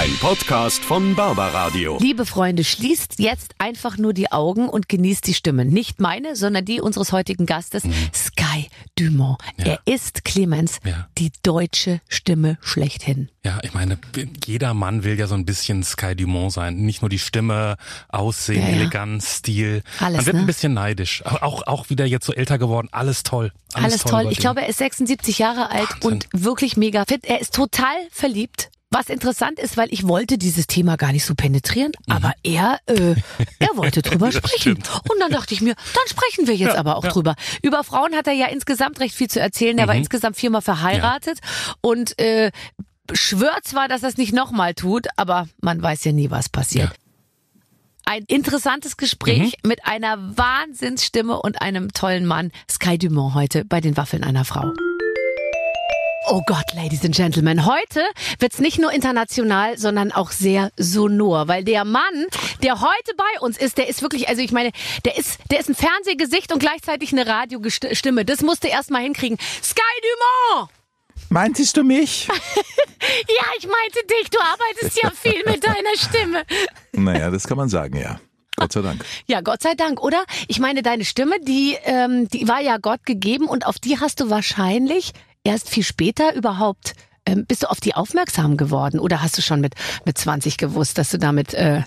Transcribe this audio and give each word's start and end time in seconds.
Ein 0.00 0.16
Podcast 0.18 0.82
von 0.82 1.14
Barbaradio. 1.14 1.98
Liebe 2.00 2.24
Freunde, 2.24 2.64
schließt 2.64 3.18
jetzt 3.18 3.52
einfach 3.58 3.98
nur 3.98 4.14
die 4.14 4.32
Augen 4.32 4.66
und 4.66 4.88
genießt 4.88 5.26
die 5.26 5.34
Stimme. 5.34 5.66
Nicht 5.66 6.00
meine, 6.00 6.36
sondern 6.36 6.64
die 6.64 6.80
unseres 6.80 7.12
heutigen 7.12 7.44
Gastes, 7.44 7.82
Sky 8.14 8.68
Dumont. 8.96 9.38
Ja. 9.58 9.66
Er 9.66 9.80
ist, 9.84 10.24
Clemens, 10.24 10.78
Ja. 10.86 11.06
die 11.18 11.30
deutsche 11.42 12.00
Stimme 12.08 12.56
schlechthin. 12.62 13.28
Ja, 13.44 13.58
ich 13.62 13.74
meine, 13.74 13.98
jeder 14.46 14.72
Mann 14.72 15.04
will 15.04 15.18
ja 15.18 15.26
so 15.26 15.34
ein 15.34 15.44
bisschen 15.44 15.82
Sky 15.82 16.16
Dumont 16.16 16.52
sein. 16.54 16.76
Nicht 16.76 17.02
nur 17.02 17.10
die 17.10 17.18
Stimme, 17.18 17.76
Aussehen, 18.08 18.62
Ja. 18.62 18.68
Eleganz, 18.68 19.36
Stil. 19.40 19.82
Alles, 19.98 20.16
Man 20.18 20.26
wird 20.26 20.36
ne? 20.36 20.42
ein 20.42 20.46
bisschen 20.46 20.72
neidisch. 20.72 21.22
Auch, 21.26 21.66
auch, 21.66 21.90
wieder 21.90 22.06
jetzt 22.06 22.24
so 22.24 22.32
älter 22.32 22.56
geworden. 22.56 22.88
Alles 22.90 23.22
toll. 23.22 23.52
Alles, 23.74 23.84
Alles 23.92 24.04
toll. 24.04 24.24
bei 24.24 24.30
Ich 24.30 24.38
glaube, 24.38 24.62
er 24.62 24.68
ist 24.70 24.78
76 24.78 25.38
Jahre 25.38 25.70
alt 25.70 25.90
Wahnsinn. 25.90 26.10
und 26.10 26.28
wirklich 26.32 26.78
mega 26.78 27.04
fit. 27.06 27.26
Er 27.26 27.38
ist 27.42 27.52
total 27.54 27.96
verliebt. 28.10 28.70
Was 28.92 29.08
interessant 29.08 29.60
ist, 29.60 29.76
weil 29.76 29.86
ich 29.92 30.08
wollte 30.08 30.36
dieses 30.36 30.66
Thema 30.66 30.96
gar 30.96 31.12
nicht 31.12 31.24
so 31.24 31.36
penetrieren, 31.36 31.92
aber 32.08 32.32
er, 32.42 32.80
äh, 32.86 33.14
er 33.60 33.76
wollte 33.76 34.02
drüber 34.02 34.26
Mhm. 34.26 34.32
Sprechen. 34.32 34.58
stimmt. 34.60 34.90
Und 35.08 35.20
dann 35.20 35.30
dachte 35.30 35.54
ich 35.54 35.60
mir, 35.60 35.74
dann 35.76 36.08
sprechen 36.08 36.48
wir 36.48 36.56
jetzt 36.56 36.74
Ja, 36.74 36.80
aber 36.80 36.96
auch 36.96 37.04
ja. 37.04 37.10
drüber. 37.10 37.36
Über 37.62 37.84
Frauen 37.84 38.16
hat 38.16 38.26
er 38.26 38.32
ja 38.32 38.46
insgesamt 38.46 38.98
recht 38.98 39.14
viel 39.14 39.28
zu 39.30 39.38
erzählen. 39.38 39.78
Er 39.78 39.86
war 39.86 39.94
Mhm. 39.94 40.00
insgesamt 40.00 40.36
viermal 40.36 40.60
verheiratet 40.60 41.38
und 41.80 42.18
äh, 42.18 42.50
schwört 43.12 43.64
zwar, 43.64 43.86
dass 43.86 44.02
er 44.02 44.08
es 44.08 44.16
nicht 44.16 44.32
nochmal 44.32 44.74
tut, 44.74 45.06
aber 45.16 45.46
man 45.60 45.80
weiß 45.80 46.02
ja 46.04 46.10
nie, 46.10 46.30
was 46.32 46.48
passiert. 46.48 46.90
Ein 48.06 48.24
interessantes 48.26 48.96
Gespräch 48.96 49.58
Mhm. 49.62 49.68
mit 49.68 49.86
einer 49.86 50.36
Wahnsinnsstimme 50.36 51.40
und 51.40 51.62
einem 51.62 51.92
tollen 51.92 52.26
Mann. 52.26 52.50
Sky 52.68 52.98
Dumont 52.98 53.34
heute 53.34 53.64
bei 53.64 53.80
den 53.80 53.96
Waffeln 53.96 54.24
einer 54.24 54.44
Frau. 54.44 54.72
Oh 56.32 56.42
Gott, 56.46 56.74
Ladies 56.76 57.04
and 57.04 57.12
Gentlemen, 57.12 57.66
heute 57.66 58.00
wird's 58.38 58.60
nicht 58.60 58.78
nur 58.78 58.92
international, 58.92 59.76
sondern 59.76 60.12
auch 60.12 60.30
sehr 60.30 60.70
sonor, 60.76 61.48
weil 61.48 61.64
der 61.64 61.84
Mann, 61.84 62.26
der 62.62 62.80
heute 62.80 63.16
bei 63.16 63.40
uns 63.40 63.58
ist, 63.58 63.78
der 63.78 63.88
ist 63.88 64.00
wirklich, 64.00 64.28
also 64.28 64.40
ich 64.40 64.52
meine, 64.52 64.70
der 65.04 65.18
ist, 65.18 65.40
der 65.50 65.58
ist 65.58 65.68
ein 65.68 65.74
Fernsehgesicht 65.74 66.52
und 66.52 66.60
gleichzeitig 66.60 67.12
eine 67.12 67.26
Radiostimme. 67.26 68.24
Das 68.24 68.42
musste 68.42 68.68
erst 68.68 68.92
mal 68.92 69.02
hinkriegen. 69.02 69.38
Sky 69.60 69.80
Dumont! 70.52 70.70
Meintest 71.30 71.76
du 71.76 71.82
mich? 71.82 72.28
Ja, 73.02 73.46
ich 73.58 73.66
meinte 73.66 74.06
dich, 74.06 74.28
du 74.28 74.38
arbeitest 74.38 75.02
ja 75.02 75.10
viel 75.10 75.42
mit 75.46 75.64
deiner 75.64 75.96
Stimme. 75.96 76.42
naja, 76.92 77.30
das 77.30 77.48
kann 77.48 77.56
man 77.56 77.70
sagen, 77.70 77.96
ja. 77.96 78.20
Gott 78.56 78.72
sei 78.72 78.82
Dank. 78.82 79.06
Ja, 79.26 79.40
Gott 79.40 79.62
sei 79.62 79.74
Dank, 79.74 80.02
oder? 80.02 80.22
Ich 80.48 80.60
meine, 80.60 80.82
deine 80.82 81.06
Stimme, 81.06 81.40
die, 81.40 81.78
ähm, 81.84 82.28
die 82.28 82.46
war 82.46 82.60
ja 82.60 82.76
Gott 82.76 83.06
gegeben 83.06 83.46
und 83.46 83.66
auf 83.66 83.78
die 83.78 83.98
hast 83.98 84.20
du 84.20 84.28
wahrscheinlich 84.28 85.14
erst 85.44 85.70
viel 85.70 85.84
später 85.84 86.34
überhaupt, 86.34 86.94
ähm, 87.26 87.46
bist 87.46 87.62
du 87.62 87.70
auf 87.70 87.80
die 87.80 87.94
aufmerksam 87.94 88.56
geworden 88.56 88.98
oder 88.98 89.22
hast 89.22 89.36
du 89.38 89.42
schon 89.42 89.60
mit, 89.60 89.74
mit 90.04 90.18
20 90.18 90.56
gewusst, 90.56 90.98
dass 90.98 91.10
du 91.10 91.18
damit, 91.18 91.54
äh, 91.54 91.82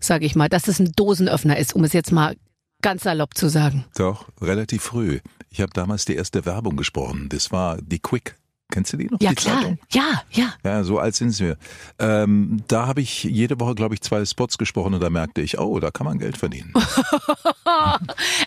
sag 0.00 0.22
ich 0.22 0.34
mal, 0.34 0.48
dass 0.48 0.68
es 0.68 0.78
ein 0.78 0.92
Dosenöffner 0.92 1.58
ist, 1.58 1.74
um 1.74 1.84
es 1.84 1.92
jetzt 1.92 2.12
mal 2.12 2.36
ganz 2.82 3.04
salopp 3.04 3.36
zu 3.36 3.48
sagen? 3.48 3.84
Doch, 3.96 4.28
relativ 4.40 4.82
früh. 4.82 5.20
Ich 5.50 5.60
habe 5.60 5.72
damals 5.72 6.04
die 6.04 6.16
erste 6.16 6.44
Werbung 6.44 6.76
gesprochen. 6.76 7.28
Das 7.28 7.50
war 7.50 7.80
die 7.80 7.98
Quick. 7.98 8.36
Kennst 8.74 8.92
du 8.92 8.96
die 8.96 9.06
noch? 9.06 9.20
Ja, 9.20 9.30
die 9.30 9.36
klar. 9.36 9.58
Zeitung? 9.58 9.78
Ja, 9.92 10.22
ja. 10.32 10.52
Ja, 10.64 10.82
so 10.82 10.98
alt 10.98 11.14
sind 11.14 11.38
wir. 11.38 11.56
Ähm, 12.00 12.64
da 12.66 12.88
habe 12.88 13.02
ich 13.02 13.22
jede 13.22 13.60
Woche, 13.60 13.76
glaube 13.76 13.94
ich, 13.94 14.00
zwei 14.00 14.24
Spots 14.24 14.58
gesprochen 14.58 14.94
und 14.94 15.00
da 15.00 15.10
merkte 15.10 15.42
ich, 15.42 15.60
oh, 15.60 15.78
da 15.78 15.92
kann 15.92 16.04
man 16.06 16.18
Geld 16.18 16.36
verdienen. 16.36 16.72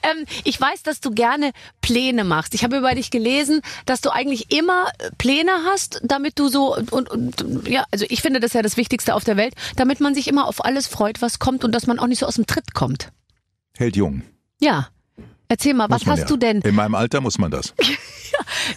Ähm, 0.03 0.25
ich 0.43 0.59
weiß, 0.59 0.83
dass 0.83 1.01
du 1.01 1.11
gerne 1.11 1.51
Pläne 1.81 2.23
machst. 2.23 2.53
Ich 2.53 2.63
habe 2.63 2.77
über 2.77 2.93
dich 2.93 3.09
gelesen, 3.09 3.61
dass 3.85 3.99
du 3.99 4.09
eigentlich 4.09 4.53
immer 4.53 4.87
Pläne 5.17 5.51
hast, 5.65 6.01
damit 6.03 6.39
du 6.39 6.47
so 6.49 6.75
und, 6.75 6.91
und, 6.91 7.41
und 7.41 7.67
ja, 7.67 7.85
also 7.91 8.05
ich 8.07 8.21
finde 8.21 8.39
das 8.39 8.53
ja 8.53 8.61
das 8.61 8.77
Wichtigste 8.77 9.15
auf 9.15 9.23
der 9.23 9.37
Welt, 9.37 9.55
damit 9.75 9.99
man 9.99 10.13
sich 10.13 10.27
immer 10.27 10.47
auf 10.47 10.63
alles 10.63 10.87
freut, 10.87 11.21
was 11.21 11.39
kommt 11.39 11.63
und 11.63 11.73
dass 11.73 11.87
man 11.87 11.99
auch 11.99 12.07
nicht 12.07 12.19
so 12.19 12.25
aus 12.25 12.35
dem 12.35 12.45
Tritt 12.45 12.73
kommt. 12.73 13.11
Hält 13.75 13.95
jung. 13.95 14.21
Ja. 14.59 14.89
Erzähl 15.49 15.73
mal, 15.73 15.89
was 15.89 16.01
Muss 16.01 16.05
man 16.07 16.13
hast 16.13 16.21
ja. 16.21 16.27
du 16.27 16.37
denn? 16.37 16.61
In 16.61 16.75
meinem 16.75 16.95
Alter 16.95 17.21
muss 17.21 17.37
man 17.37 17.51
das. 17.51 17.73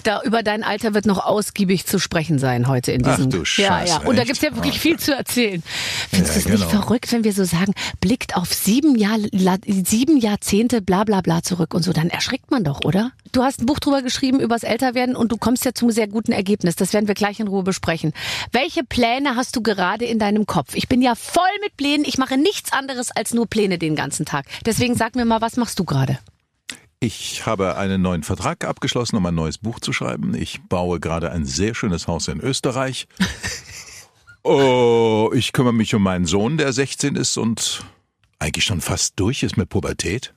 Da 0.05 0.23
über 0.23 0.43
dein 0.43 0.63
Alter 0.63 0.95
wird 0.95 1.07
noch 1.07 1.25
ausgiebig 1.25 1.85
zu 1.87 1.99
sprechen 1.99 2.39
sein 2.39 2.67
heute 2.67 2.93
in 2.93 3.03
diesem. 3.03 3.27
Ach 3.27 3.31
du 3.31 3.39
ja, 3.39 3.45
Scheiße, 3.45 4.01
ja. 4.03 4.09
Und 4.09 4.17
da 4.17 4.25
gibt's 4.25 4.41
ja 4.41 4.55
wirklich 4.55 4.77
Oh, 4.77 4.79
viel 4.79 4.99
zu 4.99 5.15
erzählen. 5.15 5.63
Findest 6.11 6.35
du 6.35 6.39
Ja, 6.41 6.45
es 6.47 6.49
nicht 6.61 6.71
genau. 6.71 6.83
verrückt, 6.83 7.13
wenn 7.13 7.25
wir 7.25 7.33
so 7.33 7.45
sagen, 7.45 7.75
blickt 8.01 8.37
auf 8.37 8.53
sieben, 8.55 8.97
Jahr, 8.97 9.19
sieben 9.67 10.17
Jahrzehnte 10.19 10.81
bla 10.81 11.05
bla 11.05 11.21
bla 11.21 11.43
zurück 11.43 11.75
und 11.75 11.83
so, 11.83 11.93
dann 11.93 12.09
erschrickt 12.09 12.51
man 12.51 12.65
doch, 12.65 12.85
oder? 12.85 13.13
Du 13.33 13.43
hast 13.43 13.61
ein 13.61 13.67
Buch 13.67 13.79
drüber 13.81 14.03
geschrieben, 14.03 14.41
übers 14.41 14.63
Älterwerden 14.63 15.15
und 15.15 15.31
du 15.31 15.37
kommst 15.37 15.65
ja 15.65 15.73
zum 15.75 15.91
sehr 15.91 16.09
guten 16.09 16.33
Ergebnis. 16.33 16.75
Das 16.77 16.93
werden 16.93 17.07
wir 17.07 17.15
gleich 17.15 17.39
in 17.41 17.49
Ruhe 17.49 17.63
besprechen. 17.63 18.13
Welche 18.53 18.83
Pläne 18.83 19.37
hast 19.37 19.55
du 19.57 19.63
gerade 19.63 20.05
in 20.05 20.19
deinem 20.19 20.47
Kopf? 20.47 20.75
Ich 20.75 20.89
bin 20.89 21.03
ja 21.03 21.15
voll 21.15 21.43
mit 21.63 21.77
Plänen. 21.77 22.05
Ich 22.07 22.19
mache 22.19 22.39
nichts 22.39 22.73
anderes 22.73 23.11
als 23.11 23.35
nur 23.35 23.47
Pläne 23.47 23.79
den 23.79 23.95
ganzen 23.95 24.25
Tag. 24.25 24.47
Deswegen 24.65 24.95
sag 24.95 25.15
mir 25.17 25.25
mal, 25.25 25.41
was 25.41 25.57
machst 25.57 25.79
du 25.79 25.85
gerade? 25.85 26.19
Ich 27.03 27.47
habe 27.47 27.79
einen 27.79 28.03
neuen 28.03 28.23
Vertrag 28.23 28.67
abgeschlossen, 28.67 29.17
um 29.17 29.25
ein 29.25 29.35
neues 29.35 29.57
Buch 29.57 29.81
zu 29.81 29.91
schreiben. 29.95 30.35
Ich 30.35 30.61
baue 30.69 31.01
gerade 31.01 31.33
ein 31.33 31.47
sehr 31.47 31.75
schönes 31.75 32.07
Haus 32.07 32.29
in 32.29 32.41
Österreich. 32.41 33.09
oh, 34.45 35.31
ich 35.35 35.55
kümmere 35.55 35.73
mich 35.73 35.95
um 35.95 36.03
meinen 36.03 36.27
Sohn, 36.27 36.59
der 36.59 36.75
16 36.75 37.17
ist 37.17 37.39
und 37.39 37.83
eigentlich 38.39 38.67
schon 38.67 38.83
fast 38.83 39.19
durch 39.19 39.43
ist 39.43 39.57
mit 39.57 39.71
Pubertät, 39.71 40.35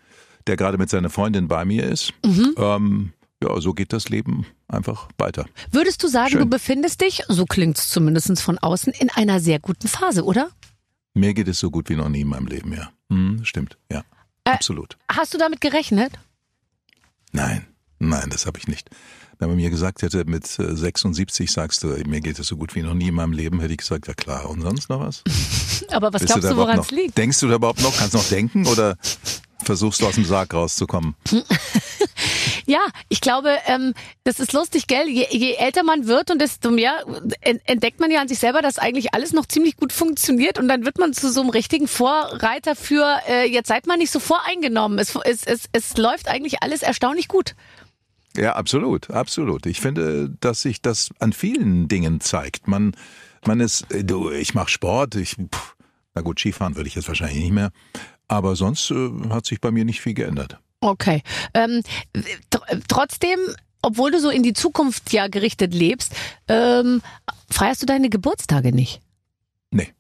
der 0.47 0.55
gerade 0.55 0.77
mit 0.77 0.89
seiner 0.89 1.09
Freundin 1.09 1.49
bei 1.49 1.65
mir 1.65 1.83
ist. 1.83 2.13
Ähm, 2.23 3.11
ja, 3.43 3.59
so 3.59 3.73
geht 3.73 3.91
das 3.91 4.07
Leben 4.07 4.45
einfach 4.69 5.09
weiter. 5.17 5.45
Würdest 5.69 6.01
du 6.01 6.07
sagen, 6.07 6.31
Schön. 6.31 6.39
du 6.39 6.45
befindest 6.45 7.01
dich, 7.01 7.23
so 7.27 7.45
klingt's 7.45 7.89
zumindest 7.89 8.41
von 8.41 8.57
außen, 8.57 8.93
in 8.93 9.09
einer 9.09 9.41
sehr 9.41 9.59
guten 9.59 9.89
Phase, 9.89 10.23
oder? 10.23 10.49
Mir 11.13 11.33
geht 11.33 11.49
es 11.49 11.59
so 11.59 11.69
gut 11.69 11.89
wie 11.89 11.97
noch 11.97 12.07
nie 12.07 12.21
in 12.21 12.29
meinem 12.29 12.47
Leben, 12.47 12.71
ja. 12.71 12.89
Hm, 13.09 13.43
stimmt, 13.43 13.77
ja. 13.91 14.05
Äh, 14.45 14.51
Absolut. 14.51 14.97
Hast 15.11 15.33
du 15.33 15.37
damit 15.37 15.59
gerechnet? 15.59 16.13
Nein, 17.33 17.65
nein, 17.99 18.29
das 18.29 18.45
habe 18.45 18.59
ich 18.59 18.67
nicht. 18.67 18.89
Wenn 19.39 19.49
man 19.49 19.57
mir 19.57 19.71
gesagt 19.71 20.03
hätte, 20.03 20.23
mit 20.25 20.45
äh, 20.59 20.75
76 20.75 21.51
sagst 21.51 21.83
du, 21.83 21.87
mir 22.07 22.21
geht 22.21 22.39
es 22.39 22.47
so 22.47 22.55
gut 22.55 22.75
wie 22.75 22.83
noch 22.83 22.93
nie 22.93 23.07
in 23.07 23.15
meinem 23.15 23.33
Leben, 23.33 23.59
hätte 23.59 23.73
ich 23.73 23.79
gesagt, 23.79 24.07
ja 24.07 24.13
klar. 24.13 24.49
Und 24.49 24.61
sonst 24.61 24.89
noch 24.89 25.01
was? 25.01 25.23
Aber 25.89 26.13
was 26.13 26.21
Bist 26.21 26.33
glaubst 26.33 26.49
du, 26.49 26.53
überhaupt 26.53 26.69
woran 26.69 26.79
es 26.79 26.91
liegt? 26.91 27.17
Denkst 27.17 27.39
du 27.39 27.47
da 27.47 27.55
überhaupt 27.55 27.81
noch? 27.81 27.97
Kannst 27.97 28.13
du 28.13 28.19
noch 28.19 28.29
denken 28.29 28.67
oder 28.67 28.97
versuchst 29.63 30.01
du 30.01 30.07
aus 30.07 30.15
dem 30.15 30.25
Sarg 30.25 30.53
rauszukommen? 30.53 31.15
Ja, 32.65 32.79
ich 33.09 33.19
glaube, 33.21 33.57
ähm, 33.67 33.93
das 34.23 34.39
ist 34.39 34.53
lustig, 34.53 34.87
gell? 34.87 35.07
Je, 35.09 35.27
je 35.31 35.53
älter 35.55 35.83
man 35.83 36.07
wird 36.07 36.31
und 36.31 36.39
desto 36.39 36.71
mehr 36.71 37.03
en- 37.41 37.59
entdeckt 37.65 37.99
man 37.99 38.09
ja 38.11 38.21
an 38.21 38.27
sich 38.27 38.39
selber, 38.39 38.61
dass 38.61 38.77
eigentlich 38.79 39.13
alles 39.13 39.33
noch 39.33 39.45
ziemlich 39.45 39.75
gut 39.77 39.91
funktioniert 39.91 40.59
und 40.59 40.67
dann 40.67 40.85
wird 40.85 40.97
man 40.97 41.13
zu 41.13 41.31
so 41.31 41.41
einem 41.41 41.49
richtigen 41.49 41.87
Vorreiter 41.87 42.75
für, 42.75 43.19
äh, 43.27 43.49
jetzt 43.49 43.67
seid 43.67 43.85
mal 43.87 43.97
nicht 43.97 44.11
so 44.11 44.19
voreingenommen. 44.19 44.97
Es, 44.99 45.15
es, 45.25 45.43
es, 45.43 45.65
es 45.73 45.97
läuft 45.97 46.27
eigentlich 46.29 46.63
alles 46.63 46.83
erstaunlich 46.83 47.27
gut. 47.27 47.55
Ja, 48.35 48.53
absolut, 48.55 49.11
absolut. 49.11 49.65
Ich 49.65 49.79
finde, 49.79 50.29
dass 50.39 50.61
sich 50.61 50.81
das 50.81 51.11
an 51.19 51.33
vielen 51.33 51.87
Dingen 51.87 52.19
zeigt. 52.19 52.67
Man, 52.67 52.95
man 53.45 53.59
ist, 53.59 53.85
du, 53.89 54.31
ich 54.31 54.53
mache 54.55 54.69
Sport, 54.69 55.15
ich, 55.15 55.35
pff, 55.35 55.75
na 56.15 56.21
gut, 56.21 56.39
Skifahren 56.39 56.75
würde 56.75 56.87
ich 56.87 56.95
jetzt 56.95 57.07
wahrscheinlich 57.07 57.43
nicht 57.43 57.51
mehr. 57.53 57.71
Aber 58.27 58.55
sonst 58.55 58.89
äh, 58.89 59.09
hat 59.29 59.45
sich 59.45 59.61
bei 59.61 59.69
mir 59.69 59.85
nicht 59.85 60.01
viel 60.01 60.13
geändert. 60.15 60.57
Okay. 60.83 61.21
Ähm, 61.53 61.81
tr 62.49 62.59
trotzdem, 62.89 63.39
obwohl 63.81 64.11
du 64.11 64.19
so 64.19 64.29
in 64.29 64.43
die 64.43 64.53
Zukunft 64.53 65.13
ja 65.13 65.27
gerichtet 65.29 65.73
lebst, 65.73 66.13
ähm, 66.49 67.01
feierst 67.49 67.81
du 67.81 67.85
deine 67.85 68.09
Geburtstage 68.09 68.73
nicht? 68.73 69.01
Nee. 69.71 69.93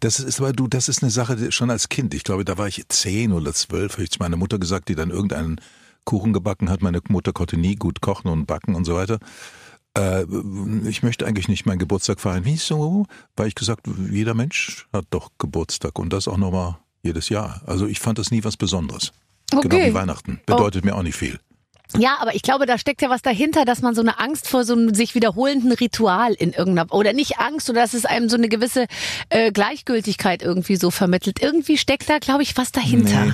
Das 0.00 0.18
ist 0.18 0.40
aber 0.40 0.52
du, 0.52 0.66
das 0.66 0.88
ist 0.88 1.02
eine 1.02 1.12
Sache 1.12 1.52
schon 1.52 1.70
als 1.70 1.88
Kind. 1.88 2.14
Ich 2.14 2.24
glaube, 2.24 2.44
da 2.44 2.58
war 2.58 2.66
ich 2.66 2.84
zehn 2.88 3.32
oder 3.32 3.54
zwölf, 3.54 3.92
habe 3.92 4.02
ich 4.02 4.10
zu 4.10 4.18
meiner 4.18 4.36
Mutter 4.36 4.58
gesagt, 4.58 4.88
die 4.88 4.96
dann 4.96 5.10
irgendeinen 5.10 5.60
Kuchen 6.04 6.32
gebacken 6.32 6.68
hat. 6.68 6.82
Meine 6.82 7.00
Mutter 7.08 7.32
konnte 7.32 7.56
nie 7.56 7.76
gut 7.76 8.00
kochen 8.00 8.28
und 8.28 8.46
backen 8.46 8.74
und 8.74 8.84
so 8.84 8.96
weiter. 8.96 9.20
Äh, 9.96 10.24
ich 10.88 11.04
möchte 11.04 11.26
eigentlich 11.26 11.46
nicht 11.46 11.64
meinen 11.64 11.78
Geburtstag 11.78 12.18
feiern. 12.18 12.44
Wieso? 12.44 13.06
Weil 13.36 13.46
ich 13.46 13.54
gesagt, 13.54 13.86
jeder 14.10 14.34
Mensch 14.34 14.88
hat 14.92 15.06
doch 15.10 15.30
Geburtstag 15.38 15.96
und 16.00 16.12
das 16.12 16.26
auch 16.26 16.38
nochmal 16.38 16.78
jedes 17.04 17.28
Jahr. 17.28 17.62
Also 17.66 17.86
ich 17.86 18.00
fand 18.00 18.18
das 18.18 18.32
nie 18.32 18.42
was 18.42 18.56
Besonderes. 18.56 19.12
Genau 19.60 19.74
Okay. 19.76 19.90
wie 19.90 19.94
Weihnachten. 19.94 20.40
Bedeutet 20.46 20.84
mir 20.84 20.94
auch 20.96 21.02
nicht 21.02 21.16
viel. 21.16 21.38
Ja, 21.98 22.16
aber 22.20 22.34
ich 22.34 22.40
glaube, 22.42 22.64
da 22.64 22.78
steckt 22.78 23.02
ja 23.02 23.10
was 23.10 23.20
dahinter, 23.20 23.66
dass 23.66 23.82
man 23.82 23.94
so 23.94 24.00
eine 24.00 24.18
Angst 24.18 24.48
vor 24.48 24.64
so 24.64 24.72
einem 24.72 24.94
sich 24.94 25.14
wiederholenden 25.14 25.72
Ritual 25.72 26.32
in 26.32 26.52
irgendeiner 26.54 26.90
oder 26.92 27.12
nicht 27.12 27.38
Angst 27.38 27.68
oder 27.68 27.82
dass 27.82 27.92
es 27.92 28.06
einem 28.06 28.30
so 28.30 28.36
eine 28.36 28.48
gewisse 28.48 28.86
äh, 29.28 29.52
Gleichgültigkeit 29.52 30.42
irgendwie 30.42 30.76
so 30.76 30.90
vermittelt. 30.90 31.42
Irgendwie 31.42 31.76
steckt 31.76 32.08
da, 32.08 32.18
glaube 32.18 32.42
ich, 32.44 32.56
was 32.56 32.72
dahinter. 32.72 33.26
Nee. 33.26 33.32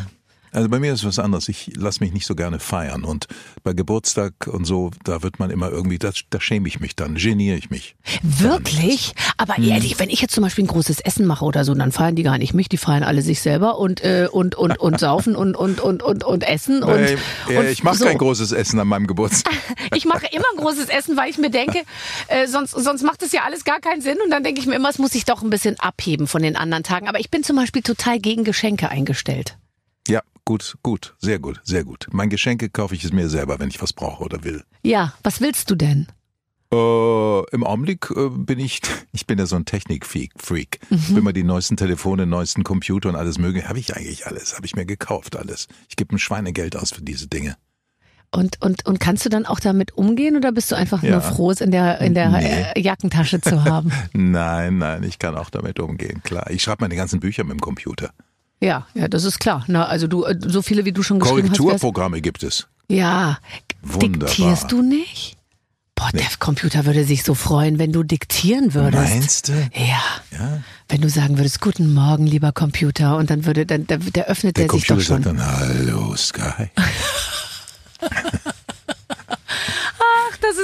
Also 0.52 0.68
bei 0.68 0.78
mir 0.78 0.92
ist 0.92 1.00
es 1.00 1.06
was 1.06 1.18
anderes. 1.18 1.48
Ich 1.48 1.72
lasse 1.76 2.00
mich 2.02 2.12
nicht 2.12 2.26
so 2.26 2.34
gerne 2.34 2.58
feiern. 2.58 3.04
Und 3.04 3.26
bei 3.62 3.72
Geburtstag 3.72 4.46
und 4.46 4.64
so, 4.64 4.90
da 5.04 5.22
wird 5.22 5.38
man 5.38 5.50
immer 5.50 5.70
irgendwie, 5.70 5.98
da, 5.98 6.10
da 6.30 6.40
schäme 6.40 6.68
ich 6.68 6.80
mich 6.80 6.96
dann, 6.96 7.14
geniere 7.16 7.56
ich 7.56 7.70
mich. 7.70 7.96
Wirklich? 8.22 9.14
Aber 9.36 9.56
Hm. 9.56 9.64
ehrlich, 9.68 9.98
wenn 9.98 10.10
ich 10.10 10.20
jetzt 10.20 10.34
zum 10.34 10.44
Beispiel 10.44 10.64
ein 10.64 10.68
großes 10.68 11.00
Essen 11.00 11.26
mache 11.26 11.44
oder 11.44 11.64
so, 11.64 11.74
dann 11.74 11.92
feiern 11.92 12.14
die 12.16 12.22
gar 12.22 12.38
nicht 12.38 12.54
mich, 12.54 12.68
die 12.68 12.76
feiern 12.76 13.02
alle 13.02 13.22
sich 13.22 13.40
selber 13.40 13.78
und 13.78 14.02
äh, 14.04 14.28
und 14.30 14.54
und 14.54 14.78
und 14.78 14.98
saufen 15.00 15.34
und 15.36 15.56
und 15.56 15.80
und 15.80 16.02
und 16.02 16.24
und 16.24 16.42
essen 16.46 16.82
und, 16.82 16.98
Äh, 16.98 17.16
äh, 17.48 17.56
und 17.58 17.66
ich 17.68 17.82
mache 17.82 17.96
so. 17.98 18.04
kein 18.04 18.18
großes 18.18 18.52
Essen 18.52 18.78
an 18.80 18.88
meinem 18.88 19.06
Geburtstag. 19.06 19.52
Ich 19.94 20.04
mache 20.04 20.26
immer 20.32 20.44
ein 20.52 20.58
großes 20.58 20.88
Essen, 20.88 21.16
weil 21.16 21.30
ich 21.30 21.38
mir 21.38 21.50
denke, 21.50 21.82
äh, 22.28 22.46
sonst, 22.46 22.72
sonst 22.72 23.02
macht 23.02 23.22
es 23.22 23.32
ja 23.32 23.42
alles 23.44 23.64
gar 23.64 23.80
keinen 23.80 24.00
Sinn. 24.02 24.18
Und 24.24 24.30
dann 24.30 24.44
denke 24.44 24.60
ich 24.60 24.66
mir 24.66 24.74
immer, 24.76 24.90
es 24.90 24.98
muss 24.98 25.12
sich 25.12 25.24
doch 25.24 25.42
ein 25.42 25.50
bisschen 25.50 25.78
abheben 25.80 26.26
von 26.26 26.42
den 26.42 26.56
anderen 26.56 26.82
Tagen. 26.84 27.08
Aber 27.08 27.18
ich 27.20 27.30
bin 27.30 27.42
zum 27.42 27.56
Beispiel 27.56 27.82
total 27.82 28.18
gegen 28.18 28.44
Geschenke 28.44 28.88
eingestellt. 28.90 29.56
Ja, 30.06 30.20
gut, 30.48 30.76
gut, 30.82 31.14
sehr 31.18 31.38
gut, 31.38 31.60
sehr 31.62 31.84
gut. 31.84 32.06
Mein 32.10 32.30
Geschenke 32.30 32.70
kaufe 32.70 32.94
ich 32.94 33.04
es 33.04 33.12
mir 33.12 33.28
selber, 33.28 33.58
wenn 33.60 33.68
ich 33.68 33.82
was 33.82 33.92
brauche 33.92 34.24
oder 34.24 34.44
will. 34.44 34.64
Ja, 34.82 35.12
was 35.22 35.42
willst 35.42 35.70
du 35.70 35.74
denn? 35.74 36.06
Äh, 36.72 37.54
Im 37.54 37.64
Augenblick 37.64 38.10
äh, 38.16 38.30
bin 38.30 38.58
ich, 38.58 38.80
ich 39.12 39.26
bin 39.26 39.38
ja 39.38 39.44
so 39.44 39.56
ein 39.56 39.66
Technik-Freak. 39.66 40.32
Freak. 40.36 40.78
Mhm. 40.88 40.96
Ich 40.96 41.14
bin 41.14 41.24
mal 41.24 41.32
die 41.34 41.44
neuesten 41.44 41.76
Telefone, 41.76 42.24
neuesten 42.26 42.64
Computer 42.64 43.10
und 43.10 43.16
alles 43.16 43.38
mögliche. 43.38 43.68
Habe 43.68 43.78
ich 43.78 43.94
eigentlich 43.94 44.26
alles, 44.26 44.56
habe 44.56 44.64
ich 44.64 44.74
mir 44.74 44.86
gekauft 44.86 45.36
alles. 45.36 45.68
Ich 45.90 45.96
gebe 45.96 46.14
ein 46.14 46.18
Schweinegeld 46.18 46.76
aus 46.76 46.92
für 46.92 47.02
diese 47.02 47.26
Dinge. 47.28 47.56
Und, 48.30 48.62
und, 48.62 48.84
und 48.86 49.00
kannst 49.00 49.24
du 49.26 49.30
dann 49.30 49.44
auch 49.46 49.60
damit 49.60 49.92
umgehen 49.96 50.36
oder 50.36 50.52
bist 50.52 50.70
du 50.70 50.76
einfach 50.76 51.02
Ja. 51.02 51.12
nur 51.12 51.20
froh, 51.22 51.50
es 51.50 51.60
in 51.62 51.70
der, 51.70 52.00
in 52.00 52.12
der 52.14 52.28
Nee. 52.30 52.64
äh, 52.74 52.80
Jackentasche 52.80 53.40
zu 53.40 53.64
haben? 53.64 53.90
Nein, 54.14 54.76
nein, 54.78 55.02
ich 55.02 55.18
kann 55.18 55.34
auch 55.36 55.48
damit 55.50 55.78
umgehen, 55.80 56.22
klar. 56.22 56.50
Ich 56.50 56.62
schreibe 56.62 56.84
meine 56.84 56.96
ganzen 56.96 57.20
Bücher 57.20 57.44
mit 57.44 57.52
dem 57.52 57.60
Computer. 57.60 58.10
Ja, 58.60 58.86
ja, 58.94 59.08
das 59.08 59.24
ist 59.24 59.38
klar. 59.38 59.64
Na, 59.68 59.86
also 59.86 60.06
du, 60.06 60.24
äh, 60.24 60.38
so 60.40 60.62
viele 60.62 60.84
wie 60.84 60.92
du 60.92 61.02
schon 61.02 61.18
geschrieben 61.20 61.50
hast. 61.50 61.58
Korrekturprogramme 61.58 62.20
gibt 62.20 62.42
es. 62.42 62.66
Ja. 62.88 63.38
Wunderbar. 63.82 64.28
Diktierst 64.28 64.72
du 64.72 64.82
nicht? 64.82 65.36
Boah, 65.94 66.10
der 66.12 66.26
Computer 66.38 66.86
würde 66.86 67.04
sich 67.04 67.24
so 67.24 67.34
freuen, 67.34 67.78
wenn 67.80 67.90
du 67.92 68.04
diktieren 68.04 68.72
würdest. 68.72 69.10
Meinst 69.14 69.48
du? 69.48 69.52
Ja. 69.74 70.00
Ja. 70.30 70.62
Wenn 70.88 71.00
du 71.00 71.08
sagen 71.08 71.38
würdest, 71.38 71.60
guten 71.60 71.92
Morgen, 71.92 72.24
lieber 72.26 72.52
Computer, 72.52 73.16
und 73.16 73.30
dann 73.30 73.44
würde, 73.46 73.66
dann, 73.66 73.86
der, 73.88 73.98
der 73.98 74.26
öffnet 74.26 74.56
Der 74.56 74.68
der, 74.68 74.74
sich 74.78 74.86
doch 74.86 74.94
Computer 74.94 75.14
schon. 75.14 75.22
sagt 75.24 75.38
dann, 75.38 75.44
hallo 75.44 76.14
Sky. 76.16 76.70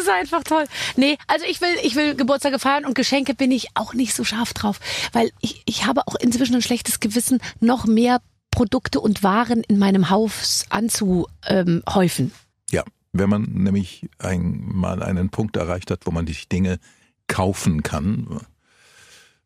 Ist 0.04 0.10
einfach 0.10 0.44
toll. 0.44 0.66
Nee, 0.96 1.16
also 1.28 1.46
ich 1.48 1.62
will, 1.62 1.74
ich 1.82 1.94
will 1.94 2.14
Geburtstage 2.14 2.58
feiern 2.58 2.84
und 2.84 2.94
Geschenke 2.94 3.32
bin 3.32 3.50
ich 3.50 3.68
auch 3.72 3.94
nicht 3.94 4.14
so 4.14 4.22
scharf 4.22 4.52
drauf, 4.52 4.78
weil 5.14 5.30
ich, 5.40 5.62
ich 5.64 5.86
habe 5.86 6.06
auch 6.06 6.14
inzwischen 6.16 6.54
ein 6.54 6.60
schlechtes 6.60 7.00
Gewissen, 7.00 7.40
noch 7.60 7.86
mehr 7.86 8.20
Produkte 8.50 9.00
und 9.00 9.22
Waren 9.22 9.62
in 9.62 9.78
meinem 9.78 10.10
Haus 10.10 10.66
anzuhäufen. 10.68 11.82
Häufen. 11.88 12.32
Ja, 12.70 12.84
wenn 13.14 13.30
man 13.30 13.44
nämlich 13.44 14.10
einmal 14.18 15.02
einen 15.02 15.30
Punkt 15.30 15.56
erreicht 15.56 15.90
hat, 15.90 16.04
wo 16.04 16.10
man 16.10 16.26
die 16.26 16.36
Dinge 16.52 16.78
kaufen 17.26 17.82
kann, 17.82 18.42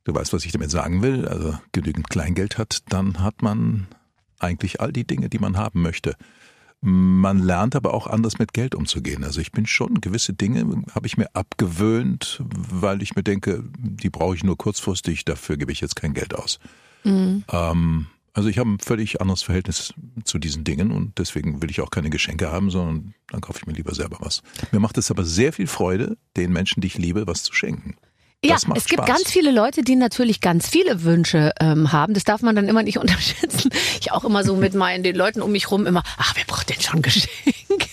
du 0.03 0.13
weißt, 0.13 0.33
was 0.33 0.45
ich 0.45 0.51
damit 0.51 0.73
sagen 0.73 1.03
will, 1.03 1.29
also 1.29 1.57
genügend 1.71 2.11
Kleingeld 2.11 2.59
hat, 2.59 2.83
dann 2.89 3.23
hat 3.23 3.43
man 3.43 3.87
eigentlich 4.41 4.81
all 4.81 4.93
die 4.93 5.07
Dinge, 5.07 5.29
die 5.29 5.39
man 5.39 5.57
haben 5.57 5.83
möchte. 5.83 6.17
Man 6.81 7.41
lernt 7.41 7.75
aber 7.75 7.93
auch 7.93 8.07
anders 8.07 8.39
mit 8.39 8.53
Geld 8.53 8.75
umzugehen. 8.77 9.25
Also 9.25 9.41
ich 9.41 9.51
bin 9.51 9.67
schon 9.67 10.01
gewisse 10.01 10.33
Dinge 10.33 10.85
habe 10.95 11.07
ich 11.07 11.17
mir 11.17 11.29
abgewöhnt, 11.35 12.41
weil 12.41 13.03
ich 13.03 13.17
mir 13.17 13.25
denke, 13.25 13.65
die 13.79 14.11
brauche 14.11 14.37
ich 14.37 14.45
nur 14.45 14.57
kurzfristig, 14.57 15.25
dafür 15.25 15.57
gebe 15.57 15.73
ich 15.73 15.81
jetzt 15.81 15.97
kein 15.97 16.15
Geld 16.15 16.35
aus. 16.35 16.61
Ähm, 17.51 18.07
also 18.33 18.49
ich 18.49 18.59
habe 18.59 18.71
ein 18.71 18.79
völlig 18.79 19.21
anderes 19.21 19.43
Verhältnis 19.43 19.93
zu 20.23 20.39
diesen 20.39 20.63
Dingen 20.63 20.93
und 20.93 21.19
deswegen 21.19 21.61
will 21.61 21.71
ich 21.71 21.81
auch 21.81 21.91
keine 21.91 22.11
Geschenke 22.11 22.53
haben, 22.53 22.71
sondern 22.71 23.15
dann 23.27 23.41
kaufe 23.41 23.59
ich 23.61 23.67
mir 23.67 23.73
lieber 23.73 23.97
selber 23.97 24.19
was. 24.21 24.43
Mir 24.71 24.79
macht 24.79 24.99
es 24.99 25.11
aber 25.11 25.25
sehr 25.25 25.53
viel 25.53 25.67
Freude, 25.67 26.17
den 26.37 26.53
Menschen, 26.53 26.81
die 26.81 26.87
ich 26.87 26.99
liebe, 26.99 27.27
was 27.27 27.43
zu 27.43 27.53
schenken. 27.53 27.97
Ja, 28.45 28.55
es 28.55 28.85
gibt 28.87 29.03
Spaß. 29.03 29.07
ganz 29.07 29.31
viele 29.31 29.51
Leute, 29.51 29.83
die 29.83 29.97
natürlich 29.97 30.41
ganz 30.41 30.69
viele 30.69 31.03
Wünsche 31.03 31.53
ähm, 31.61 31.91
haben. 31.91 32.15
Das 32.15 32.23
darf 32.23 32.41
man 32.41 32.55
dann 32.55 32.69
immer 32.69 32.85
nicht 32.85 32.99
unterschätzen. 33.01 33.71
Ich 34.01 34.13
auch 34.13 34.25
immer 34.25 34.45
so 34.45 34.55
mit 34.55 34.75
meinen 34.75 35.03
den 35.03 35.17
Leuten 35.17 35.43
um 35.43 35.51
mich 35.51 35.71
rum 35.71 35.87
immer, 35.87 36.03
ach, 36.17 36.35
wer 36.37 36.45
braucht 36.45 36.71
denn 36.71 36.81
schon 36.81 37.01
ein 37.01 37.03
Geschenk? 37.03 37.88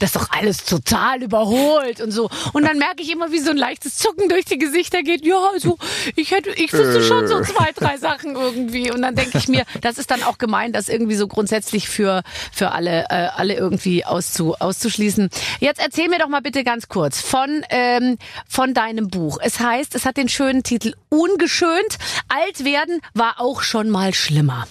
Das 0.00 0.14
ist 0.14 0.16
doch 0.16 0.30
alles 0.30 0.64
total 0.64 1.22
überholt 1.22 2.00
und 2.00 2.10
so. 2.10 2.30
Und 2.52 2.64
dann 2.64 2.78
merke 2.78 3.02
ich 3.02 3.10
immer, 3.10 3.32
wie 3.32 3.38
so 3.38 3.50
ein 3.50 3.56
leichtes 3.56 3.96
Zucken 3.96 4.28
durch 4.28 4.44
die 4.44 4.58
Gesichter 4.58 5.02
geht. 5.02 5.24
Ja, 5.24 5.50
also 5.52 5.78
ich 6.16 6.30
hätte, 6.30 6.50
ich 6.50 6.72
wüsste 6.72 7.02
schon 7.02 7.26
so 7.28 7.40
zwei, 7.42 7.72
drei 7.72 7.98
Sachen 7.98 8.36
irgendwie. 8.36 8.90
Und 8.90 9.02
dann 9.02 9.14
denke 9.14 9.38
ich 9.38 9.48
mir, 9.48 9.64
das 9.80 9.98
ist 9.98 10.10
dann 10.10 10.22
auch 10.22 10.38
gemein, 10.38 10.72
das 10.72 10.88
irgendwie 10.88 11.16
so 11.16 11.28
grundsätzlich 11.28 11.88
für 11.88 12.22
für 12.52 12.72
alle 12.72 13.06
äh, 13.10 13.28
alle 13.34 13.54
irgendwie 13.54 14.04
auszu, 14.04 14.54
auszuschließen. 14.54 15.30
Jetzt 15.60 15.80
erzähl 15.80 16.08
mir 16.08 16.18
doch 16.18 16.28
mal 16.28 16.42
bitte 16.42 16.64
ganz 16.64 16.88
kurz 16.88 17.20
von 17.20 17.64
ähm, 17.70 18.18
von 18.48 18.74
deinem 18.74 19.08
Buch. 19.08 19.38
Es 19.42 19.60
heißt, 19.60 19.94
es 19.94 20.04
hat 20.04 20.16
den 20.16 20.28
schönen 20.28 20.62
Titel 20.62 20.94
Ungeschönt. 21.08 21.98
Alt 22.28 22.64
werden 22.64 23.00
war 23.14 23.40
auch 23.40 23.62
schon 23.62 23.90
mal 23.90 24.14
schlimmer. 24.14 24.66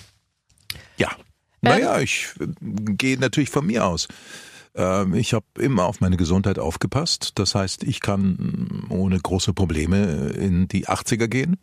Ja. 0.98 1.10
Naja, 1.62 2.00
ich 2.00 2.28
äh, 2.40 2.46
gehe 2.62 3.20
natürlich 3.20 3.50
von 3.50 3.66
mir 3.66 3.86
aus. 3.86 4.08
Ähm, 4.78 5.14
Ich 5.16 5.34
habe 5.34 5.46
immer 5.60 5.86
auf 5.86 6.00
meine 6.00 6.16
Gesundheit 6.18 6.60
aufgepasst. 6.60 7.32
Das 7.36 7.56
heißt, 7.56 7.84
ich 7.84 8.00
kann 8.00 8.22
mm, 8.88 8.92
ohne 8.92 9.20
große 9.20 9.54
Probleme 9.54 10.30
in 10.30 10.68
die 10.68 10.88
80er 10.88 11.28
gehen. 11.28 11.58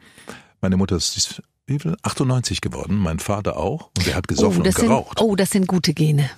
Meine 0.60 0.76
Mutter 0.76 0.96
ist 0.96 1.42
wie 1.66 1.78
viel? 1.78 1.96
98 2.02 2.60
geworden, 2.60 2.96
mein 2.98 3.18
Vater 3.20 3.56
auch. 3.56 3.90
Und 3.96 4.06
er 4.06 4.16
hat 4.16 4.28
gesoffen 4.28 4.60
oh, 4.60 4.64
das 4.64 4.74
und 4.74 4.80
sind, 4.80 4.88
geraucht. 4.90 5.20
oh, 5.20 5.34
das 5.36 5.50
sind 5.50 5.66
gute 5.66 5.94
Gene. 5.94 6.28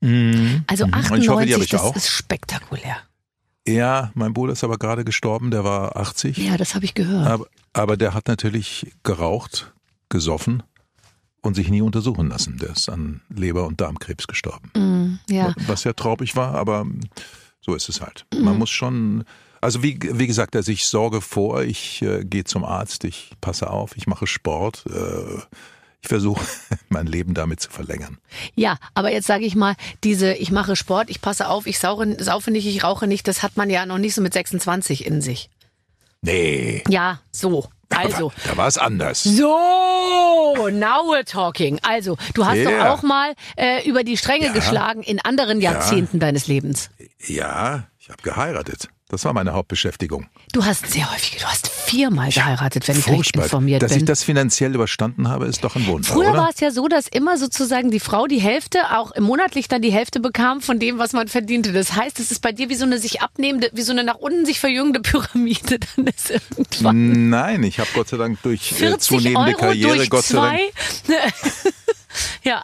Also 0.00 0.08
Mhm. 0.08 0.64
Hoffe, 0.68 1.20
die 1.20 1.28
98, 1.28 1.28
habe 1.30 1.44
ich 1.64 1.70
das 1.70 1.80
auch. 1.80 1.94
ist 1.94 2.08
spektakulär. 2.08 2.96
Ja, 3.68 4.10
mein 4.14 4.32
Bruder 4.32 4.54
ist 4.54 4.64
aber 4.64 4.76
gerade 4.76 5.04
gestorben, 5.04 5.52
der 5.52 5.62
war 5.62 5.96
80. 5.96 6.36
Ja, 6.38 6.56
das 6.56 6.74
habe 6.74 6.84
ich 6.84 6.94
gehört. 6.94 7.28
Aber, 7.28 7.46
aber 7.72 7.96
der 7.96 8.12
hat 8.12 8.26
natürlich 8.26 8.92
geraucht, 9.04 9.72
gesoffen 10.08 10.64
und 11.42 11.54
sich 11.54 11.68
nie 11.68 11.82
untersuchen 11.82 12.28
lassen. 12.28 12.58
Der 12.58 12.70
ist 12.70 12.88
an 12.88 13.20
Leber- 13.28 13.66
und 13.66 13.80
Darmkrebs 13.80 14.26
gestorben. 14.26 14.70
Mm, 14.76 15.32
ja. 15.32 15.54
Was 15.66 15.84
ja 15.84 15.92
traurig 15.92 16.36
war, 16.36 16.54
aber 16.54 16.86
so 17.60 17.74
ist 17.74 17.88
es 17.88 18.00
halt. 18.00 18.24
Mhm. 18.32 18.44
Man 18.44 18.58
muss 18.58 18.70
schon, 18.70 19.24
also 19.60 19.82
wie, 19.82 19.98
wie 20.02 20.26
gesagt, 20.26 20.56
also 20.56 20.72
ich 20.72 20.86
sorge 20.86 21.20
vor, 21.20 21.62
ich 21.62 22.02
äh, 22.02 22.24
gehe 22.24 22.44
zum 22.44 22.64
Arzt, 22.64 23.04
ich 23.04 23.32
passe 23.40 23.68
auf, 23.70 23.96
ich 23.96 24.06
mache 24.06 24.26
Sport. 24.26 24.84
Äh, 24.86 25.40
ich 26.00 26.08
versuche, 26.08 26.44
mein 26.88 27.06
Leben 27.06 27.34
damit 27.34 27.60
zu 27.60 27.70
verlängern. 27.70 28.18
Ja, 28.56 28.78
aber 28.94 29.12
jetzt 29.12 29.26
sage 29.26 29.44
ich 29.44 29.54
mal, 29.54 29.76
diese, 30.02 30.34
ich 30.34 30.50
mache 30.50 30.74
Sport, 30.74 31.10
ich 31.10 31.20
passe 31.20 31.48
auf, 31.48 31.66
ich 31.66 31.78
saufe, 31.78 32.16
saufe 32.18 32.50
nicht, 32.50 32.66
ich 32.66 32.82
rauche 32.82 33.06
nicht, 33.06 33.28
das 33.28 33.42
hat 33.42 33.56
man 33.56 33.70
ja 33.70 33.86
noch 33.86 33.98
nicht 33.98 34.14
so 34.14 34.20
mit 34.22 34.32
26 34.32 35.06
in 35.06 35.20
sich. 35.20 35.48
Nee, 36.22 36.82
Ja, 36.88 37.20
so. 37.32 37.68
Also. 37.96 38.32
da 38.46 38.56
war 38.56 38.66
es 38.68 38.78
anders. 38.78 39.22
So, 39.24 39.56
now 40.70 41.04
we're 41.10 41.24
talking. 41.24 41.78
Also, 41.82 42.16
du 42.34 42.44
hast 42.46 42.56
Yeah. 42.56 42.84
doch 42.84 42.98
auch 42.98 43.02
mal 43.02 43.34
äh, 43.56 43.86
über 43.88 44.04
die 44.04 44.16
Stränge 44.16 44.46
Ja. 44.46 44.52
geschlagen 44.52 45.02
in 45.02 45.20
anderen 45.20 45.60
Jahrzehnten 45.60 46.18
deines 46.20 46.46
Lebens. 46.46 46.90
Ja, 47.26 47.84
ich 47.98 48.08
habe 48.10 48.22
geheiratet. 48.22 48.88
Das 49.12 49.26
war 49.26 49.34
meine 49.34 49.52
Hauptbeschäftigung. 49.52 50.26
Du 50.54 50.64
hast 50.64 50.90
sehr 50.90 51.12
häufig, 51.12 51.36
du 51.36 51.44
hast 51.44 51.68
viermal 51.68 52.30
geheiratet, 52.30 52.88
wenn 52.88 52.96
ich 52.96 53.04
Furchtbar. 53.04 53.44
informiert 53.44 53.82
Dass 53.82 53.90
bin. 53.90 53.98
ich 53.98 54.04
das 54.06 54.22
finanziell 54.22 54.74
überstanden 54.74 55.28
habe, 55.28 55.44
ist 55.44 55.62
doch 55.62 55.76
ein 55.76 55.86
Wunder, 55.86 56.08
Früher 56.08 56.30
oder? 56.30 56.38
war 56.38 56.48
es 56.48 56.60
ja 56.60 56.70
so, 56.70 56.88
dass 56.88 57.08
immer 57.08 57.36
sozusagen 57.36 57.90
die 57.90 58.00
Frau 58.00 58.26
die 58.26 58.40
Hälfte, 58.40 58.96
auch 58.96 59.14
monatlich 59.20 59.68
dann 59.68 59.82
die 59.82 59.92
Hälfte 59.92 60.18
bekam 60.18 60.62
von 60.62 60.78
dem, 60.78 60.96
was 60.96 61.12
man 61.12 61.28
verdiente. 61.28 61.74
Das 61.74 61.94
heißt, 61.94 62.20
es 62.20 62.30
ist 62.32 62.40
bei 62.40 62.52
dir 62.52 62.70
wie 62.70 62.74
so 62.74 62.86
eine 62.86 62.96
sich 62.96 63.20
abnehmende, 63.20 63.68
wie 63.74 63.82
so 63.82 63.92
eine 63.92 64.02
nach 64.02 64.16
unten 64.16 64.46
sich 64.46 64.58
verjüngende 64.58 65.00
Pyramide. 65.00 65.78
Dann 65.96 66.06
ist 66.06 66.30
irgendwann 66.30 67.28
Nein, 67.28 67.64
ich 67.64 67.80
habe 67.80 67.90
Gott 67.92 68.08
sei 68.08 68.16
Dank 68.16 68.40
durch 68.40 68.72
äh, 68.72 68.76
40 68.76 69.00
zunehmende 69.00 69.50
Euro 69.50 69.58
Karriere, 69.58 69.96
durch 69.96 70.08
Gott 70.08 70.24
sei 70.24 70.70
Dank. 71.06 71.34
ja. 72.44 72.62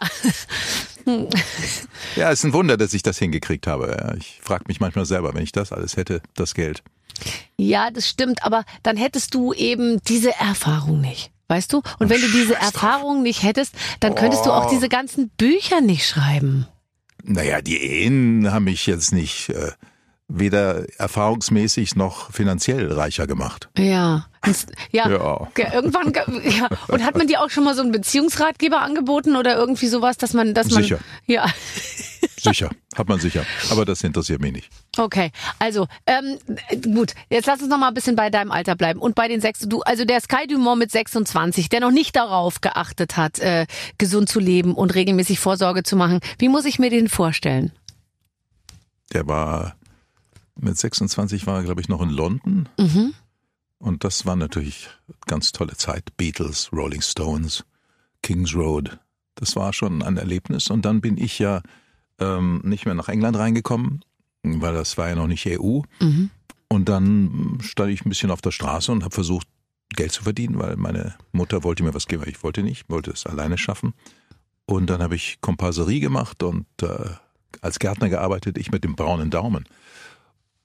Ja, 2.15 2.31
ist 2.31 2.43
ein 2.43 2.53
Wunder, 2.53 2.75
dass 2.77 2.93
ich 2.93 3.03
das 3.03 3.17
hingekriegt 3.19 3.67
habe. 3.67 4.15
Ich 4.19 4.39
frage 4.41 4.63
mich 4.67 4.79
manchmal 4.79 5.05
selber, 5.05 5.33
wenn 5.33 5.43
ich 5.43 5.51
das 5.51 5.71
alles 5.71 5.95
hätte, 5.97 6.21
das 6.35 6.53
Geld. 6.53 6.81
Ja, 7.57 7.91
das 7.91 8.07
stimmt, 8.07 8.43
aber 8.43 8.63
dann 8.83 8.97
hättest 8.97 9.33
du 9.33 9.53
eben 9.53 10.01
diese 10.07 10.31
Erfahrung 10.39 11.01
nicht. 11.01 11.31
Weißt 11.47 11.73
du? 11.73 11.81
Und 11.99 12.09
wenn 12.09 12.21
du 12.21 12.27
diese. 12.27 12.55
Erfahrung 12.55 13.23
nicht 13.23 13.43
hättest, 13.43 13.73
dann 13.99 14.15
könntest 14.15 14.45
du 14.45 14.51
auch 14.51 14.67
Oh. 14.67 14.69
diese 14.71 14.87
ganzen 14.89 15.29
Bücher 15.29 15.81
nicht 15.81 16.07
schreiben. 16.07 16.67
Naja, 17.23 17.61
die 17.61 17.77
Ehen 17.81 18.51
haben 18.51 18.65
mich 18.65 18.85
jetzt 18.85 19.11
nicht 19.11 19.49
äh, 19.49 19.71
weder 20.31 20.85
erfahrungsmäßig 20.99 21.95
noch 21.95 22.31
finanziell 22.31 22.91
reicher 22.91 23.25
gemacht. 23.27 23.67
Ja. 23.77 24.27
Ja. 24.91 25.09
Ja. 25.09 25.47
Ge- 25.55 25.67
Irgendwann, 25.73 26.13
ge- 26.13 26.23
ja. 26.57 26.69
Und 26.87 27.03
hat 27.03 27.17
man 27.17 27.27
dir 27.27 27.41
auch 27.41 27.49
schon 27.49 27.63
mal 27.65 27.75
so 27.75 27.81
einen 27.81 27.91
Beziehungsratgeber 27.91 28.79
angeboten 28.81 29.35
oder 29.35 29.55
irgendwie 29.57 29.87
sowas, 29.87 30.17
dass 30.17 30.33
man, 30.33 30.53
dass 30.53 30.69
man, 30.71 30.83
Sicher. 30.83 30.99
ja. 31.25 31.45
Sicher, 32.39 32.69
hat 32.95 33.09
man 33.09 33.19
sicher. 33.19 33.43
Aber 33.69 33.83
das 33.83 34.01
interessiert 34.03 34.39
mich 34.39 34.53
nicht. 34.53 34.69
Okay, 34.97 35.31
also 35.57 35.87
ähm, 36.07 36.37
gut, 36.93 37.13
jetzt 37.29 37.47
lass 37.47 37.59
uns 37.59 37.69
noch 37.69 37.77
mal 37.77 37.89
ein 37.89 37.93
bisschen 37.93 38.15
bei 38.15 38.29
deinem 38.29 38.51
Alter 38.51 38.75
bleiben 38.75 39.01
und 39.01 39.13
bei 39.15 39.27
den 39.27 39.41
sechs. 39.41 39.59
Du, 39.61 39.81
also 39.81 40.05
der 40.05 40.21
Sky 40.21 40.47
Dumont 40.47 40.79
mit 40.79 40.89
26, 40.91 41.67
der 41.67 41.81
noch 41.81 41.91
nicht 41.91 42.15
darauf 42.15 42.61
geachtet 42.61 43.17
hat, 43.17 43.39
äh, 43.39 43.65
gesund 43.97 44.29
zu 44.29 44.39
leben 44.39 44.73
und 44.73 44.95
regelmäßig 44.95 45.39
Vorsorge 45.39 45.83
zu 45.83 45.97
machen. 45.97 46.19
Wie 46.37 46.47
muss 46.49 46.63
ich 46.65 46.79
mir 46.79 46.89
den 46.89 47.09
vorstellen? 47.09 47.73
Der 49.11 49.27
war 49.27 49.75
mit 50.61 50.77
26 50.77 51.47
war 51.47 51.57
er, 51.57 51.63
glaube 51.63 51.81
ich, 51.81 51.89
noch 51.89 52.01
in 52.01 52.09
London. 52.09 52.69
Mhm. 52.77 53.13
Und 53.77 54.03
das 54.03 54.25
war 54.25 54.35
natürlich 54.35 54.89
ganz 55.25 55.51
tolle 55.51 55.77
Zeit. 55.77 56.17
Beatles, 56.17 56.69
Rolling 56.73 57.01
Stones, 57.01 57.65
Kings 58.21 58.53
Road. 58.55 58.99
Das 59.35 59.55
war 59.55 59.71
schon 59.73 60.01
ein 60.01 60.17
Erlebnis. 60.17 60.69
Und 60.69 60.83
dann 60.83 61.01
bin 61.01 61.17
ich 61.17 61.39
ja 61.39 61.61
ähm, 62.19 62.61
nicht 62.63 62.85
mehr 62.85 62.95
nach 62.95 63.07
England 63.07 63.37
reingekommen, 63.37 64.03
weil 64.43 64.73
das 64.73 64.97
war 64.97 65.07
ja 65.09 65.15
noch 65.15 65.27
nicht 65.27 65.47
EU. 65.47 65.81
Mhm. 66.01 66.29
Und 66.67 66.89
dann 66.89 67.57
stand 67.61 67.91
ich 67.91 68.05
ein 68.05 68.09
bisschen 68.09 68.31
auf 68.31 68.41
der 68.41 68.51
Straße 68.51 68.91
und 68.91 69.03
habe 69.03 69.15
versucht, 69.15 69.47
Geld 69.95 70.11
zu 70.11 70.23
verdienen, 70.23 70.59
weil 70.59 70.75
meine 70.75 71.15
Mutter 71.31 71.63
wollte 71.63 71.83
mir 71.83 71.95
was 71.95 72.05
geben, 72.05 72.21
aber 72.21 72.29
ich 72.29 72.43
wollte 72.43 72.61
nicht, 72.61 72.89
wollte 72.89 73.09
es 73.11 73.25
alleine 73.25 73.57
schaffen. 73.57 73.93
Und 74.65 74.87
dann 74.87 75.01
habe 75.01 75.15
ich 75.15 75.41
Komparserie 75.41 75.99
gemacht 75.99 76.43
und 76.43 76.67
äh, 76.83 77.09
als 77.61 77.79
Gärtner 77.79 78.09
gearbeitet, 78.09 78.57
ich 78.59 78.71
mit 78.71 78.83
dem 78.83 78.95
braunen 78.95 79.31
Daumen. 79.31 79.65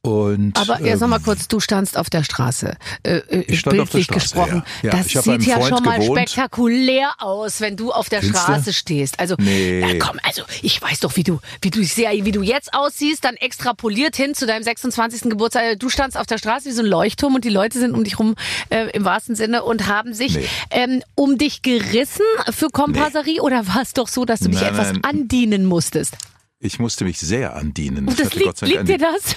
Und, 0.05 0.53
Aber 0.61 0.83
ja, 0.83 0.99
sag 0.99 1.09
mal 1.09 1.17
ähm, 1.17 1.23
kurz, 1.25 1.49
du 1.49 1.61
standst 1.61 1.97
auf 1.97 2.11
der 2.11 2.25
Straße. 2.25 2.77
Äh, 3.05 3.17
äh, 3.17 3.41
Ich 3.49 3.61
stand 3.61 3.81
auf 3.81 3.89
der 3.89 4.03
Straße, 4.03 4.21
gesprochen. 4.21 4.63
ja. 4.83 4.91
Ja, 4.93 4.99
das 4.99 5.07
sieht 5.25 5.47
ja 5.47 5.63
schon 5.67 5.83
mal 5.83 5.99
gewohnt. 5.99 6.19
spektakulär 6.21 7.09
aus, 7.21 7.63
wenn 7.63 7.77
du 7.79 7.91
auf 7.91 8.11
der 8.11 8.21
Findest 8.21 8.43
du? 8.47 8.53
Straße 8.53 8.73
stehst. 8.75 9.19
Also, 9.19 9.35
Nee. 9.39 9.81
na 9.81 9.99
komm, 9.99 10.21
also 10.23 10.43
ich 10.61 10.81
weiß 10.83 11.01
doch, 11.01 11.17
wie 11.17 11.23
du, 11.23 11.41
wie 11.63 11.71
du 11.71 11.83
sehr, 11.85 12.11
wie 12.13 12.33
du 12.33 12.43
jetzt 12.43 12.75
aussiehst, 12.75 13.25
dann 13.25 13.37
extrapoliert 13.37 14.15
hin 14.15 14.35
zu 14.35 14.47
deinem 14.47 14.63
26. 14.63 15.31
Geburtstag. 15.31 15.79
Du 15.81 15.89
standst 15.89 16.19
auf 16.19 16.27
der 16.27 16.37
Straße 16.37 16.69
wie 16.69 16.73
so 16.73 16.83
ein 16.83 16.87
Leuchtturm 16.89 17.35
und 17.35 17.45
die 17.47 17.49
Leute 17.49 17.79
sind 17.79 17.95
um 17.95 18.05
dich 18.05 18.19
rum 18.19 18.35
äh, 18.69 18.91
im 18.91 19.07
wahrsten 19.07 19.35
Sinne 19.37 19.65
und 19.65 19.87
haben 19.87 20.13
sich 20.13 20.35
Nee. 20.37 20.47
ähm, 20.71 21.03
um 21.15 21.39
dich 21.39 21.63
gerissen 21.63 22.27
für 22.51 22.69
Komparserie 22.69 23.41
oder 23.41 23.67
war 23.69 23.81
es 23.81 23.95
doch 23.95 24.09
so, 24.09 24.27
dass 24.27 24.41
du 24.41 24.49
dich 24.51 24.61
Nein, 24.61 24.75
etwas 24.75 24.93
nein. 24.93 25.03
andienen 25.05 25.65
musstest? 25.65 26.15
Ich 26.59 26.79
musste 26.79 27.05
mich 27.05 27.19
sehr 27.19 27.57
andienen. 27.57 28.07
Das 28.07 28.19
hatte 28.19 28.39
liegt, 28.39 28.47
Gott 28.47 28.59
sei 28.59 28.67
Dank 28.69 28.89
liegt 28.89 29.01
dir 29.01 29.07
das? 29.07 29.37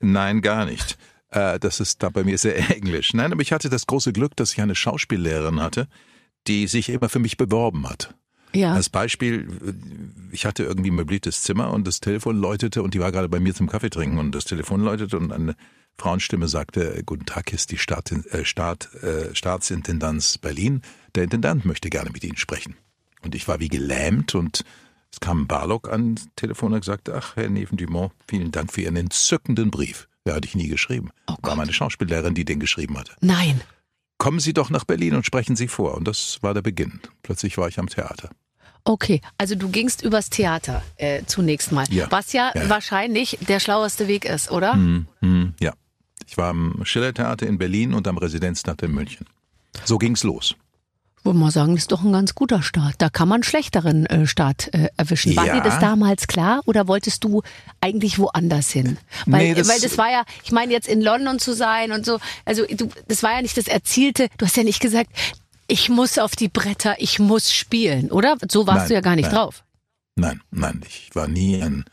Nein, 0.00 0.42
gar 0.42 0.66
nicht. 0.66 0.98
Äh, 1.30 1.58
das 1.58 1.80
ist 1.80 2.02
da 2.02 2.10
bei 2.10 2.24
mir 2.24 2.38
sehr 2.38 2.70
englisch. 2.76 3.14
Nein, 3.14 3.32
aber 3.32 3.42
ich 3.42 3.52
hatte 3.52 3.68
das 3.68 3.86
große 3.86 4.12
Glück, 4.12 4.36
dass 4.36 4.52
ich 4.52 4.60
eine 4.60 4.74
Schauspiellehrerin 4.74 5.60
hatte, 5.60 5.88
die 6.46 6.66
sich 6.66 6.88
immer 6.88 7.08
für 7.08 7.18
mich 7.18 7.36
beworben 7.36 7.88
hat. 7.88 8.14
Ja. 8.52 8.72
Als 8.72 8.88
Beispiel, 8.88 9.48
ich 10.32 10.46
hatte 10.46 10.62
irgendwie 10.62 10.90
ein 10.90 10.94
möbliertes 10.94 11.42
Zimmer 11.42 11.72
und 11.72 11.86
das 11.86 12.00
Telefon 12.00 12.36
läutete 12.36 12.82
und 12.82 12.94
die 12.94 13.00
war 13.00 13.12
gerade 13.12 13.28
bei 13.28 13.40
mir 13.40 13.54
zum 13.54 13.68
Kaffee 13.68 13.90
trinken 13.90 14.18
und 14.18 14.34
das 14.34 14.44
Telefon 14.44 14.80
läutete 14.80 15.18
und 15.18 15.32
eine 15.32 15.56
Frauenstimme 15.98 16.48
sagte, 16.48 17.02
guten 17.04 17.26
Tag, 17.26 17.50
hier 17.50 17.56
ist 17.56 17.70
die 17.70 17.78
Staat, 17.78 18.12
äh, 18.12 18.44
Staat, 18.44 18.94
äh, 19.02 19.34
Staatsintendanz 19.34 20.38
Berlin. 20.38 20.82
Der 21.14 21.24
Intendant 21.24 21.64
möchte 21.64 21.90
gerne 21.90 22.10
mit 22.10 22.22
Ihnen 22.24 22.36
sprechen. 22.36 22.76
Und 23.22 23.34
ich 23.34 23.48
war 23.48 23.60
wie 23.60 23.68
gelähmt 23.68 24.34
und 24.34 24.64
es 25.16 25.20
kam 25.20 25.46
Barlock 25.46 25.88
ans 25.90 26.28
Telefon 26.36 26.74
und 26.74 26.84
sagte, 26.84 27.14
ach, 27.14 27.36
Herr 27.36 27.48
Neven-Dumont, 27.48 28.12
vielen 28.28 28.52
Dank 28.52 28.70
für 28.70 28.82
Ihren 28.82 28.96
entzückenden 28.96 29.70
Brief. 29.70 30.08
Ja, 30.26 30.34
hatte 30.34 30.46
ich 30.46 30.54
nie 30.54 30.68
geschrieben. 30.68 31.08
Oh 31.26 31.36
war 31.40 31.56
meine 31.56 31.72
Schauspiellehrerin, 31.72 32.34
die 32.34 32.44
den 32.44 32.60
geschrieben 32.60 32.98
hatte. 32.98 33.12
Nein. 33.22 33.62
Kommen 34.18 34.40
Sie 34.40 34.52
doch 34.52 34.68
nach 34.68 34.84
Berlin 34.84 35.14
und 35.14 35.24
sprechen 35.24 35.56
Sie 35.56 35.68
vor. 35.68 35.94
Und 35.94 36.06
das 36.06 36.38
war 36.42 36.52
der 36.52 36.60
Beginn. 36.60 37.00
Plötzlich 37.22 37.56
war 37.56 37.68
ich 37.68 37.78
am 37.78 37.88
Theater. 37.88 38.28
Okay, 38.84 39.20
also 39.38 39.54
du 39.54 39.70
gingst 39.70 40.02
übers 40.02 40.28
Theater 40.28 40.82
äh, 40.96 41.22
zunächst 41.24 41.72
mal, 41.72 41.86
Ja. 41.90 42.08
was 42.10 42.32
ja, 42.34 42.52
Ja. 42.54 42.68
wahrscheinlich 42.68 43.38
der 43.48 43.58
schlaueste 43.58 44.08
Weg 44.08 44.26
ist, 44.26 44.50
oder? 44.50 44.74
Hm, 44.74 45.06
hm, 45.20 45.54
ja. 45.60 45.72
Ich 46.26 46.36
war 46.36 46.50
am 46.50 46.80
Schillertheater 46.84 47.46
in 47.46 47.56
Berlin 47.56 47.94
und 47.94 48.06
am 48.06 48.18
Residenztheater 48.18 48.86
in 48.86 48.92
München. 48.92 49.26
So 49.84 49.96
ging's 49.96 50.24
los. 50.24 50.54
Würde 51.26 51.38
mal 51.38 51.50
sagen, 51.50 51.74
das 51.74 51.82
ist 51.82 51.92
doch 51.92 52.02
ein 52.04 52.12
ganz 52.12 52.34
guter 52.34 52.62
Start. 52.62 52.94
Da 52.98 53.10
kann 53.10 53.28
man 53.28 53.36
einen 53.36 53.42
schlechteren 53.42 54.06
äh, 54.06 54.26
Start 54.26 54.72
äh, 54.72 54.88
erwischen. 54.96 55.36
War 55.36 55.46
Ja. 55.46 55.54
dir 55.56 55.60
das 55.62 55.78
damals 55.78 56.26
klar 56.28 56.62
oder 56.66 56.88
wolltest 56.88 57.22
du 57.24 57.42
eigentlich 57.80 58.18
woanders 58.18 58.70
hin? 58.70 58.96
Weil, 59.26 59.48
Nee, 59.48 59.54
das- 59.54 59.68
weil 59.68 59.80
das 59.80 59.98
war 59.98 60.10
ja, 60.10 60.24
ich 60.44 60.52
meine 60.52 60.72
jetzt 60.72 60.88
in 60.88 61.02
London 61.02 61.38
zu 61.38 61.52
sein 61.54 61.92
und 61.92 62.06
so, 62.06 62.18
also 62.44 62.64
du, 62.66 62.88
das 63.08 63.22
war 63.22 63.32
ja 63.32 63.42
nicht 63.42 63.56
das 63.58 63.66
Erzielte. 63.68 64.28
Du 64.38 64.46
hast 64.46 64.56
ja 64.56 64.62
nicht 64.64 64.80
gesagt, 64.80 65.10
ich 65.68 65.88
muss 65.88 66.18
auf 66.18 66.36
die 66.36 66.48
Bretter, 66.48 66.94
ich 66.98 67.18
muss 67.18 67.52
spielen, 67.52 68.10
oder? 68.12 68.36
So 68.50 68.66
warst 68.66 68.78
Nein, 68.82 68.88
du 68.88 68.94
ja 68.94 69.00
gar 69.00 69.16
nicht 69.16 69.26
nein. 69.26 69.34
drauf. 69.34 69.64
Nein, 70.14 70.40
nein, 70.50 70.80
ich 70.86 71.10
war 71.14 71.28
nie 71.28 71.60
ein 71.60 71.84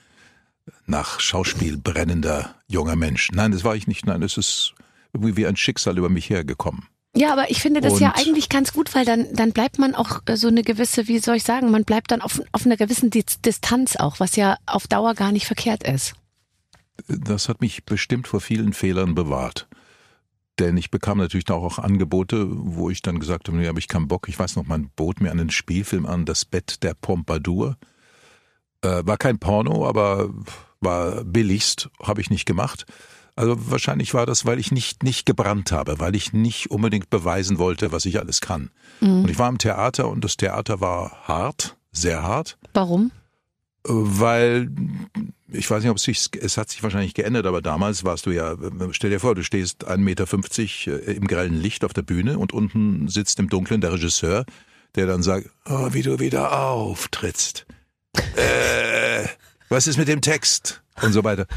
nach 0.85 1.19
Schauspiel 1.19 1.77
brennender 1.77 2.55
junger 2.67 2.95
Mensch. 2.95 3.29
Nein, 3.31 3.51
das 3.51 3.63
war 3.63 3.75
ich 3.75 3.87
nicht. 3.87 4.05
Nein, 4.05 4.21
es 4.21 4.37
ist 4.37 4.73
irgendwie 5.11 5.35
wie 5.37 5.47
ein 5.47 5.55
Schicksal 5.57 5.97
über 5.97 6.09
mich 6.09 6.29
hergekommen. 6.29 6.87
Ja, 7.15 7.31
aber 7.31 7.51
ich 7.51 7.61
finde 7.61 7.79
das 7.81 7.99
ja 7.99 8.09
Und- 8.09 8.17
eigentlich 8.17 8.49
ganz 8.49 8.73
gut, 8.73 8.95
weil 8.95 9.05
dann, 9.05 9.27
dann 9.33 9.51
bleibt 9.51 9.77
man 9.77 9.93
auch 9.93 10.21
äh, 10.25 10.35
so 10.35 10.47
eine 10.47 10.63
gewisse, 10.63 11.07
wie 11.07 11.19
soll 11.19 11.35
ich 11.35 11.43
sagen, 11.43 11.69
man 11.69 11.83
bleibt 11.83 12.11
dann 12.11 12.21
auf, 12.21 12.41
auf 12.51 12.65
einer 12.65 12.77
gewissen 12.77 13.11
Distanz 13.11 13.95
auch, 13.95 14.19
was 14.19 14.35
ja 14.35 14.57
auf 14.65 14.87
Dauer 14.87 15.13
gar 15.13 15.31
nicht 15.31 15.45
verkehrt 15.45 15.83
ist. 15.83 16.15
Das 17.07 17.49
hat 17.49 17.61
mich 17.61 17.85
bestimmt 17.85 18.27
vor 18.27 18.41
vielen 18.41 18.73
Fehlern 18.73 19.13
bewahrt. 19.13 19.67
Denn 20.59 20.77
ich 20.77 20.91
bekam 20.91 21.17
natürlich 21.17 21.49
auch, 21.49 21.63
auch 21.63 21.79
Angebote, 21.79 22.45
wo 22.49 22.89
ich 22.89 23.01
dann 23.01 23.19
gesagt 23.19 23.47
habe, 23.47 23.57
nee, 23.57 23.67
habe 23.67 23.79
ich 23.79 23.87
keinen 23.87 24.07
Bock. 24.07 24.27
Ich 24.29 24.37
weiß 24.37 24.55
noch, 24.55 24.65
man 24.65 24.89
bot 24.95 25.19
mir 25.19 25.31
einen 25.31 25.49
Spielfilm 25.49 26.05
an, 26.05 26.25
Das 26.25 26.45
Bett 26.45 26.83
der 26.83 26.93
Pompadour. 26.93 27.77
Äh, 28.81 29.01
war 29.05 29.17
kein 29.17 29.39
Porno, 29.39 29.87
aber 29.87 30.29
war 30.79 31.23
billigst, 31.23 31.89
habe 32.01 32.21
ich 32.21 32.29
nicht 32.29 32.45
gemacht. 32.45 32.85
Also 33.35 33.55
wahrscheinlich 33.71 34.13
war 34.13 34.25
das, 34.25 34.45
weil 34.45 34.59
ich 34.59 34.71
nicht, 34.71 35.01
nicht 35.03 35.25
gebrannt 35.25 35.71
habe, 35.71 35.99
weil 35.99 36.15
ich 36.15 36.33
nicht 36.33 36.69
unbedingt 36.69 37.09
beweisen 37.09 37.57
wollte, 37.57 37.91
was 37.91 38.05
ich 38.05 38.19
alles 38.19 38.41
kann. 38.41 38.69
Und 39.23 39.29
ich 39.29 39.39
war 39.39 39.49
im 39.49 39.57
Theater 39.57 40.07
und 40.07 40.23
das 40.23 40.37
Theater 40.37 40.81
war 40.81 41.27
hart, 41.27 41.75
sehr 41.91 42.21
hart. 42.21 42.57
Warum? 42.73 43.11
Weil 43.83 44.69
ich 45.51 45.69
weiß 45.69 45.83
nicht, 45.83 45.89
ob 45.89 45.97
es 45.97 46.03
sich, 46.03 46.29
es 46.39 46.57
hat 46.57 46.69
sich 46.69 46.83
wahrscheinlich 46.83 47.13
geändert, 47.13 47.45
aber 47.45 47.61
damals 47.61 48.03
warst 48.03 48.25
du 48.25 48.31
ja, 48.31 48.55
stell 48.91 49.09
dir 49.09 49.19
vor, 49.19 49.35
du 49.35 49.43
stehst 49.43 49.87
1,50 49.87 49.97
Meter 49.97 51.07
im 51.07 51.27
grellen 51.27 51.59
Licht 51.59 51.83
auf 51.83 51.93
der 51.93 52.01
Bühne 52.01 52.37
und 52.39 52.53
unten 52.53 53.07
sitzt 53.07 53.39
im 53.39 53.49
Dunkeln 53.49 53.81
der 53.81 53.93
Regisseur, 53.93 54.45
der 54.95 55.07
dann 55.07 55.23
sagt, 55.23 55.49
oh, 55.65 55.89
wie 55.91 56.01
du 56.01 56.19
wieder 56.19 56.59
auftrittst. 56.67 57.65
Äh, 58.35 59.27
was 59.69 59.87
ist 59.87 59.97
mit 59.97 60.07
dem 60.07 60.21
Text? 60.21 60.82
Und 61.01 61.13
so 61.13 61.23
weiter. 61.23 61.47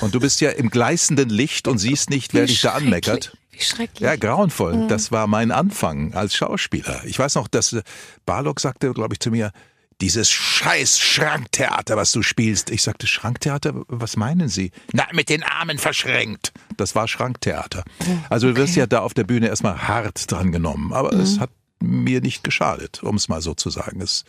Und 0.00 0.14
du 0.14 0.20
bist 0.20 0.40
ja 0.40 0.50
im 0.50 0.70
gleißenden 0.70 1.28
Licht 1.28 1.68
und 1.68 1.78
siehst 1.78 2.10
nicht, 2.10 2.34
wer 2.34 2.42
Wie 2.42 2.46
dich 2.48 2.62
da 2.62 2.72
anmeckert. 2.72 3.36
Wie 3.50 3.60
schrecklich. 3.60 4.00
Ja, 4.00 4.16
grauenvoll. 4.16 4.88
Das 4.88 5.12
war 5.12 5.26
mein 5.26 5.50
Anfang 5.50 6.14
als 6.14 6.34
Schauspieler. 6.34 7.02
Ich 7.04 7.18
weiß 7.18 7.36
noch, 7.36 7.48
dass 7.48 7.72
äh, 7.72 7.82
Barlock 8.26 8.60
sagte, 8.60 8.92
glaube 8.92 9.14
ich, 9.14 9.20
zu 9.20 9.30
mir, 9.30 9.52
dieses 10.00 10.30
scheiß 10.30 10.98
Schranktheater, 10.98 11.96
was 11.96 12.10
du 12.10 12.22
spielst. 12.22 12.70
Ich 12.70 12.82
sagte, 12.82 13.06
Schranktheater, 13.06 13.72
was 13.86 14.16
meinen 14.16 14.48
Sie? 14.48 14.72
Na, 14.92 15.06
mit 15.12 15.28
den 15.28 15.44
Armen 15.44 15.78
verschränkt. 15.78 16.52
Das 16.76 16.96
war 16.96 17.06
Schranktheater. 17.06 17.84
Also 18.28 18.48
du 18.48 18.56
wirst 18.56 18.74
ja 18.74 18.86
da 18.86 19.00
auf 19.00 19.14
der 19.14 19.24
Bühne 19.24 19.46
erstmal 19.46 19.86
hart 19.86 20.30
dran 20.30 20.50
genommen. 20.50 20.92
Aber 20.92 21.12
es 21.12 21.38
hat 21.38 21.50
mir 21.78 22.20
nicht 22.20 22.42
geschadet, 22.42 23.02
um 23.04 23.16
es 23.16 23.28
mal 23.28 23.40
so 23.42 23.54
zu 23.54 23.70
sagen. 23.70 24.00
Es 24.00 24.24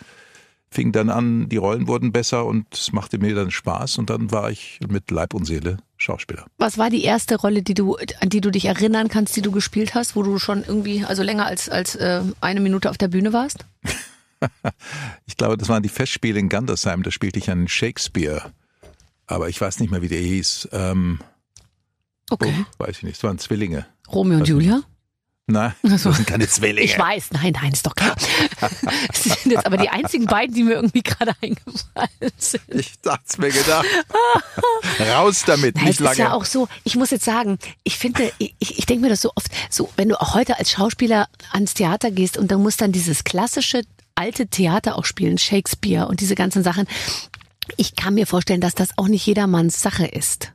fing 0.73 0.91
dann 0.91 1.09
an, 1.09 1.47
die 1.49 1.57
Rollen 1.57 1.87
wurden 1.87 2.11
besser 2.11 2.45
und 2.45 2.65
es 2.73 2.91
machte 2.91 3.17
mir 3.19 3.35
dann 3.35 3.51
Spaß 3.51 3.97
und 3.97 4.09
dann 4.09 4.31
war 4.31 4.51
ich 4.51 4.79
mit 4.87 5.09
Leib 5.11 5.33
und 5.33 5.45
Seele 5.45 5.77
Schauspieler. 5.97 6.45
Was 6.57 6.77
war 6.77 6.89
die 6.89 7.03
erste 7.03 7.35
Rolle, 7.35 7.61
die 7.61 7.73
du, 7.73 7.95
an 8.19 8.29
die 8.29 8.41
du 8.41 8.51
dich 8.51 8.65
erinnern 8.65 9.07
kannst, 9.07 9.35
die 9.35 9.41
du 9.41 9.51
gespielt 9.51 9.95
hast, 9.95 10.15
wo 10.15 10.23
du 10.23 10.39
schon 10.39 10.63
irgendwie, 10.63 11.05
also 11.05 11.23
länger 11.23 11.45
als, 11.45 11.69
als 11.69 11.95
äh, 11.95 12.21
eine 12.41 12.59
Minute 12.59 12.89
auf 12.89 12.97
der 12.97 13.07
Bühne 13.07 13.31
warst? 13.33 13.65
Ich 15.25 15.37
glaube, 15.37 15.55
das 15.55 15.69
waren 15.69 15.83
die 15.83 15.87
Festspiele 15.89 16.37
in 16.37 16.49
Gandersheim, 16.49 17.01
da 17.01 17.11
spielte 17.11 17.39
ich 17.39 17.49
einen 17.49 17.69
Shakespeare. 17.69 18.51
Aber 19.25 19.47
ich 19.47 19.61
weiß 19.61 19.79
nicht 19.79 19.89
mehr, 19.89 20.01
wie 20.01 20.09
der 20.09 20.19
hieß. 20.19 20.67
Ähm, 20.73 21.19
Okay. 22.29 22.53
oh, 22.57 22.83
weiß 22.83 22.97
ich 22.97 23.03
nicht, 23.03 23.17
es 23.17 23.23
waren 23.23 23.37
Zwillinge. 23.37 23.85
Romeo 24.11 24.39
und 24.39 24.47
Julia? 24.47 24.81
So. 25.45 25.71
das 25.83 26.03
sind 26.03 26.25
keine 26.25 26.47
Zwillinge. 26.47 26.85
Ich 26.85 26.97
weiß, 26.97 27.31
nein, 27.31 27.53
nein, 27.61 27.73
ist 27.73 27.85
doch 27.85 27.95
klar. 27.95 28.15
Das 29.07 29.23
sind 29.23 29.51
jetzt 29.51 29.65
aber 29.65 29.75
die 29.77 29.89
einzigen 29.89 30.25
beiden, 30.25 30.55
die 30.55 30.63
mir 30.63 30.75
irgendwie 30.75 31.03
gerade 31.03 31.33
eingefallen 31.41 32.31
sind. 32.37 32.63
Ich 32.69 32.93
hab's 33.05 33.37
mir 33.37 33.51
gedacht. 33.51 33.85
Raus 34.99 35.43
damit, 35.45 35.75
Nein, 35.75 35.85
nicht 35.85 35.95
es 35.95 35.99
lange. 35.99 36.13
ist 36.13 36.19
ja 36.19 36.33
auch 36.33 36.45
so, 36.45 36.69
ich 36.85 36.95
muss 36.95 37.11
jetzt 37.11 37.25
sagen, 37.25 37.59
ich 37.83 37.97
finde, 37.97 38.31
ich, 38.37 38.55
ich 38.59 38.85
denke 38.85 39.01
mir 39.01 39.09
das 39.09 39.21
so 39.21 39.31
oft, 39.35 39.47
so, 39.69 39.89
wenn 39.97 40.09
du 40.09 40.19
auch 40.21 40.33
heute 40.33 40.57
als 40.59 40.71
Schauspieler 40.71 41.27
ans 41.51 41.73
Theater 41.73 42.09
gehst 42.11 42.37
und 42.37 42.49
du 42.49 42.57
musst 42.57 42.79
dann 42.79 42.93
dieses 42.93 43.25
klassische 43.25 43.81
alte 44.15 44.47
Theater 44.47 44.97
auch 44.97 45.05
spielen, 45.05 45.37
Shakespeare 45.37 46.07
und 46.07 46.21
diese 46.21 46.35
ganzen 46.35 46.63
Sachen. 46.63 46.87
Ich 47.77 47.95
kann 47.95 48.13
mir 48.13 48.27
vorstellen, 48.27 48.61
dass 48.61 48.75
das 48.75 48.97
auch 48.97 49.07
nicht 49.07 49.25
jedermanns 49.25 49.81
Sache 49.81 50.05
ist. 50.05 50.53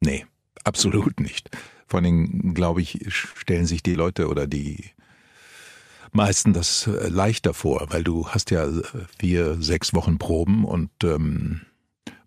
Nee, 0.00 0.26
absolut 0.64 1.20
nicht. 1.20 1.48
Vor 1.86 2.00
allem, 2.00 2.54
glaube 2.54 2.82
ich, 2.82 3.06
stellen 3.08 3.66
sich 3.66 3.82
die 3.82 3.94
Leute 3.94 4.28
oder 4.28 4.46
die 4.46 4.90
meisten 6.12 6.52
das 6.52 6.86
äh, 6.86 7.08
leichter 7.08 7.54
vor, 7.54 7.86
weil 7.90 8.02
du 8.02 8.28
hast 8.28 8.50
ja 8.50 8.64
äh, 8.64 8.82
vier, 9.18 9.56
sechs 9.60 9.94
Wochen 9.94 10.18
Proben 10.18 10.64
und 10.64 10.90
ähm, 11.04 11.62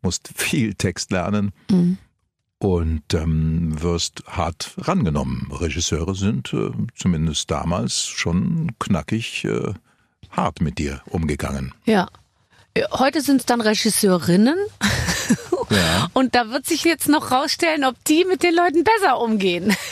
musst 0.02 0.30
viel 0.36 0.76
Text 0.76 1.12
lernen 1.12 1.52
und 2.60 3.14
ähm, 3.14 3.82
wirst 3.82 4.24
hart 4.28 4.74
rangenommen. 4.78 5.50
Regisseure 5.52 6.16
sind 6.16 6.54
äh, 6.54 6.72
zumindest 6.96 7.50
damals 7.50 8.06
schon 8.06 8.72
knackig 8.80 9.46
äh, 9.46 9.74
hart 10.30 10.62
mit 10.62 10.78
dir 10.78 11.02
umgegangen. 11.06 11.74
Ja. 11.86 12.08
Äh, 12.74 12.84
Heute 12.92 13.22
sind 13.22 13.42
es 13.42 13.46
dann 13.46 13.62
Regisseurinnen. 13.62 14.58
Ja. 15.70 16.10
Und 16.14 16.36
da 16.36 16.50
wird 16.50 16.66
sich 16.66 16.84
jetzt 16.84 17.08
noch 17.08 17.32
rausstellen, 17.32 17.84
ob 17.84 17.96
die 18.06 18.26
mit 18.26 18.44
den 18.44 18.56
Leuten 18.56 18.84
besser 18.84 19.20
umgehen. 19.20 19.76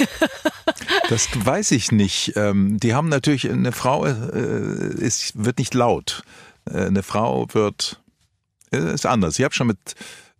Das 1.10 1.27
weiß 1.34 1.72
ich 1.72 1.91
nicht. 1.91 2.34
Ähm, 2.36 2.79
die 2.79 2.93
haben 2.93 3.10
natürlich, 3.10 3.50
eine 3.50 3.72
Frau 3.72 4.05
äh, 4.05 4.93
ist, 4.98 5.43
wird 5.43 5.60
nicht 5.60 5.74
laut. 5.74 6.24
Äh, 6.65 6.86
eine 6.86 7.03
Frau 7.03 7.48
wird, 7.53 8.01
äh, 8.72 8.93
ist 8.93 9.05
anders. 9.05 9.38
Ich 9.39 9.43
habe 9.43 9.53
schon 9.53 9.67
mit 9.67 9.77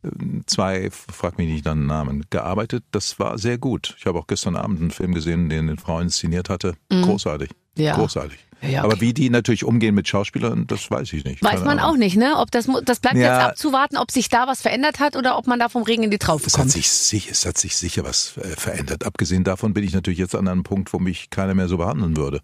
äh, 0.04 0.10
zwei, 0.46 0.90
frag 0.92 1.38
mich 1.38 1.48
nicht 1.50 1.66
nach 1.66 1.74
den 1.74 1.86
Namen, 1.86 2.26
gearbeitet. 2.30 2.84
Das 2.92 3.20
war 3.20 3.38
sehr 3.38 3.58
gut. 3.58 3.96
Ich 3.98 4.06
habe 4.06 4.20
auch 4.20 4.28
gestern 4.28 4.56
Abend 4.56 4.80
einen 4.80 4.92
Film 4.92 5.14
gesehen, 5.14 5.50
den 5.50 5.70
eine 5.70 5.78
Frau 5.78 6.00
inszeniert 6.00 6.50
hatte. 6.50 6.76
Großartig. 6.90 7.50
Mhm. 7.76 7.84
Ja. 7.84 7.96
Großartig. 7.96 8.47
Ja, 8.62 8.84
Aber 8.84 8.94
okay. 8.94 9.02
wie 9.02 9.14
die 9.14 9.30
natürlich 9.30 9.64
umgehen 9.64 9.94
mit 9.94 10.08
Schauspielern, 10.08 10.66
das 10.66 10.90
weiß 10.90 11.14
ich 11.14 11.24
nicht. 11.24 11.44
Weiß 11.44 11.52
Keine 11.54 11.66
man 11.66 11.80
Ahnung. 11.80 11.94
auch 11.94 11.98
nicht, 11.98 12.18
ne? 12.18 12.38
Ob 12.38 12.50
das, 12.50 12.68
das 12.86 13.00
bleibt 13.00 13.16
Ja. 13.18 13.22
jetzt 13.38 13.48
abzuwarten, 13.50 13.98
ob 13.98 14.10
sich 14.12 14.30
da 14.30 14.48
was 14.48 14.62
verändert 14.62 15.00
hat 15.00 15.16
oder 15.16 15.38
ob 15.38 15.46
man 15.46 15.60
da 15.60 15.70
vom 15.70 15.84
Regen 15.84 16.04
in 16.04 16.10
die 16.12 16.18
Traufe 16.18 16.48
Es 16.48 16.54
hat, 16.54 16.62
kommt. 16.62 16.72
sich, 16.72 16.90
sich- 16.90 17.30
es 17.30 17.46
hat 17.46 17.58
sich 17.58 17.78
sicher 17.78 18.04
was 18.04 18.36
äh, 18.38 18.56
verändert. 18.56 19.06
Abgesehen 19.06 19.44
davon 19.44 19.74
bin 19.76 19.84
ich 19.84 19.94
natürlich 19.94 20.18
jetzt 20.20 20.34
an 20.36 20.48
einem 20.48 20.64
Punkt, 20.64 20.92
wo 20.92 20.98
mich 21.00 21.30
keiner 21.30 21.54
mehr 21.54 21.68
so 21.68 21.78
behandeln 21.78 22.18
würde. 22.18 22.42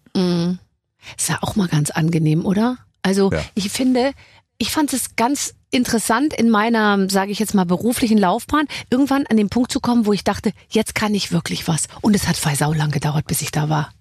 Ist 1.18 1.28
ja 1.28 1.38
auch 1.42 1.56
mal 1.56 1.68
ganz 1.68 1.90
angenehm, 1.90 2.46
oder? 2.46 2.78
Also 3.02 3.30
Ja. 3.32 3.42
ich 3.54 3.70
finde, 3.70 4.12
ich 4.58 4.70
fand 4.70 4.92
es 4.92 5.16
ganz 5.16 5.54
interessant 5.72 6.32
in 6.32 6.48
meiner, 6.48 7.10
sage 7.10 7.32
ich 7.32 7.40
jetzt 7.40 7.54
mal, 7.54 7.64
beruflichen 7.66 8.18
Laufbahn, 8.18 8.66
irgendwann 8.88 9.26
an 9.26 9.36
den 9.36 9.48
Punkt 9.48 9.72
zu 9.72 9.80
kommen, 9.80 10.06
wo 10.06 10.12
ich 10.12 10.22
dachte, 10.22 10.52
jetzt 10.68 10.94
kann 10.94 11.12
ich 11.14 11.32
wirklich 11.32 11.66
was. 11.66 11.88
Und 12.00 12.14
es 12.14 12.28
hat 12.28 12.36
sau 12.36 12.72
lang 12.72 12.92
gedauert, 12.92 13.26
bis 13.26 13.42
ich 13.42 13.50
da 13.50 13.68
war. 13.68 13.92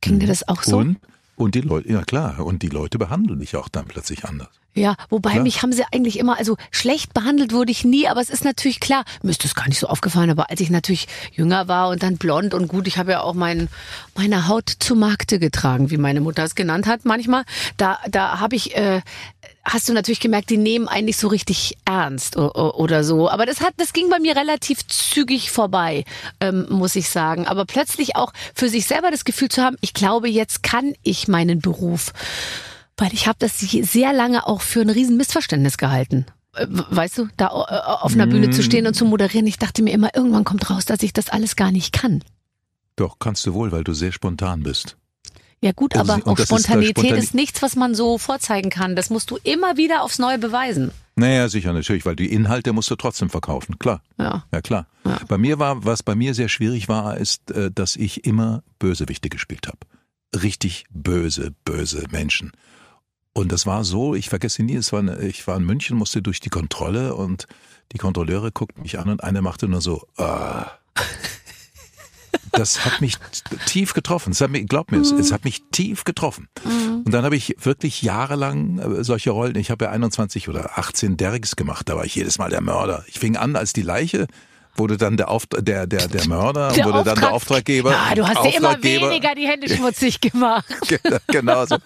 Ging 0.00 0.20
dir 0.20 0.28
das 0.28 0.46
auch 0.48 0.62
so? 0.62 0.78
Und, 0.78 0.98
und 1.42 1.54
die 1.54 1.60
Leute, 1.60 1.92
ja 1.92 2.02
klar, 2.02 2.40
und 2.44 2.62
die 2.62 2.68
Leute 2.68 2.98
behandeln 2.98 3.40
dich 3.40 3.56
auch 3.56 3.68
dann 3.68 3.86
plötzlich 3.86 4.24
anders. 4.24 4.48
Ja, 4.74 4.96
wobei 5.10 5.32
Klar. 5.32 5.42
mich 5.42 5.62
haben 5.62 5.72
sie 5.72 5.84
eigentlich 5.92 6.18
immer, 6.18 6.38
also 6.38 6.56
schlecht 6.70 7.12
behandelt 7.12 7.52
wurde 7.52 7.70
ich 7.70 7.84
nie, 7.84 8.08
aber 8.08 8.22
es 8.22 8.30
ist 8.30 8.42
natürlich 8.42 8.80
klar, 8.80 9.04
mir 9.22 9.30
ist 9.30 9.44
das 9.44 9.54
gar 9.54 9.68
nicht 9.68 9.78
so 9.78 9.86
aufgefallen, 9.86 10.30
aber 10.30 10.48
als 10.48 10.60
ich 10.60 10.70
natürlich 10.70 11.08
jünger 11.32 11.68
war 11.68 11.90
und 11.90 12.02
dann 12.02 12.16
blond 12.16 12.54
und 12.54 12.68
gut, 12.68 12.86
ich 12.86 12.96
habe 12.96 13.12
ja 13.12 13.20
auch 13.20 13.34
mein, 13.34 13.68
meine 14.16 14.48
Haut 14.48 14.70
zu 14.70 14.94
Markte 14.94 15.38
getragen, 15.38 15.90
wie 15.90 15.98
meine 15.98 16.22
Mutter 16.22 16.42
es 16.44 16.54
genannt 16.54 16.86
hat 16.86 17.04
manchmal, 17.04 17.44
da, 17.76 17.98
da 18.10 18.40
habe 18.40 18.56
ich, 18.56 18.74
äh, 18.74 19.02
hast 19.64 19.88
du 19.88 19.92
natürlich 19.92 20.20
gemerkt, 20.20 20.50
die 20.50 20.56
nehmen 20.56 20.88
eigentlich 20.88 21.16
so 21.16 21.28
richtig 21.28 21.76
ernst 21.84 22.36
oder 22.36 23.04
so. 23.04 23.28
Aber 23.30 23.46
das 23.46 23.60
hat, 23.60 23.74
das 23.76 23.92
ging 23.92 24.08
bei 24.10 24.18
mir 24.18 24.36
relativ 24.36 24.86
zügig 24.86 25.50
vorbei, 25.50 26.04
ähm, 26.40 26.66
muss 26.68 26.96
ich 26.96 27.08
sagen. 27.08 27.46
Aber 27.46 27.64
plötzlich 27.64 28.16
auch 28.16 28.32
für 28.54 28.68
sich 28.68 28.86
selber 28.86 29.10
das 29.10 29.24
Gefühl 29.24 29.48
zu 29.48 29.62
haben, 29.62 29.76
ich 29.80 29.94
glaube, 29.94 30.28
jetzt 30.28 30.62
kann 30.62 30.94
ich 31.02 31.28
meinen 31.28 31.60
Beruf 31.60 32.12
weil 32.96 33.12
ich 33.14 33.26
habe 33.26 33.38
das 33.38 33.58
sehr 33.58 34.12
lange 34.12 34.46
auch 34.46 34.60
für 34.60 34.80
ein 34.80 34.90
riesen 34.90 35.16
Missverständnis 35.16 35.76
gehalten. 35.78 36.26
Äh, 36.54 36.66
Weißt 36.68 37.18
du, 37.18 37.28
da 37.36 37.46
äh, 37.46 38.02
auf 38.02 38.12
einer 38.12 38.26
Bühne 38.26 38.50
zu 38.50 38.62
stehen 38.62 38.86
und 38.86 38.94
zu 38.94 39.04
moderieren, 39.04 39.46
ich 39.46 39.58
dachte 39.58 39.82
mir 39.82 39.92
immer, 39.92 40.14
irgendwann 40.14 40.44
kommt 40.44 40.70
raus, 40.70 40.84
dass 40.84 41.02
ich 41.02 41.12
das 41.12 41.28
alles 41.28 41.56
gar 41.56 41.72
nicht 41.72 41.92
kann. 41.92 42.22
Doch, 42.96 43.18
kannst 43.18 43.46
du 43.46 43.54
wohl, 43.54 43.72
weil 43.72 43.84
du 43.84 43.94
sehr 43.94 44.12
spontan 44.12 44.62
bist. 44.62 44.96
Ja 45.62 45.70
gut, 45.70 45.96
aber 45.96 46.14
und 46.14 46.26
auch 46.26 46.36
das 46.36 46.50
ist 46.50 46.64
Spontanität 46.64 46.98
Spontani- 46.98 47.18
ist 47.18 47.34
nichts, 47.34 47.62
was 47.62 47.76
man 47.76 47.94
so 47.94 48.18
vorzeigen 48.18 48.68
kann. 48.68 48.96
Das 48.96 49.10
musst 49.10 49.30
du 49.30 49.38
immer 49.44 49.76
wieder 49.76 50.02
aufs 50.02 50.18
Neue 50.18 50.38
beweisen. 50.38 50.90
Naja, 51.14 51.48
sicher, 51.48 51.72
natürlich, 51.72 52.04
weil 52.04 52.16
die 52.16 52.32
Inhalte 52.32 52.72
musst 52.72 52.90
du 52.90 52.96
trotzdem 52.96 53.30
verkaufen, 53.30 53.78
klar. 53.78 54.02
Ja. 54.18 54.44
Ja, 54.52 54.60
klar. 54.60 54.88
Ja. 55.04 55.20
Bei 55.28 55.38
mir 55.38 55.60
war, 55.60 55.84
was 55.84 56.02
bei 56.02 56.16
mir 56.16 56.34
sehr 56.34 56.48
schwierig 56.48 56.88
war, 56.88 57.16
ist, 57.16 57.52
äh, 57.52 57.70
dass 57.70 57.94
ich 57.94 58.24
immer 58.24 58.64
Bösewichte 58.80 59.28
gespielt 59.28 59.68
habe. 59.68 59.78
Richtig 60.42 60.84
böse, 60.90 61.54
böse 61.64 62.06
Menschen. 62.10 62.50
Und 63.32 63.52
das 63.52 63.64
war 63.64 63.84
so, 63.84 64.14
ich 64.16 64.28
vergesse 64.30 64.64
nie, 64.64 64.74
es 64.74 64.92
war 64.92 64.98
eine, 64.98 65.20
ich 65.20 65.46
war 65.46 65.56
in 65.56 65.64
München, 65.64 65.96
musste 65.96 66.22
durch 66.22 66.40
die 66.40 66.50
Kontrolle 66.50 67.14
und 67.14 67.46
die 67.92 67.98
Kontrolleure 67.98 68.50
guckten 68.50 68.82
mich 68.82 68.98
an 68.98 69.08
und 69.10 69.22
einer 69.22 69.42
machte 69.42 69.68
nur 69.68 69.80
so, 69.80 70.06
ah. 70.16 70.66
Das 72.52 72.84
hat 72.84 73.00
mich 73.00 73.16
tief 73.66 73.94
getroffen. 73.94 74.32
Es 74.32 74.40
hat 74.40 74.50
mich, 74.50 74.66
glaub 74.68 74.90
mir, 74.90 75.00
es, 75.00 75.10
es 75.10 75.32
hat 75.32 75.44
mich 75.44 75.62
tief 75.70 76.04
getroffen. 76.04 76.48
Und 77.04 77.12
dann 77.12 77.24
habe 77.24 77.36
ich 77.36 77.56
wirklich 77.60 78.02
jahrelang 78.02 78.78
äh, 78.78 79.04
solche 79.04 79.30
Rollen. 79.30 79.56
Ich 79.56 79.70
habe 79.70 79.86
ja 79.86 79.90
21 79.90 80.48
oder 80.48 80.78
18 80.78 81.16
Derricks 81.16 81.56
gemacht. 81.56 81.88
Da 81.88 81.96
war 81.96 82.04
ich 82.04 82.14
jedes 82.14 82.38
Mal 82.38 82.50
der 82.50 82.60
Mörder. 82.60 83.04
Ich 83.08 83.18
fing 83.18 83.36
an 83.36 83.56
als 83.56 83.72
die 83.72 83.82
Leiche, 83.82 84.26
wurde 84.76 84.96
dann 84.96 85.16
der, 85.16 85.30
Auft 85.30 85.54
der, 85.58 85.86
der, 85.86 86.08
der 86.08 86.26
Mörder, 86.26 86.72
Der 86.72 86.84
wurde 86.84 87.04
dann 87.04 87.18
der 87.18 87.32
Auftraggeber. 87.32 87.90
Ja, 87.90 88.14
du 88.14 88.26
hast 88.26 88.44
dir 88.44 88.56
immer 88.56 88.82
weniger 88.82 89.34
die 89.34 89.46
Hände 89.46 89.68
schmutzig 89.68 90.20
gemacht. 90.20 90.64
genau 91.28 91.66
so. 91.66 91.76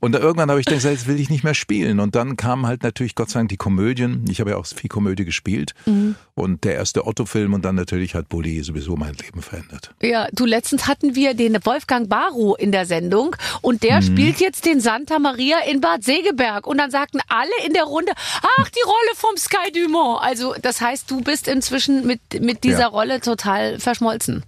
Und 0.00 0.12
da 0.12 0.18
irgendwann 0.18 0.50
habe 0.50 0.60
ich 0.60 0.66
gedacht, 0.66 0.84
jetzt 0.84 1.06
will 1.06 1.18
ich 1.18 1.30
nicht 1.30 1.44
mehr 1.44 1.54
spielen. 1.54 2.00
Und 2.00 2.14
dann 2.14 2.36
kamen 2.36 2.66
halt 2.66 2.82
natürlich 2.82 3.14
Gott 3.14 3.30
sei 3.30 3.40
Dank 3.40 3.48
die 3.48 3.56
Komödien. 3.56 4.24
Ich 4.30 4.40
habe 4.40 4.50
ja 4.50 4.56
auch 4.56 4.66
viel 4.66 4.88
Komödie 4.88 5.24
gespielt. 5.24 5.74
Mhm. 5.86 6.14
Und 6.34 6.64
der 6.64 6.74
erste 6.74 7.06
Otto-Film 7.06 7.54
und 7.54 7.64
dann 7.64 7.74
natürlich 7.74 8.14
hat 8.14 8.28
Bulli 8.28 8.62
sowieso 8.62 8.96
mein 8.96 9.14
Leben 9.14 9.42
verändert. 9.42 9.92
Ja, 10.00 10.28
du, 10.32 10.46
letztens 10.46 10.86
hatten 10.86 11.16
wir 11.16 11.34
den 11.34 11.58
Wolfgang 11.64 12.08
Barrow 12.08 12.56
in 12.58 12.70
der 12.70 12.86
Sendung 12.86 13.34
und 13.60 13.82
der 13.82 14.02
spielt 14.02 14.38
jetzt 14.40 14.64
den 14.64 14.80
Santa 14.80 15.18
Maria 15.18 15.58
in 15.68 15.80
Bad 15.80 16.04
Segeberg. 16.04 16.66
Und 16.66 16.78
dann 16.78 16.90
sagten 16.90 17.18
alle 17.28 17.50
in 17.66 17.72
der 17.72 17.84
Runde, 17.84 18.12
ach, 18.16 18.68
die 18.68 18.82
Rolle 18.84 19.16
vom 19.16 19.36
Sky 19.36 19.72
Dumont. 19.72 20.22
Also, 20.22 20.54
das 20.62 20.80
heißt, 20.80 21.10
du 21.10 21.20
bist 21.20 21.48
inzwischen 21.48 22.06
mit, 22.06 22.20
mit 22.40 22.64
dieser 22.64 22.80
Ja. 22.80 22.86
Rolle 22.88 23.20
total 23.20 23.78
verschmolzen. 23.78 24.44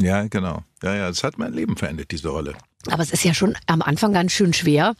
Ja, 0.00 0.26
genau. 0.26 0.62
Ja, 0.82 0.94
ja, 0.94 1.08
es 1.08 1.22
hat 1.22 1.38
mein 1.38 1.52
Leben 1.52 1.76
verändert, 1.76 2.10
diese 2.10 2.28
Rolle. 2.28 2.54
Aber 2.90 3.02
es 3.02 3.10
ist 3.12 3.24
ja 3.24 3.32
schon 3.34 3.56
am 3.66 3.80
Anfang 3.82 4.12
ganz 4.12 4.32
schön 4.32 4.52
schwer, 4.52 4.94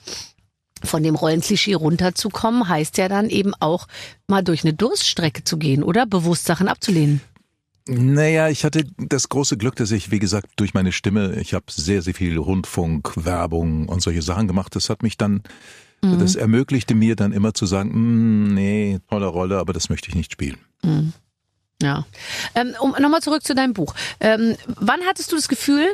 von 0.83 1.03
dem 1.03 1.15
Rollenklischee 1.15 1.75
runterzukommen, 1.75 2.69
heißt 2.69 2.99
ja 2.99 3.09
dann 3.09 3.29
eben 3.31 3.55
auch 3.59 3.87
mal 4.29 4.43
durch 4.43 4.65
eine 4.65 4.75
Durststrecke 4.75 5.43
zu 5.45 5.57
gehen 5.57 5.83
oder 5.83 6.07
bewusst 6.07 6.45
Sachen 6.45 6.69
abzulehnen. 6.69 7.21
Naja, 7.87 8.49
ich 8.49 8.65
hatte 8.65 8.85
das 8.97 9.29
große 9.29 9.59
Glück, 9.59 9.77
dass 9.77 9.91
ich, 9.91 10.11
wie 10.11 10.19
gesagt, 10.19 10.49
durch 10.57 10.73
meine 10.73 10.93
Stimme, 10.93 11.35
ich 11.41 11.53
habe 11.53 11.67
sehr, 11.71 12.01
sehr 12.01 12.15
viel 12.15 12.39
Rundfunk, 12.39 13.13
Werbung 13.27 13.89
und 13.89 14.01
solche 14.01 14.23
Sachen 14.23 14.47
gemacht. 14.47 14.75
Das 14.75 14.89
hat 14.89 15.03
mich 15.03 15.19
dann, 15.19 15.43
das 16.01 16.35
ermöglichte 16.35 16.95
mir 16.95 17.17
dann 17.17 17.33
immer 17.33 17.53
zu 17.55 17.65
sagen, 17.67 17.91
"Mm, 17.93 18.55
nee, 18.55 18.99
tolle 19.11 19.27
Rolle, 19.27 19.59
aber 19.59 19.73
das 19.75 19.89
möchte 19.91 20.09
ich 20.09 20.15
nicht 20.15 20.33
spielen. 20.33 20.57
Ja. 21.83 22.07
Ähm, 22.55 22.75
um 22.81 22.91
nochmal 23.01 23.21
zurück 23.21 23.45
zu 23.45 23.55
deinem 23.55 23.75
Buch. 23.75 23.95
Ähm, 24.21 24.57
wann 24.67 25.01
hattest 25.07 25.33
du 25.33 25.37
das 25.37 25.49
Gefühl, 25.49 25.87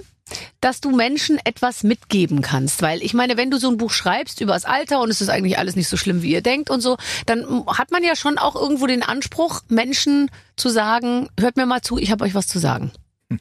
dass 0.60 0.80
du 0.80 0.90
Menschen 0.90 1.38
etwas 1.44 1.82
mitgeben 1.82 2.42
kannst? 2.42 2.82
Weil 2.82 3.02
ich 3.02 3.14
meine, 3.14 3.36
wenn 3.36 3.50
du 3.50 3.58
so 3.58 3.68
ein 3.68 3.76
Buch 3.76 3.90
schreibst 3.90 4.40
über 4.40 4.52
das 4.52 4.64
Alter 4.64 5.00
und 5.00 5.10
es 5.10 5.20
ist 5.20 5.28
eigentlich 5.28 5.58
alles 5.58 5.76
nicht 5.76 5.88
so 5.88 5.96
schlimm, 5.96 6.22
wie 6.22 6.32
ihr 6.32 6.42
denkt 6.42 6.70
und 6.70 6.80
so, 6.80 6.96
dann 7.26 7.66
hat 7.66 7.90
man 7.90 8.04
ja 8.04 8.14
schon 8.14 8.38
auch 8.38 8.54
irgendwo 8.56 8.86
den 8.86 9.02
Anspruch, 9.02 9.62
Menschen 9.68 10.30
zu 10.56 10.68
sagen, 10.68 11.28
hört 11.38 11.56
mir 11.56 11.66
mal 11.66 11.82
zu, 11.82 11.98
ich 11.98 12.10
habe 12.10 12.24
euch 12.24 12.34
was 12.34 12.48
zu 12.48 12.58
sagen. 12.58 12.92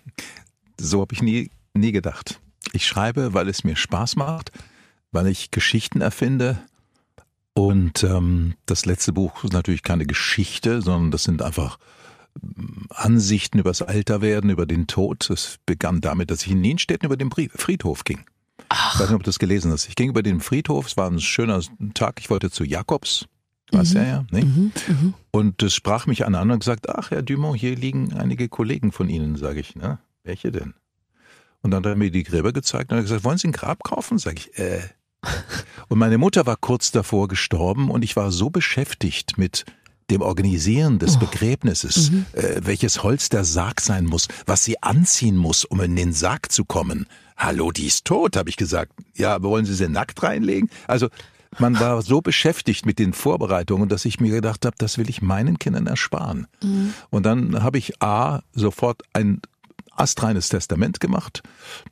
So 0.81 1.01
habe 1.01 1.13
ich 1.13 1.21
nie, 1.21 1.51
nie 1.73 1.91
gedacht. 1.91 2.39
Ich 2.71 2.87
schreibe, 2.87 3.33
weil 3.33 3.49
es 3.49 3.65
mir 3.65 3.75
Spaß 3.75 4.15
macht, 4.15 4.53
weil 5.11 5.27
ich 5.27 5.51
Geschichten 5.51 5.99
erfinde. 5.99 6.57
Und 7.53 8.05
ähm, 8.05 8.55
das 8.65 8.85
letzte 8.85 9.11
Buch 9.11 9.43
ist 9.43 9.51
natürlich 9.51 9.83
keine 9.83 10.05
Geschichte, 10.05 10.81
sondern 10.81 11.11
das 11.11 11.23
sind 11.23 11.41
einfach 11.41 11.77
Ansichten 12.89 13.59
über 13.59 13.69
das 13.69 13.81
Alterwerden, 13.81 14.49
über 14.49 14.65
den 14.65 14.87
Tod. 14.87 15.29
Es 15.29 15.57
begann 15.65 16.01
damit, 16.01 16.31
dass 16.31 16.43
ich 16.43 16.51
in 16.51 16.61
Nienstädten 16.61 17.05
über 17.05 17.17
den 17.17 17.31
Friedhof 17.31 18.03
ging. 18.03 18.25
Ich 18.59 18.99
weiß 18.99 19.07
nicht, 19.09 19.15
ob 19.15 19.23
du 19.23 19.29
das 19.29 19.39
gelesen 19.39 19.71
hast. 19.71 19.87
Ich 19.87 19.95
ging 19.95 20.09
über 20.09 20.21
den 20.21 20.41
Friedhof, 20.41 20.87
es 20.87 20.97
war 20.97 21.09
ein 21.09 21.19
schöner 21.19 21.61
Tag, 21.93 22.19
ich 22.19 22.29
wollte 22.29 22.51
zu 22.51 22.63
Jakobs. 22.63 23.25
Weiß 23.71 23.93
ja, 23.93 24.03
ja, 24.03 24.25
ne? 24.31 24.71
Und 25.31 25.61
es 25.61 25.75
sprach 25.75 26.07
mich 26.07 26.25
an 26.25 26.35
und 26.35 26.59
gesagt, 26.59 26.89
ach, 26.89 27.11
Herr 27.11 27.21
Dumont, 27.21 27.59
hier 27.59 27.75
liegen 27.75 28.13
einige 28.13 28.49
Kollegen 28.49 28.91
von 28.91 29.09
Ihnen, 29.09 29.35
sage 29.35 29.59
ich, 29.59 29.75
ne? 29.75 29.99
Welche 30.23 30.51
denn? 30.51 30.73
Und 31.61 31.71
dann 31.71 31.83
hat 31.83 31.91
er 31.91 31.95
mir 31.95 32.09
die 32.09 32.23
Gräber 32.23 32.51
gezeigt 32.51 32.91
und 32.91 32.97
hat 32.97 33.05
gesagt, 33.05 33.23
wollen 33.23 33.37
Sie 33.37 33.47
ein 33.47 33.53
Grab 33.53 33.83
kaufen? 33.83 34.17
Sag 34.17 34.39
ich, 34.39 34.57
äh. 34.57 34.81
Und 35.89 35.99
meine 35.99 36.17
Mutter 36.17 36.45
war 36.45 36.55
kurz 36.55 36.91
davor 36.91 37.27
gestorben 37.27 37.91
und 37.91 38.03
ich 38.03 38.15
war 38.15 38.31
so 38.31 38.49
beschäftigt 38.49 39.37
mit 39.37 39.65
dem 40.09 40.21
Organisieren 40.21 40.99
des 40.99 41.17
Begräbnisses, 41.17 42.11
äh, 42.33 42.61
welches 42.63 43.03
Holz 43.03 43.29
der 43.29 43.43
Sarg 43.43 43.81
sein 43.81 44.05
muss, 44.05 44.27
was 44.45 44.63
sie 44.63 44.81
anziehen 44.81 45.37
muss, 45.37 45.65
um 45.65 45.79
in 45.81 45.95
den 45.95 46.13
Sarg 46.13 46.51
zu 46.51 46.65
kommen. 46.65 47.05
Hallo, 47.37 47.71
die 47.71 47.87
ist 47.87 48.05
tot, 48.05 48.35
habe 48.35 48.49
ich 48.49 48.57
gesagt. 48.57 48.91
Ja, 49.15 49.35
aber 49.35 49.49
wollen 49.49 49.65
Sie 49.65 49.73
sie 49.73 49.87
nackt 49.87 50.21
reinlegen? 50.23 50.69
Also 50.87 51.07
man 51.57 51.79
war 51.79 52.01
so 52.01 52.21
beschäftigt 52.21 52.85
mit 52.85 52.99
den 52.99 53.13
Vorbereitungen, 53.13 53.89
dass 53.89 54.05
ich 54.05 54.19
mir 54.19 54.31
gedacht 54.31 54.65
habe, 54.65 54.75
das 54.77 54.97
will 54.97 55.09
ich 55.09 55.21
meinen 55.21 55.57
Kindern 55.57 55.87
ersparen. 55.87 56.47
Und 57.09 57.25
dann 57.25 57.63
habe 57.63 57.77
ich 57.77 58.01
A, 58.03 58.41
sofort 58.53 59.01
ein 59.13 59.41
astreines 59.99 60.49
Testament 60.49 60.99
gemacht, 60.99 61.43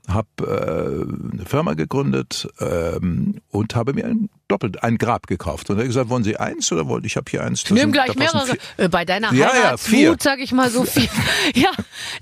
habe 0.08 0.28
äh, 0.40 1.34
eine 1.34 1.46
Firma 1.46 1.74
gegründet 1.74 2.48
ähm, 2.60 3.42
und 3.50 3.76
habe 3.76 3.94
mir 3.94 4.06
ein 4.06 4.30
doppelt 4.48 4.82
ein 4.84 4.98
Grab 4.98 5.28
gekauft. 5.28 5.70
Und 5.70 5.78
er 5.78 5.82
hat 5.82 5.88
gesagt, 5.88 6.10
wollen 6.10 6.24
Sie 6.24 6.38
eins 6.38 6.72
oder 6.72 6.88
wollte 6.88 7.08
ich 7.08 7.18
habe 7.18 7.30
hier 7.30 7.44
eins? 7.44 7.64
Ich 7.64 7.72
nehme 7.72 7.92
gleich 7.92 8.16
mehrere. 8.16 8.58
Äh, 8.78 8.90
Bei 8.90 9.04
deiner 9.04 9.34
Ja, 9.34 9.48
ja, 9.48 9.54
Heiratswut, 9.54 10.24
sag 10.24 10.40
ich 10.40 10.52
mal 10.52 10.70
so 10.70 10.86
viel. 10.86 11.10
ja, 11.56 11.72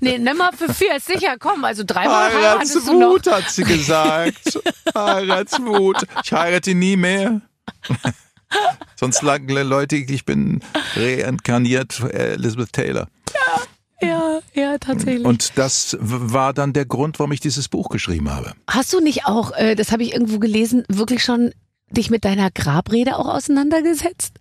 nee, 0.00 0.18
nimm 0.18 0.36
mal 0.36 0.50
für 0.52 0.72
vier, 0.72 0.96
ist 0.96 1.06
sicher, 1.06 1.36
komm, 1.38 1.64
also 1.64 1.84
dreimal. 1.86 2.32
Heiratswut, 2.32 3.26
hat 3.28 3.48
sie 3.50 3.64
gesagt. 3.64 4.58
Heiratswut. 4.94 6.04
Ich 6.24 6.32
heirate 6.32 6.74
nie 6.74 6.96
mehr. 6.96 7.42
Sonst 8.96 9.20
sagen 9.20 9.48
Leute, 9.48 9.96
ich 9.96 10.24
bin 10.24 10.60
reinkarniert 10.94 12.00
Elizabeth 12.00 12.72
Taylor. 12.72 13.08
Ja, 14.54 14.62
ja, 14.62 14.78
tatsächlich. 14.78 15.24
Und 15.24 15.56
das 15.56 15.96
war 16.00 16.52
dann 16.52 16.72
der 16.72 16.86
Grund, 16.86 17.18
warum 17.18 17.32
ich 17.32 17.40
dieses 17.40 17.68
Buch 17.68 17.88
geschrieben 17.88 18.30
habe. 18.30 18.52
Hast 18.68 18.92
du 18.92 19.00
nicht 19.00 19.26
auch, 19.26 19.52
äh, 19.52 19.74
das 19.74 19.92
habe 19.92 20.02
ich 20.02 20.12
irgendwo 20.12 20.38
gelesen, 20.38 20.84
wirklich 20.88 21.22
schon 21.22 21.52
dich 21.90 22.10
mit 22.10 22.24
deiner 22.24 22.50
Grabrede 22.50 23.16
auch 23.16 23.28
auseinandergesetzt? 23.28 24.34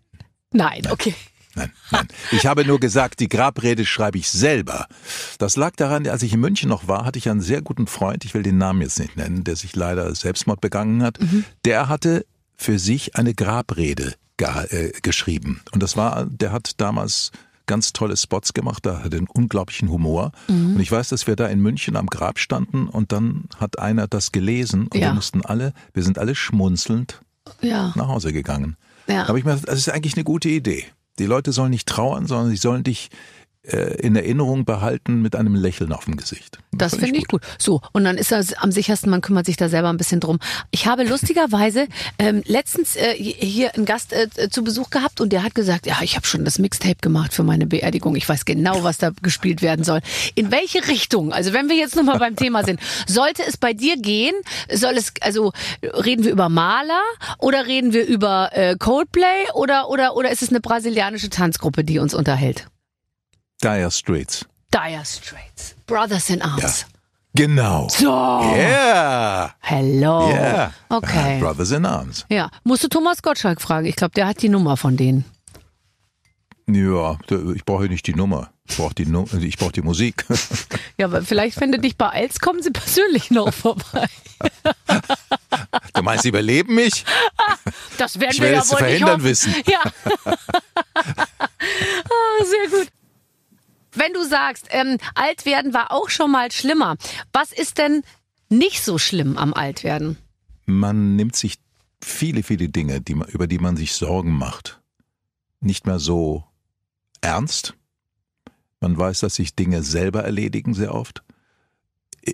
Nein, 0.52 0.84
okay. 0.90 1.14
Nein, 1.56 1.72
nein. 1.90 2.08
Ich 2.32 2.46
habe 2.46 2.66
nur 2.66 2.80
gesagt, 2.80 3.20
die 3.22 3.30
Grabrede 3.30 3.86
schreibe 3.86 4.18
ich 4.18 4.30
selber. 4.30 4.88
Das 5.38 5.56
lag 5.56 5.76
daran, 5.76 6.06
als 6.08 6.22
ich 6.22 6.34
in 6.34 6.42
München 6.42 6.70
noch 6.70 6.88
war, 6.88 7.06
hatte 7.06 7.18
ich 7.18 7.30
einen 7.30 7.42
sehr 7.42 7.62
guten 7.62 7.88
Freund, 7.88 8.26
ich 8.26 8.34
will 8.34 8.44
den 8.44 8.58
Namen 8.58 8.82
jetzt 8.82 9.00
nicht 9.00 9.16
nennen, 9.16 9.44
der 9.44 9.56
sich 9.56 9.76
leider 9.76 10.14
Selbstmord 10.14 10.60
begangen 10.60 11.02
hat. 11.02 11.18
Der 11.64 11.88
hatte 11.88 12.26
für 12.58 12.78
sich 12.78 13.16
eine 13.16 13.34
Grabrede 13.34 14.16
äh, 14.38 14.92
geschrieben. 15.02 15.62
Und 15.72 15.82
das 15.82 15.96
war, 15.96 16.26
der 16.26 16.52
hat 16.52 16.82
damals 16.82 17.32
ganz 17.66 17.94
tolle 17.94 18.16
Spots 18.18 18.54
gemacht, 18.54 18.86
da 18.86 19.04
hat 19.04 19.14
er 19.14 19.18
einen 19.20 19.28
unglaublichen 19.28 19.90
Humor. 19.90 20.32
Und 20.48 20.80
ich 20.80 20.92
weiß, 20.92 21.10
dass 21.10 21.28
wir 21.28 21.36
da 21.36 21.48
in 21.48 21.60
München 21.60 21.96
am 21.96 22.08
Grab 22.08 22.40
standen 22.40 22.88
und 22.88 23.12
dann 23.12 23.46
hat 23.58 23.80
einer 23.80 24.08
das 24.08 24.32
gelesen 24.32 24.84
und 24.88 24.96
Ja. 24.96 25.08
wir 25.08 25.14
mussten 25.14 25.44
alle, 25.46 25.74
wir 25.94 26.04
sind 26.04 26.18
alle 26.20 26.36
schmunzelnd 26.36 27.22
Ja, 27.62 27.92
nach 27.96 28.08
Hause 28.08 28.34
gegangen. 28.34 28.78
Ja. 29.08 29.22
Da 29.24 29.28
habe 29.30 29.40
ich 29.40 29.46
mir 29.46 29.52
gedacht, 29.56 29.70
das 29.70 29.78
ist 29.80 29.90
eigentlich 29.90 30.16
eine 30.16 30.24
gute 30.24 30.50
Idee. 30.50 30.86
Die 31.20 31.26
Leute 31.26 31.52
sollen 31.52 31.70
nicht 31.72 31.88
trauern, 31.88 32.28
sondern 32.28 32.50
sie 32.50 32.58
sollen 32.58 32.84
dich 32.84 33.10
in 33.74 34.16
Erinnerung 34.16 34.66
behalten 34.66 35.22
mit 35.22 35.36
einem 35.36 35.56
Lächeln 35.56 35.92
auf 35.92 36.06
dem 36.06 36.18
Gesicht. 36.18 36.60
das 36.72 36.92
fand 36.92 37.04
finde 37.04 37.20
ich 37.20 37.28
gut. 37.28 37.42
So, 37.58 37.82
und 37.94 38.04
dann 38.04 38.18
ist 38.18 38.32
das 38.32 38.54
am 38.54 38.72
sichersten, 38.72 39.10
man 39.10 39.22
kümmert 39.22 39.46
sich 39.46 39.58
da 39.58 39.70
selber 39.70 39.90
ein 39.90 39.98
bisschen 39.98 40.20
drum. 40.20 40.40
Ich 40.72 40.88
habe 40.88 41.04
lustigerweise 41.04 41.88
ähm, 42.20 42.44
letztens 42.46 42.96
äh, 42.96 43.14
hier 43.16 43.74
einen 43.76 43.86
Gast 43.86 44.14
äh, 44.14 44.50
zu 44.50 44.64
Besuch 44.64 44.90
gehabt 44.90 45.22
und 45.22 45.32
der 45.34 45.44
hat 45.44 45.56
gesagt, 45.56 45.88
ja, 45.88 45.98
ich 46.02 46.16
habe 46.16 46.28
schon 46.28 46.46
das 46.46 46.60
Mixtape 46.60 46.98
gemacht 47.02 47.34
für 47.34 47.44
meine 47.44 47.66
Beerdigung. 47.66 48.16
Ich 48.16 48.28
weiß 48.28 48.46
genau, 48.46 48.84
was 48.84 48.98
da 48.98 49.12
gespielt 49.22 49.62
werden 49.62 49.84
soll. 49.84 50.02
In 50.36 50.52
welche 50.52 50.88
Richtung? 50.88 51.34
Also 51.34 51.54
wenn 51.54 51.70
wir 51.70 51.76
jetzt 51.76 51.96
nochmal 51.96 52.20
beim 52.20 52.36
Thema 52.36 52.64
sind, 52.64 52.80
sollte 53.08 53.44
es 53.48 53.58
bei 53.58 53.74
dir 53.74 53.98
gehen? 53.98 54.36
Soll 54.72 54.94
es, 54.98 55.14
also 55.22 55.54
reden 55.82 56.24
wir 56.24 56.32
über 56.32 56.50
Maler 56.50 57.02
oder 57.40 57.66
reden 57.66 57.94
wir 57.94 58.06
über 58.06 58.50
äh, 58.54 58.76
Coldplay 58.78 59.52
oder, 59.54 59.90
oder, 59.90 60.16
oder 60.16 60.32
ist 60.32 60.42
es 60.42 60.50
eine 60.50 60.60
brasilianische 60.60 61.30
Tanzgruppe, 61.30 61.84
die 61.84 62.00
uns 62.00 62.14
unterhält? 62.14 62.68
Dire 63.64 63.90
Straits. 63.92 64.46
Dire 64.72 65.04
Straits. 65.06 65.76
Brothers 65.88 66.30
in 66.30 66.42
Arms. 66.42 66.86
Genau. 67.36 67.88
So. 67.90 68.06
Yeah. 68.56 69.52
Hello. 69.62 70.30
Yeah. 70.30 70.72
Oh. 70.90 70.98
Okay. 70.98 71.40
Brothers 71.40 71.72
in 71.72 71.86
Arms. 71.86 72.26
Ja, 72.30 72.50
musst 72.64 72.84
du 72.84 72.88
Thomas 72.88 73.22
Gottschalk 73.22 73.62
fragen. 73.62 73.86
Ich 73.88 73.96
glaube, 73.96 74.14
der 74.14 74.28
hat 74.28 74.42
die 74.42 74.50
Nummer 74.50 74.78
von 74.78 74.96
denen. 74.98 75.26
Ja, 76.68 77.18
ich 77.54 77.64
brauche 77.66 77.86
nicht 77.86 78.08
die 78.08 78.16
Nummer. 78.16 78.50
Ich 78.68 78.78
brauche 78.78 78.96
die, 78.96 79.06
Nu- 79.06 79.28
ich 79.40 79.58
brauche 79.58 79.72
die 79.74 79.82
Musik. 79.82 80.26
Ja, 80.98 81.08
aber 81.08 81.22
vielleicht, 81.24 81.60
wenn 81.60 81.74
du 81.74 81.78
dich 81.80 81.98
beeilst, 81.98 82.42
kommen 82.42 82.64
sie 82.64 82.72
persönlich 82.72 83.30
noch 83.32 83.54
vorbei. 83.54 84.08
Du 85.94 86.02
meinst, 86.04 86.24
sie 86.24 86.30
überleben 86.30 86.76
mich? 86.76 87.04
Das 87.98 88.18
werden 88.20 88.32
Ich 88.34 88.42
wir 88.42 88.50
ja 88.52 88.56
wohl 88.60 88.60
nicht 88.70 88.78
verhindern 88.78 89.10
hoffen. 89.12 89.24
wissen. 89.26 89.54
Ja. 89.68 89.82
ah, 90.96 92.44
sehr 92.44 92.70
gut. 92.70 92.88
Wenn 93.96 94.14
du 94.14 94.24
sagst, 94.24 94.68
ähm, 94.70 94.98
alt 95.16 95.46
werden 95.46 95.74
war 95.74 95.92
auch 95.92 96.10
schon 96.10 96.32
mal 96.32 96.52
schlimmer, 96.52 96.98
was 97.34 97.52
ist 97.52 97.78
denn 97.78 98.04
nicht 98.50 98.84
so 98.84 98.98
schlimm 98.98 99.38
am 99.38 99.54
Altwerden? 99.54 100.18
Man 100.66 101.16
nimmt 101.16 101.36
sich 101.36 101.58
viele, 102.02 102.44
viele 102.44 102.70
Dinge, 102.70 103.02
die 103.02 103.16
man, 103.16 103.28
über 103.30 103.48
die 103.48 103.60
man 103.60 103.78
sich 103.78 103.94
Sorgen 103.94 104.34
macht, 104.34 104.82
nicht 105.60 105.86
mehr 105.86 106.00
so 106.00 106.44
ernst. 107.22 107.74
Man 108.80 108.98
weiß, 108.98 109.22
dass 109.22 109.36
sich 109.36 109.56
Dinge 109.56 109.82
selber 109.82 110.24
erledigen 110.24 110.74
sehr 110.74 110.94
oft. 110.94 111.24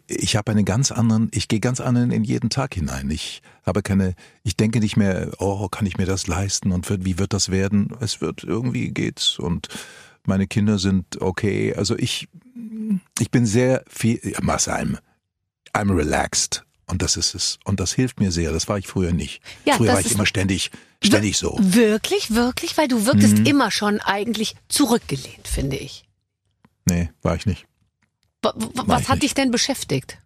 Ich 0.08 0.38
habe 0.38 0.52
einen 0.52 0.66
ganz 0.66 0.92
anderen, 0.92 1.30
ich 1.34 1.50
gehe 1.50 1.60
ganz 1.60 1.82
anderen 1.82 2.12
in 2.12 2.24
jeden 2.24 2.50
Tag 2.50 2.74
hinein. 2.76 3.10
Ich 3.10 3.42
habe 3.66 3.82
keine, 3.82 4.16
ich 4.44 4.56
denke 4.56 4.80
nicht 4.80 4.96
mehr, 4.96 5.32
oh, 5.40 5.68
kann 5.68 5.86
ich 5.86 5.98
mir 5.98 6.06
das 6.06 6.28
leisten 6.28 6.72
und 6.72 6.90
wie 7.06 7.20
wird 7.20 7.34
das 7.34 7.52
werden? 7.52 7.94
Es 8.00 8.22
wird 8.22 8.44
irgendwie 8.44 8.92
geht's 8.92 9.38
und 9.38 9.68
meine 10.26 10.48
Kinder 10.48 10.80
sind 10.80 11.22
okay. 11.22 11.74
Also 11.76 11.98
ich, 11.98 12.28
ich 13.20 13.32
bin 13.32 13.46
sehr 13.46 13.84
viel, 13.90 14.20
was 14.42 14.68
I'm, 14.68 14.98
I'm 15.74 15.96
relaxed. 15.96 16.64
Und 16.88 17.02
das 17.02 17.16
ist 17.16 17.36
es. 17.36 17.58
Und 17.64 17.80
das 17.80 17.94
hilft 17.94 18.20
mir 18.20 18.32
sehr. 18.34 18.52
Das 18.52 18.68
war 18.68 18.78
ich 18.78 18.86
früher 18.88 19.14
nicht. 19.14 19.42
Ja, 19.64 19.76
früher 19.76 19.94
war 19.94 20.02
ich 20.02 20.12
immer 20.12 20.26
ständig, 20.26 20.72
ständig 21.02 21.38
so. 21.38 21.58
Wirklich, 21.62 22.32
wirklich? 22.36 22.78
Weil 22.78 22.90
du 22.90 23.06
wirktest 23.06 23.40
immer 23.48 23.72
schon 23.72 24.02
eigentlich 24.02 24.56
zurückgelehnt, 24.68 25.48
finde 25.48 25.78
ich. 25.78 26.04
Nee, 26.86 27.10
war 27.22 27.36
ich 27.36 27.46
nicht. 27.46 27.66
Wa- 28.42 28.54
wa- 28.58 28.70
War 28.76 28.88
Was 28.90 29.02
ich 29.04 29.08
hat 29.08 29.16
nicht. 29.16 29.24
dich 29.24 29.34
denn 29.36 29.52
beschäftigt? 29.52 30.18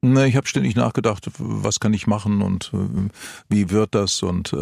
Ne, 0.00 0.26
ich 0.26 0.36
habe 0.36 0.46
ständig 0.46 0.74
nachgedacht, 0.76 1.28
was 1.38 1.80
kann 1.80 1.92
ich 1.92 2.06
machen 2.06 2.40
und 2.40 2.70
äh, 2.72 3.10
wie 3.50 3.68
wird 3.68 3.94
das 3.94 4.22
und 4.22 4.52
äh, 4.54 4.56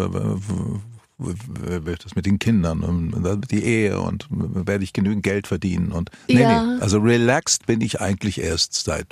das 1.19 2.15
mit 2.15 2.27
den 2.27 2.39
Kindern 2.39 2.83
und 2.83 3.49
die 3.51 3.65
Ehe 3.65 4.01
und 4.01 4.27
werde 4.31 4.85
ich 4.85 4.93
genügend 4.93 5.23
Geld 5.23 5.47
verdienen 5.47 5.93
und 5.93 6.11
nee, 6.29 6.41
Ja. 6.41 6.63
nee, 6.63 6.81
also 6.83 6.99
relaxed 6.99 7.67
bin 7.67 7.81
ich 7.81 8.01
eigentlich 8.01 8.41
erst 8.41 8.75
seit 8.75 9.07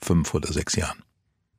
fünf 0.00 0.32
oder 0.34 0.52
sechs 0.52 0.76
Jahren. 0.76 0.98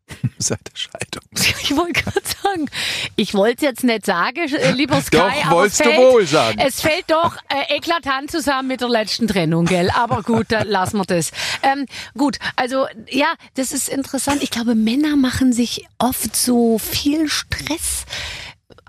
seit 0.37 0.59
der 0.71 0.75
Scheidung. 0.75 1.23
Ich 1.63 1.75
wollte 1.75 2.03
gerade 2.03 2.21
sagen, 2.43 2.69
ich 3.15 3.33
wollte 3.33 3.65
jetzt 3.65 3.83
nicht 3.83 4.05
sagen, 4.05 4.37
äh, 4.53 4.71
lieber 4.71 5.01
Sky, 5.01 5.17
Doch, 5.17 5.45
aber 5.47 5.65
es 5.65 5.77
du 5.77 5.83
fällt, 5.83 5.97
wohl 5.97 6.27
sagen. 6.27 6.59
Es 6.59 6.79
fällt 6.81 7.05
doch 7.07 7.35
äh, 7.49 7.75
eklatant 7.75 8.29
zusammen 8.29 8.67
mit 8.67 8.81
der 8.81 8.89
letzten 8.89 9.27
Trennung, 9.27 9.65
gell? 9.65 9.89
Aber 9.89 10.21
gut, 10.21 10.51
dann 10.51 10.67
lassen 10.67 10.97
wir 10.97 11.05
das. 11.05 11.31
Ähm, 11.63 11.87
gut, 12.15 12.37
also 12.55 12.85
ja, 13.09 13.33
das 13.55 13.71
ist 13.71 13.89
interessant. 13.89 14.43
Ich 14.43 14.51
glaube, 14.51 14.75
Männer 14.75 15.15
machen 15.15 15.53
sich 15.53 15.87
oft 15.97 16.35
so 16.35 16.77
viel 16.77 17.27
Stress. 17.27 18.05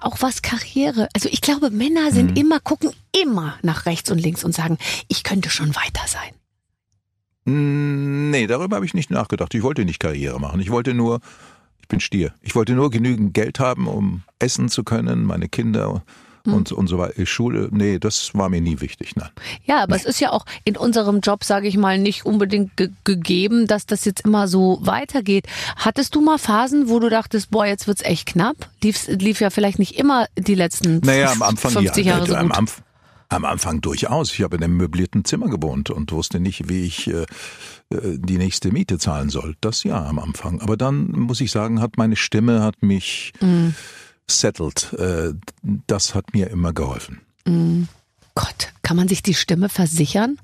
Auch 0.01 0.21
was 0.21 0.43
Karriere. 0.43 1.09
Also 1.15 1.29
ich 1.31 1.41
glaube, 1.41 1.71
Männer 1.71 2.13
sind 2.13 2.33
Mhm. 2.33 2.37
immer, 2.37 2.61
gucken 2.61 2.91
immer 3.19 3.59
nach 3.63 3.87
rechts 3.87 4.11
und 4.11 4.19
links 4.19 4.45
und 4.45 4.55
sagen, 4.55 4.79
ich 5.09 5.25
könnte 5.25 5.49
schon 5.51 5.75
weiter 5.75 6.03
sein. 6.07 6.33
Mm, 7.45 8.31
Nee, 8.31 8.47
darüber 8.47 8.77
habe 8.77 8.87
ich 8.87 8.95
nicht 8.95 9.11
nachgedacht. 9.11 9.55
Ich 9.55 9.63
wollte 9.63 9.85
nicht 9.85 10.01
Karriere 10.01 10.39
machen. 10.41 10.61
Ich 10.61 10.71
wollte 10.71 10.93
nur, 10.95 11.21
ich 11.81 11.89
bin 11.89 12.01
Stier. 12.01 12.35
Ich 12.43 12.55
wollte 12.55 12.73
nur 12.75 12.91
genügend 12.91 13.35
Geld 13.35 13.61
haben, 13.61 13.87
um 13.87 14.23
essen 14.39 14.69
zu 14.69 14.83
können, 14.85 15.25
meine 15.25 15.49
Kinder 15.49 16.03
und, 16.55 16.73
und 16.73 16.87
so 16.87 16.99
weiter. 16.99 17.27
Schule, 17.27 17.69
nee, 17.73 17.99
das 17.99 18.35
war 18.35 18.49
mir 18.49 18.61
nie 18.61 18.81
wichtig, 18.81 19.17
nein. 19.17 19.31
Ja, 19.65 19.83
aber 19.83 19.97
es 19.97 20.05
ist 20.05 20.21
ja 20.21 20.31
auch 20.33 20.45
in 20.65 20.77
unserem 20.77 21.21
Job, 21.21 21.45
sage 21.45 21.69
ich 21.69 21.77
mal, 21.77 21.99
nicht 21.99 22.25
unbedingt 22.25 22.77
ge 22.77 22.91
gegeben, 23.05 23.67
dass 23.67 23.87
das 23.87 24.05
jetzt 24.05 24.23
immer 24.23 24.49
so 24.49 24.79
weitergeht. 24.83 25.47
Hattest 25.77 26.15
du 26.15 26.21
mal 26.21 26.39
Phasen, 26.39 26.89
wo 26.89 26.99
du 26.99 27.09
dachtest, 27.11 27.51
boah, 27.51 27.67
jetzt 27.67 27.87
wird's 27.87 28.03
echt 28.03 28.27
knapp? 28.27 28.57
Lief, 28.83 29.07
lief 29.09 29.41
ja 29.41 29.51
vielleicht 29.51 29.79
nicht 29.79 29.99
immer 29.99 30.27
die 30.37 30.55
letzten 30.55 31.01
Naja, 31.01 31.33
am 31.33 31.43
Anfang 31.43 31.73
50 31.73 32.05
ja, 32.05 32.15
Jahre 32.15 32.27
so 32.27 32.35
am, 32.35 32.49
gut. 32.49 32.59
Anf 32.59 32.83
am 33.29 33.45
Anfang 33.45 33.81
durchaus. 33.81 34.33
Ich 34.33 34.43
habe 34.43 34.57
in 34.57 34.63
einem 34.63 34.77
möblierten 34.77 35.25
Zimmer 35.25 35.49
gewohnt 35.49 35.91
und 35.91 36.13
wusste 36.13 36.39
nicht, 36.39 36.69
wie 36.69 36.85
ich 36.85 37.09
äh, 37.09 37.23
äh, 37.91 38.19
die 38.19 38.39
nächste 38.39 38.71
Miete 38.71 38.99
zahlen 38.99 39.31
soll. 39.31 39.57
Das 39.61 39.83
ja 39.83 40.05
am 40.05 40.19
Anfang. 40.19 40.61
Aber 40.61 40.77
dann 40.77 41.11
muss 41.11 41.41
ich 41.41 41.51
sagen, 41.51 41.81
hat 41.81 41.97
meine 41.97 42.17
Stimme 42.17 42.63
hat 42.63 42.83
mich 42.83 43.33
Mhm. 43.41 43.75
Settled. 44.31 44.93
Äh, 44.95 45.35
das 45.63 46.15
hat 46.15 46.35
mir 46.35 46.49
immer 46.51 46.73
geholfen. 46.73 47.21
Gott, 48.35 48.73
kann 48.83 48.97
man 48.97 49.09
sich 49.09 49.23
die 49.23 49.35
Stimme 49.35 49.69
versichern? 49.69 50.39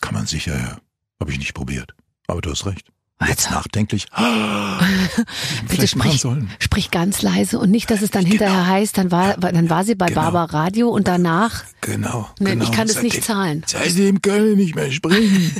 Kann 0.00 0.14
man 0.14 0.26
sicher, 0.26 0.58
ja. 0.58 0.78
Habe 1.20 1.32
ich 1.32 1.38
nicht 1.38 1.54
probiert. 1.54 1.94
Aber 2.26 2.40
du 2.40 2.50
hast 2.50 2.66
recht. 2.66 2.91
Jetzt 3.28 3.50
nachdenklich. 3.50 4.06
Bitte 5.68 5.86
sprich, 5.88 6.24
sprich 6.58 6.90
ganz 6.90 7.22
leise 7.22 7.58
und 7.58 7.70
nicht, 7.70 7.90
dass 7.90 8.02
es 8.02 8.10
dann 8.10 8.24
hinterher 8.24 8.66
heißt, 8.66 8.96
dann 8.98 9.10
war, 9.10 9.36
dann 9.36 9.70
war 9.70 9.84
sie 9.84 9.94
bei 9.94 10.06
Genau. 10.06 10.22
Barbara 10.22 10.44
Radio 10.62 10.88
und 10.88 11.08
danach, 11.08 11.64
Genau. 11.82 12.28
Nee, 12.38 12.50
genau. 12.50 12.64
ich 12.64 12.70
kann 12.70 12.86
das 12.86 13.02
nicht 13.02 13.24
zahlen. 13.24 13.64
Seitdem 13.66 14.22
kann 14.22 14.50
ich 14.50 14.56
nicht 14.56 14.74
mehr 14.76 14.92
springen. 14.92 15.50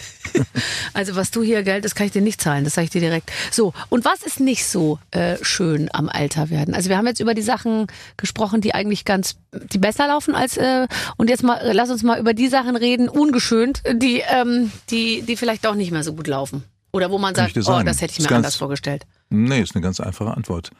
also 0.94 1.16
was 1.16 1.32
du 1.32 1.42
hier 1.42 1.64
Geld, 1.64 1.84
das 1.84 1.96
kann 1.96 2.06
ich 2.06 2.12
dir 2.12 2.22
nicht 2.22 2.40
zahlen, 2.40 2.62
das 2.62 2.74
sage 2.74 2.84
ich 2.84 2.90
dir 2.90 3.00
direkt. 3.00 3.32
So, 3.50 3.74
und 3.88 4.04
was 4.04 4.22
ist 4.22 4.38
nicht 4.38 4.64
so 4.64 5.00
äh, 5.10 5.36
schön 5.42 5.90
am 5.92 6.08
Alter 6.08 6.48
werden? 6.48 6.74
Also 6.74 6.88
wir 6.90 6.96
haben 6.96 7.08
jetzt 7.08 7.18
über 7.18 7.34
die 7.34 7.42
Sachen 7.42 7.88
gesprochen, 8.16 8.60
die 8.60 8.72
eigentlich 8.72 9.04
ganz, 9.04 9.34
die 9.72 9.78
besser 9.78 10.06
laufen 10.06 10.36
als, 10.36 10.56
äh, 10.56 10.86
und 11.16 11.28
jetzt 11.28 11.42
mal, 11.42 11.60
lass 11.72 11.90
uns 11.90 12.04
mal 12.04 12.20
über 12.20 12.34
die 12.34 12.48
Sachen 12.48 12.76
reden, 12.76 13.08
ungeschönt, 13.08 13.82
die, 13.92 14.22
ähm, 14.30 14.70
die, 14.90 15.22
die 15.22 15.36
vielleicht 15.36 15.64
doch 15.64 15.74
nicht 15.74 15.90
mehr 15.90 16.04
so 16.04 16.12
gut 16.12 16.28
laufen. 16.28 16.62
Oder 16.92 17.10
wo 17.10 17.18
man 17.18 17.32
Kann 17.34 17.50
sagt, 17.52 17.68
oh, 17.68 17.82
das 17.82 18.00
hätte 18.00 18.12
ich 18.12 18.18
mir 18.20 18.24
ganz- 18.26 18.36
anders 18.38 18.56
vorgestellt. 18.56 19.06
nee, 19.30 19.60
ist 19.60 19.74
eine 19.74 19.82
ganz 19.82 19.98
einfache 20.00 20.34
Antwort. 20.36 20.70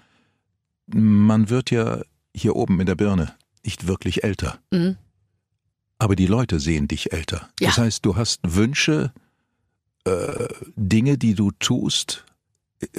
Man 0.87 1.49
wird 1.49 1.71
ja 1.71 2.03
hier 2.35 2.57
oben 2.57 2.81
in 2.81 2.87
der 2.87 2.95
Birne 2.97 3.35
nicht 3.65 3.87
wirklich 3.87 4.25
älter. 4.25 4.59
Mhm. 4.71 4.97
Aber 5.99 6.17
die 6.17 6.27
Leute 6.27 6.59
sehen 6.61 6.89
dich 6.89 7.13
älter. 7.13 7.49
Ja. 7.61 7.69
Das 7.69 7.79
heißt, 7.79 8.05
du 8.05 8.17
hast 8.17 8.41
Wünsche, 8.43 9.13
äh, 10.05 10.49
Dinge, 10.77 11.17
die 11.17 11.35
du 11.35 11.51
tust, 11.53 12.25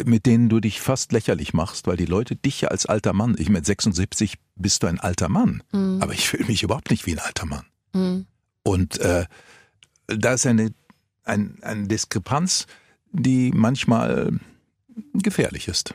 mit 0.06 0.26
denen 0.26 0.47
du 0.47 0.62
dich 0.62 0.80
fast 0.80 1.12
lächerlich 1.12 1.54
machst, 1.54 1.86
weil 1.88 1.97
die 1.97 2.06
Leute 2.06 2.38
dich 2.38 2.62
ja 2.62 2.69
als 2.69 2.86
alter 2.86 3.12
Mann, 3.12 3.36
ich 3.38 3.49
mit 3.49 3.65
76 3.65 4.36
bist 4.56 4.82
du 4.84 4.88
ein 4.88 4.99
alter 5.02 5.28
Mann, 5.28 5.62
Mhm. 5.73 6.02
aber 6.02 6.13
ich 6.13 6.30
fühle 6.30 6.45
mich 6.45 6.63
überhaupt 6.63 6.89
nicht 6.89 7.06
wie 7.06 7.12
ein 7.12 7.19
alter 7.19 7.45
Mann. 7.45 7.65
Mhm. 7.91 8.26
Und 8.63 8.97
äh, 8.99 9.26
da 10.08 10.34
ist 10.36 10.45
eine, 10.47 10.73
ein, 11.26 11.58
eine 11.62 11.88
Diskrepanz, 11.89 12.65
die 13.13 13.52
manchmal 13.54 14.34
gefährlich 15.13 15.67
ist. 15.67 15.93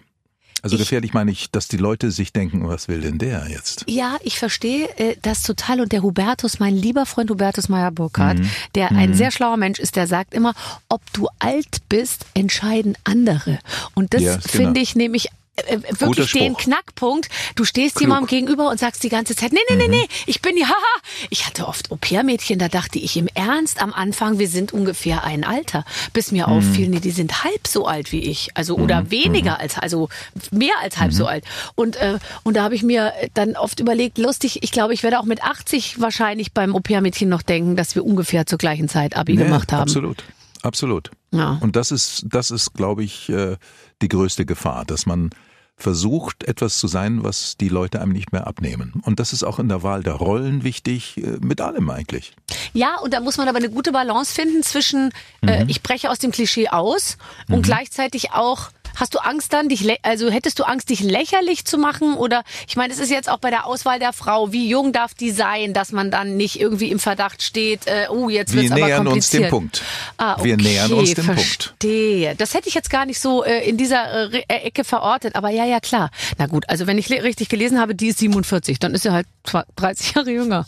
Also 0.60 0.74
Ich- 0.74 0.80
gefährlich 0.82 1.12
meine 1.14 1.30
ich, 1.30 1.52
dass 1.52 1.68
die 1.68 1.76
Leute 1.76 2.10
sich 2.10 2.32
denken, 2.32 2.66
was 2.66 2.88
will 2.88 3.00
denn 3.00 3.18
der 3.18 3.46
jetzt? 3.48 3.84
Ja, 3.86 4.16
ich 4.24 4.40
verstehe 4.40 4.88
äh, 4.98 5.14
das 5.22 5.44
total. 5.44 5.80
Und 5.80 5.92
der 5.92 6.02
Hubertus, 6.02 6.58
mein 6.58 6.74
lieber 6.74 7.06
Freund 7.06 7.30
Hubertus 7.30 7.68
Meyer-Burkhardt, 7.68 8.40
Mhm. 8.40 8.50
der 8.74 8.90
ein 8.90 9.14
sehr 9.14 9.30
schlauer 9.30 9.56
Mensch 9.56 9.78
ist, 9.78 9.94
der 9.94 10.08
sagt 10.08 10.34
immer, 10.34 10.54
ob 10.88 11.00
du 11.12 11.28
alt 11.38 11.78
bist, 11.88 12.26
entscheiden 12.34 12.96
andere. 13.04 13.60
Und 13.94 14.14
das 14.14 14.22
Ja, 14.22 14.32
genau. 14.36 14.48
finde 14.48 14.80
ich 14.80 14.96
nämlich 14.96 15.28
äh, 15.66 15.74
äh, 15.76 16.00
wirklich 16.00 16.32
den. 16.32 16.56
Knackpunkt. 16.56 17.28
Du 17.54 17.64
stehst 17.64 17.96
Klug. 17.96 18.06
Mhm. 18.08 18.12
jemandem 18.12 18.28
gegenüber 18.28 18.68
und 18.70 18.78
sagst 18.78 19.02
die 19.02 19.08
ganze 19.08 19.34
Zeit, 19.36 19.52
nee, 19.52 19.58
nee, 19.70 19.76
nee, 19.76 19.88
nee, 19.88 20.08
ich 20.26 20.40
bin 20.42 20.56
ja, 20.56 20.66
haha. 20.68 21.00
Ich 21.30 21.46
hatte 21.46 21.66
oft 21.68 21.90
Au-pair-Mädchen, 21.90 22.58
da 22.58 22.68
dachte 22.68 22.98
ich 22.98 23.16
im 23.16 23.28
Ernst 23.34 23.80
am 23.82 23.92
Anfang, 23.92 24.38
wir 24.38 24.48
sind 24.48 24.72
ungefähr 24.72 25.24
ein 25.24 25.44
Alter. 25.44 25.84
Bis 26.12 26.32
mir 26.32 26.46
Mhm. 26.48 26.52
auffiel, 26.52 26.88
nee, 26.88 27.00
die 27.00 27.10
sind 27.10 27.44
halb 27.44 27.66
so 27.66 27.86
alt 27.86 28.12
wie 28.12 28.20
ich. 28.20 28.50
Also, 28.54 28.76
oder 28.76 29.10
weniger 29.10 29.58
als, 29.60 29.78
also 29.78 30.08
mehr 30.50 30.74
als 30.82 30.98
halb 30.98 31.12
Mhm. 31.12 31.16
so 31.16 31.26
alt. 31.26 31.44
Und, 31.74 31.96
äh, 31.96 32.18
und 32.44 32.56
da 32.56 32.62
habe 32.64 32.74
ich 32.74 32.82
mir 32.82 33.12
dann 33.34 33.56
oft 33.56 33.80
überlegt, 33.80 34.18
lustig, 34.18 34.62
ich 34.62 34.70
glaube, 34.72 34.94
ich 34.94 35.02
werde 35.02 35.18
auch 35.20 35.24
mit 35.24 35.42
80 35.42 36.00
wahrscheinlich 36.00 36.52
beim 36.52 36.74
Au-pair-Mädchen 36.74 37.28
noch 37.28 37.42
denken, 37.42 37.76
dass 37.76 37.94
wir 37.94 38.04
ungefähr 38.04 38.46
zur 38.46 38.58
gleichen 38.58 38.88
Zeit 38.88 39.16
Abi 39.16 39.34
Ja, 39.34 39.44
gemacht 39.44 39.72
haben. 39.72 39.82
Absolut, 39.82 40.24
absolut. 40.62 41.10
Ja. 41.30 41.58
Und 41.60 41.76
das 41.76 41.90
ist, 41.90 42.24
das 42.28 42.50
ist, 42.50 42.74
glaube 42.74 43.04
ich, 43.04 43.28
äh, 43.28 43.56
die 44.00 44.08
größte 44.08 44.46
Gefahr, 44.46 44.84
dass 44.84 45.06
man 45.06 45.30
versucht, 45.78 46.44
etwas 46.44 46.78
zu 46.78 46.88
sein, 46.88 47.22
was 47.24 47.56
die 47.56 47.68
Leute 47.68 48.00
einem 48.02 48.12
nicht 48.12 48.32
mehr 48.32 48.46
abnehmen. 48.46 49.00
Und 49.04 49.20
das 49.20 49.32
ist 49.32 49.44
auch 49.44 49.58
in 49.58 49.68
der 49.68 49.82
Wahl 49.82 50.02
der 50.02 50.14
Rollen 50.14 50.64
wichtig, 50.64 51.16
äh, 51.18 51.38
mit 51.40 51.60
allem 51.60 51.88
eigentlich. 51.90 52.32
Ja, 52.72 52.98
und 52.98 53.14
da 53.14 53.20
muss 53.20 53.36
man 53.38 53.48
aber 53.48 53.58
eine 53.58 53.70
gute 53.70 53.92
Balance 53.92 54.34
finden 54.34 54.62
zwischen, 54.62 55.10
äh, 55.42 55.64
Mhm. 55.64 55.68
ich 55.70 55.82
breche 55.82 56.10
aus 56.10 56.18
dem 56.18 56.30
Klischee 56.32 56.68
aus 56.68 57.16
und 57.48 57.62
gleichzeitig 57.62 58.32
auch, 58.32 58.70
hast 58.98 59.14
du 59.14 59.18
Angst 59.18 59.52
dann, 59.52 59.68
dich, 59.68 59.86
also 60.04 60.30
hättest 60.30 60.58
du 60.58 60.64
Angst, 60.64 60.90
dich 60.90 61.00
lächerlich 61.00 61.64
zu 61.64 61.78
machen? 61.78 62.14
Oder 62.14 62.42
ich 62.68 62.76
meine, 62.76 62.92
es 62.92 62.98
ist 62.98 63.10
jetzt 63.10 63.28
auch 63.30 63.38
bei 63.38 63.50
der 63.50 63.66
Auswahl 63.66 63.98
der 63.98 64.12
Frau, 64.12 64.52
wie 64.52 64.68
jung 64.68 64.92
darf 64.92 65.14
die 65.14 65.30
sein, 65.30 65.72
dass 65.72 65.92
man 65.92 66.10
dann 66.10 66.36
nicht 66.36 66.60
irgendwie 66.60 66.90
im 66.90 66.98
Verdacht 66.98 67.42
steht, 67.42 67.86
äh, 67.86 68.06
oh, 68.10 68.28
jetzt 68.28 68.54
Wir 68.54 68.62
wird's 68.62 68.72
aber 68.72 68.80
nähern 68.86 68.98
uns 69.06 69.08
kompliziert. 69.30 69.42
dem 69.44 69.50
Punkt. 69.50 69.82
Ah, 70.16 70.34
okay, 70.34 70.44
Wir 70.44 70.56
nähern 70.56 70.92
uns 70.92 71.14
dem 71.14 71.26
Punkt. 71.26 71.40
verstehe. 71.40 72.34
Das 72.36 72.54
hätte 72.54 72.68
ich 72.68 72.74
jetzt 72.74 72.90
gar 72.90 73.06
nicht 73.06 73.20
so 73.20 73.44
äh, 73.44 73.68
in 73.68 73.76
dieser 73.76 74.32
äh, 74.32 74.42
äh, 74.48 74.54
Ecke 74.66 74.84
verortet, 74.84 75.34
aber 75.36 75.50
ja, 75.50 75.64
ja, 75.64 75.80
klar. 75.80 76.10
Na 76.38 76.46
gut, 76.46 76.64
also 76.68 76.86
wenn 76.86 76.98
ich 76.98 77.10
richtig 77.10 77.48
gelesen 77.48 77.78
habe, 77.80 77.94
die 77.94 78.08
ist 78.08 78.18
47, 78.18 78.78
dann 78.78 78.94
ist 78.94 79.02
sie 79.02 79.12
halt 79.12 79.26
zwa- 79.46 79.64
30 79.76 80.14
Jahre 80.14 80.30
jünger. 80.30 80.66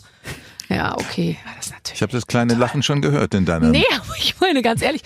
Ja, 0.75 0.93
okay. 0.95 1.37
Ja, 1.43 1.51
das 1.57 1.69
natürlich 1.71 1.93
Ich 1.95 2.01
habe 2.01 2.11
das 2.11 2.27
kleine 2.27 2.53
Lachen 2.53 2.83
schon 2.83 3.01
gehört 3.01 3.33
in 3.33 3.45
deiner. 3.45 3.67
Nee, 3.67 3.85
aber 3.95 4.15
ich 4.17 4.39
meine 4.39 4.61
ganz 4.61 4.81
ehrlich, 4.81 5.01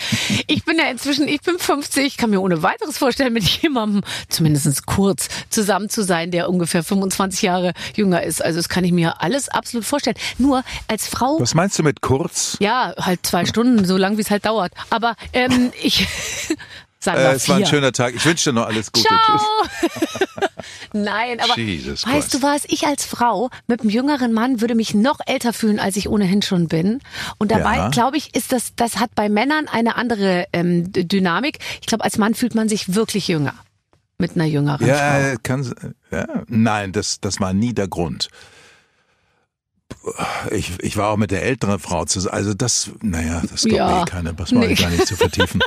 ich 0.48 0.64
bin 0.66 0.78
ja 0.78 0.86
inzwischen, 0.90 1.28
ich 1.28 1.42
bin 1.42 1.58
50, 1.58 2.18
kann 2.18 2.30
mir 2.30 2.42
ohne 2.42 2.62
weiteres 2.64 2.98
vorstellen, 2.98 3.34
mit 3.34 3.44
jemandem 3.62 4.02
zumindest 4.30 4.86
kurz 4.86 5.28
zusammen 5.50 5.90
zu 5.90 6.04
sein, 6.04 6.32
der 6.32 6.50
ungefähr 6.50 6.84
25 6.84 7.42
Jahre 7.42 7.74
jünger 7.96 8.24
ist. 8.24 8.44
Also 8.44 8.58
das 8.60 8.70
kann 8.70 8.84
ich 8.84 8.92
mir 8.92 9.22
alles 9.22 9.50
absolut 9.50 9.86
vorstellen. 9.86 10.18
Nur 10.38 10.64
als 10.88 11.08
Frau, 11.08 11.40
Was 11.40 11.54
meinst 11.56 11.78
du 11.80 11.84
mit 11.84 12.02
kurz? 12.02 12.58
ja, 12.60 12.94
halt 13.00 13.26
zwei 13.26 13.46
Stunden, 13.46 13.86
so 13.86 13.98
lang 13.98 14.18
wie 14.18 14.22
es 14.22 14.32
halt 14.32 14.46
dauert. 14.46 14.72
Aber 14.90 15.16
ähm, 15.34 15.72
ich 15.82 16.08
sagen 17.00 17.20
wir 17.20 17.30
Äh, 17.30 17.36
es 17.36 17.50
war 17.50 17.58
ein 17.58 17.66
schöner 17.66 17.92
Tag. 17.92 18.16
Ich 18.16 18.26
wünsche 18.26 18.50
dir 18.52 18.54
noch 18.54 18.68
alles 18.68 18.92
Gute. 18.92 19.08
Ciao. 19.08 19.40
Tschüss. 19.80 20.50
Nein, 20.94 21.40
aber 21.40 21.58
Jesus 21.60 22.06
weißt 22.06 22.14
Christ. 22.32 22.34
du 22.34 22.42
was? 22.42 22.64
Ich 22.68 22.86
als 22.88 23.06
Frau 23.06 23.50
mit 23.68 23.82
einem 23.82 23.90
jüngeren 23.90 24.34
Mann 24.34 24.62
würde 24.62 24.76
mich 24.76 24.94
noch 24.94 25.20
älter 25.26 25.54
fühlen, 25.54 25.80
als 25.80 25.96
ich 25.98 26.08
ohnehin 26.10 26.42
schon 26.42 26.68
bin. 26.68 27.00
Und 27.38 27.52
dabei, 27.52 27.76
Ja. 27.78 27.90
glaube 27.90 28.18
ich, 28.18 28.34
ist 28.36 28.52
das, 28.52 28.76
das 28.76 28.98
hat 28.98 29.14
bei 29.16 29.30
Männern 29.30 29.68
eine 29.68 29.96
andere 29.96 30.46
ähm, 30.54 30.92
Dynamik. 30.92 31.60
Ich 31.82 31.88
glaube, 31.88 32.04
als 32.04 32.18
Mann 32.18 32.36
fühlt 32.36 32.56
man 32.56 32.70
sich 32.70 32.94
wirklich 32.96 33.28
jünger 33.28 33.54
mit 34.18 34.36
einer 34.36 34.46
jüngeren 34.46 34.80
Frau. 34.80 34.88
Ja, 34.88 35.36
kann, 35.44 35.74
ja, 36.12 36.26
nein, 36.48 36.92
das, 36.94 37.20
das 37.20 37.40
war 37.40 37.54
nie 37.54 37.74
der 37.74 37.88
Grund. 37.88 38.30
Ich, 40.52 40.72
ich 40.80 40.98
war 40.98 41.10
auch 41.10 41.18
mit 41.18 41.32
der 41.32 41.44
älteren 41.44 41.80
Frau 41.80 42.06
zusammen. 42.06 42.36
Also 42.36 42.54
das, 42.54 42.92
naja, 43.02 43.42
das 43.50 43.64
glaubt 43.64 43.74
Ja. 43.78 43.88
mir 43.96 44.02
eh 44.02 44.06
keiner. 44.06 44.34
Das 44.34 44.54
war 44.54 44.60
Nee. 44.66 44.76
gar 44.76 44.90
nicht 44.90 45.08
zu 45.08 45.16
vertiefen. 45.16 45.62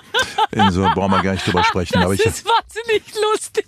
In 0.53 0.71
so 0.71 0.83
brauchen 0.95 1.11
wir 1.11 1.23
gar 1.23 1.33
nicht 1.33 1.47
drüber 1.47 1.65
sprechen. 1.65 1.95
Das 1.95 2.05
Aber 2.05 2.15
ich, 2.15 2.25
ist 2.25 2.45
wahnsinnig 2.45 3.03
lustig. 3.33 3.67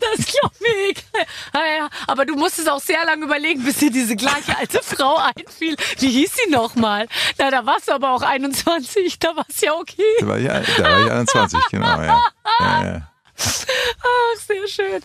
Das 0.00 0.26
mir 0.60 0.88
egal. 0.88 1.26
Ah, 1.52 1.66
ja, 1.78 1.90
aber 2.06 2.24
du 2.24 2.34
musstest 2.34 2.68
auch 2.68 2.80
sehr 2.80 3.04
lange 3.04 3.24
überlegen, 3.24 3.62
bis 3.64 3.76
dir 3.76 3.90
diese 3.90 4.16
gleiche 4.16 4.56
alte 4.56 4.80
Frau 4.82 5.16
einfiel. 5.16 5.76
Wie 5.98 6.08
hieß 6.08 6.32
sie 6.34 6.50
nochmal? 6.50 7.06
Na, 7.36 7.50
da 7.50 7.66
warst 7.66 7.88
du 7.88 7.92
aber 7.92 8.12
auch 8.12 8.22
21, 8.22 9.18
da 9.18 9.36
war's 9.36 9.60
ja 9.60 9.74
okay. 9.74 10.02
da 10.20 10.26
war 10.26 10.38
ich, 10.38 10.46
da 10.46 10.84
war 10.84 11.04
ich 11.04 11.10
21, 11.10 11.60
genau, 11.70 12.00
ja. 12.00 12.22
ja. 12.60 13.08
Ach, 13.38 14.40
sehr 14.46 14.68
schön. 14.68 15.02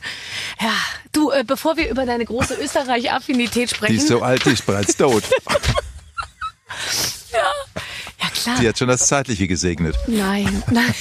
Ja, 0.60 0.73
du, 1.12 1.32
äh, 1.32 1.43
bevor 1.43 1.78
wir 1.78 1.89
über 1.89 2.06
deine 2.06 2.26
große 2.26 2.56
Österreich-Affinität 2.56 3.69
Die 3.69 3.76
sprechen. 3.76 3.95
ist 3.95 4.08
so 4.08 4.21
alt, 4.21 4.45
die 4.45 4.52
ist 4.52 4.65
bereits 4.65 4.97
tot. 4.97 5.23
ja, 7.32 7.52
klar. 8.32 8.58
Die 8.60 8.68
hat 8.68 8.78
schon 8.78 8.88
das 8.88 9.08
Zeitliche 9.08 9.48
gesegnet. 9.48 9.96
Nein, 10.08 10.64
nein. 10.72 10.94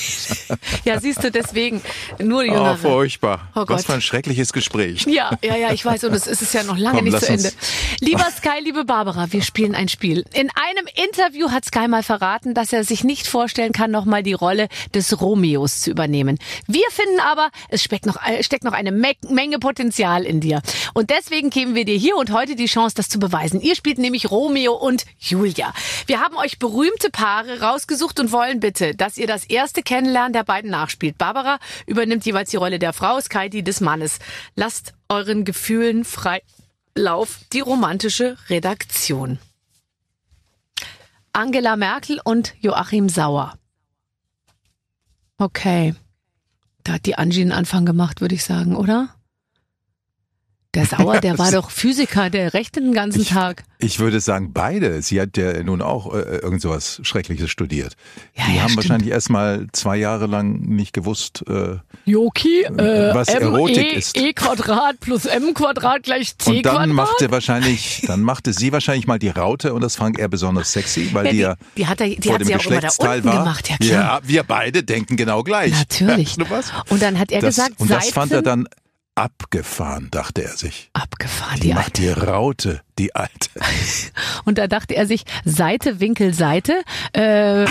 Ja, 0.85 1.01
siehst 1.01 1.23
du, 1.25 1.31
deswegen 1.31 1.83
nur 2.19 2.41
Oh, 2.41 2.45
Jüngere. 2.45 2.77
furchtbar. 2.77 3.49
Oh 3.55 3.61
Gott. 3.61 3.71
Was 3.71 3.87
für 3.87 3.95
ein 3.95 4.01
schreckliches 4.03 4.53
Gespräch. 4.53 5.05
Ja, 5.07 5.31
ja, 5.43 5.57
ja, 5.57 5.73
ich 5.73 5.85
weiß, 5.85 6.05
und 6.05 6.15
es 6.15 6.27
ist 6.27 6.43
es 6.43 6.53
ja 6.53 6.63
noch 6.65 6.77
lange 6.79 6.97
Komm, 6.99 7.05
nicht 7.07 7.19
zu 7.21 7.29
Ende. 7.29 7.53
Lieber 8.01 8.27
Sky, 8.37 8.61
liebe 8.63 8.85
Barbara, 8.85 9.31
wir 9.33 9.43
spielen 9.43 9.75
ein 9.75 9.89
Spiel. 9.89 10.25
In 10.33 10.49
einem 10.55 10.87
Interview 11.07 11.51
hat 11.51 11.65
Sky 11.65 11.89
mal 11.89 12.03
verraten, 12.03 12.55
dass 12.55 12.73
er 12.73 12.85
sich 12.85 13.05
nicht 13.05 13.27
vorstellen 13.27 13.73
kann, 13.73 13.91
nochmal 13.91 14.23
die 14.23 14.33
Rolle 14.33 14.69
des 14.95 15.21
Romeos 15.21 15.81
zu 15.81 15.91
übernehmen. 15.91 16.39
Wir 16.67 16.85
finden 16.91 17.21
aber, 17.21 17.51
es 17.69 17.83
steckt 17.83 18.07
noch, 18.07 18.17
äh, 18.27 18.43
steckt 18.43 18.65
noch 18.65 18.73
eine 18.73 18.91
Me 18.93 19.13
Menge 19.29 19.59
Potenzial 19.59 20.25
in 20.25 20.41
dir. 20.41 20.63
Und 20.95 21.11
deswegen 21.11 21.51
geben 21.51 21.75
wir 21.75 21.85
dir 21.85 21.97
hier 21.97 22.17
und 22.17 22.33
heute 22.33 22.57
die 22.57 22.67
Chance, 22.67 22.95
das 22.97 23.09
zu 23.09 23.19
beweisen. 23.19 23.61
Ihr 23.61 23.77
spielt 23.77 23.99
nämlich 23.99 24.31
Romeo 24.31 24.73
und 24.75 25.05
Julia. 25.19 25.73
Wir 26.07 26.21
haben 26.21 26.37
euch 26.37 26.59
berühmte 26.59 27.11
Paare 27.13 27.61
rausgesucht 27.61 28.19
und 28.19 28.33
wollen 28.33 28.61
bitte, 28.61 28.95
dass 28.95 29.19
ihr 29.19 29.27
das 29.27 29.45
erste 29.45 29.83
Kennenlernen 29.83 30.33
der 30.33 30.45
beiden 30.45 30.71
nachspielt. 30.71 31.19
Barbara 31.19 31.59
übernimmt 31.87 32.25
jeweils 32.25 32.51
die 32.51 32.57
Rolle 32.57 32.79
der 32.79 32.93
Frau, 32.93 33.21
Sky 33.21 33.49
die 33.49 33.63
des 33.63 33.81
Mannes. 33.81 34.19
Lasst 34.57 34.95
euren 35.09 35.45
Gefühlen 35.45 36.05
frei 36.05 36.43
Lauf, 36.95 37.41
die 37.53 37.61
romantische 37.61 38.37
Redaktion. 38.51 39.39
Angela 41.33 41.77
Merkel 41.77 42.21
und 42.23 42.55
Joachim 42.61 43.09
Sauer. 43.09 43.55
Okay. 45.39 45.95
Da 46.85 46.95
hat 46.95 47.07
die 47.07 47.17
Angie 47.17 47.41
einen 47.43 47.53
Anfang 47.53 47.87
gemacht, 47.87 48.21
würde 48.21 48.35
ich 48.35 48.45
sagen, 48.45 48.77
oder? 48.77 49.15
Der 50.75 50.87
Sauer, 50.87 51.21
der 51.21 51.39
war 51.39 51.51
doch 51.53 51.71
Physiker, 51.71 52.31
der 52.31 52.55
rechnet 52.55 52.85
den 52.85 52.95
ganzen 52.95 53.27
Tag. 53.27 53.65
Ich 53.79 53.99
würde 53.99 54.21
sagen, 54.21 54.53
beide. 54.55 55.03
Sie 55.03 55.21
hat 55.21 55.37
ja 55.37 55.63
nun 55.63 55.83
auch 55.83 56.15
äh, 56.15 56.19
irgend 56.39 56.63
sowas 56.63 57.01
Schreckliches 57.03 57.51
studiert. 57.51 57.95
Ja, 58.35 58.45
die 58.47 58.55
ja, 58.57 58.63
haben 58.63 58.69
stimmt. 58.71 58.77
wahrscheinlich 58.89 59.11
erst 59.11 59.29
mal 59.29 59.67
zwei 59.73 59.97
Jahre 59.97 60.27
lang 60.27 60.61
nicht 60.61 60.93
gewusst, 60.95 61.45
äh, 61.49 61.77
Joki, 62.05 62.63
äh, 62.63 63.15
Was 63.15 63.29
M, 63.29 63.43
Erotik 63.43 63.93
e, 63.93 63.97
ist. 63.97 64.17
E 64.17 64.33
Quadrat 64.33 64.99
plus 65.01 65.27
M 65.27 65.53
Quadrat 65.53 66.05
gleich 66.05 66.39
C 66.39 66.51
und 66.59 66.67
dann 66.67 66.75
Quadrat. 66.75 66.89
machte 66.95 67.31
wahrscheinlich, 67.31 68.05
dann 68.07 68.23
machte 68.23 68.53
sie 68.53 68.73
wahrscheinlich 68.73 69.07
mal 69.07 69.19
die 69.19 69.29
Raute 69.31 69.75
und 69.75 69.83
das 69.83 69.97
fand 69.97 70.19
er 70.19 70.29
besonders 70.29 70.73
sexy, 70.73 71.11
weil 71.13 71.27
Ja, 71.27 71.31
die, 71.31 71.37
die- 71.37 71.43
ja 71.43 71.57
die 71.77 71.87
hat 71.87 72.01
er- 72.01 72.09
die 72.09 72.23
vor 72.23 72.35
hat 72.35 72.41
dem 72.41 72.47
sie 72.47 72.57
auch 72.57 72.65
immer 72.67 72.81
da 72.81 72.89
unten 73.13 73.25
war. 73.25 73.39
gemacht, 73.39 73.69
ja, 73.69 73.77
klar. 73.77 73.91
Ja, 73.91 74.21
wir 74.23 74.43
beide 74.45 74.83
denken 74.85 75.17
genau 75.17 75.43
gleich. 75.43 75.73
Natürlich. 75.73 76.37
Und 76.89 77.03
dann 77.03 77.19
hat 77.19 77.31
er 77.33 77.41
das, 77.41 77.57
gesagt, 77.57 77.81
und 77.81 77.91
das 77.91 78.09
fand 78.11 78.33
er 78.33 78.43
dann 78.43 78.69
abgefahren, 79.15 80.09
dachte 80.11 80.43
er 80.43 80.57
sich. 80.57 80.91
Abgefahren, 80.93 81.57
Die 81.61 81.69
die 81.69 81.75
macht 81.75 81.87
alte. 81.99 82.03
die 82.03 82.09
Raute, 82.09 82.81
die 82.99 83.15
alte. 83.15 83.51
Und 84.45 84.59
da 84.59 84.67
dachte 84.67 84.95
er 84.95 85.07
sich, 85.07 85.25
Seite, 85.45 86.01
Winkel, 86.01 86.33
Seite, 86.35 86.83
äh, 87.13 87.67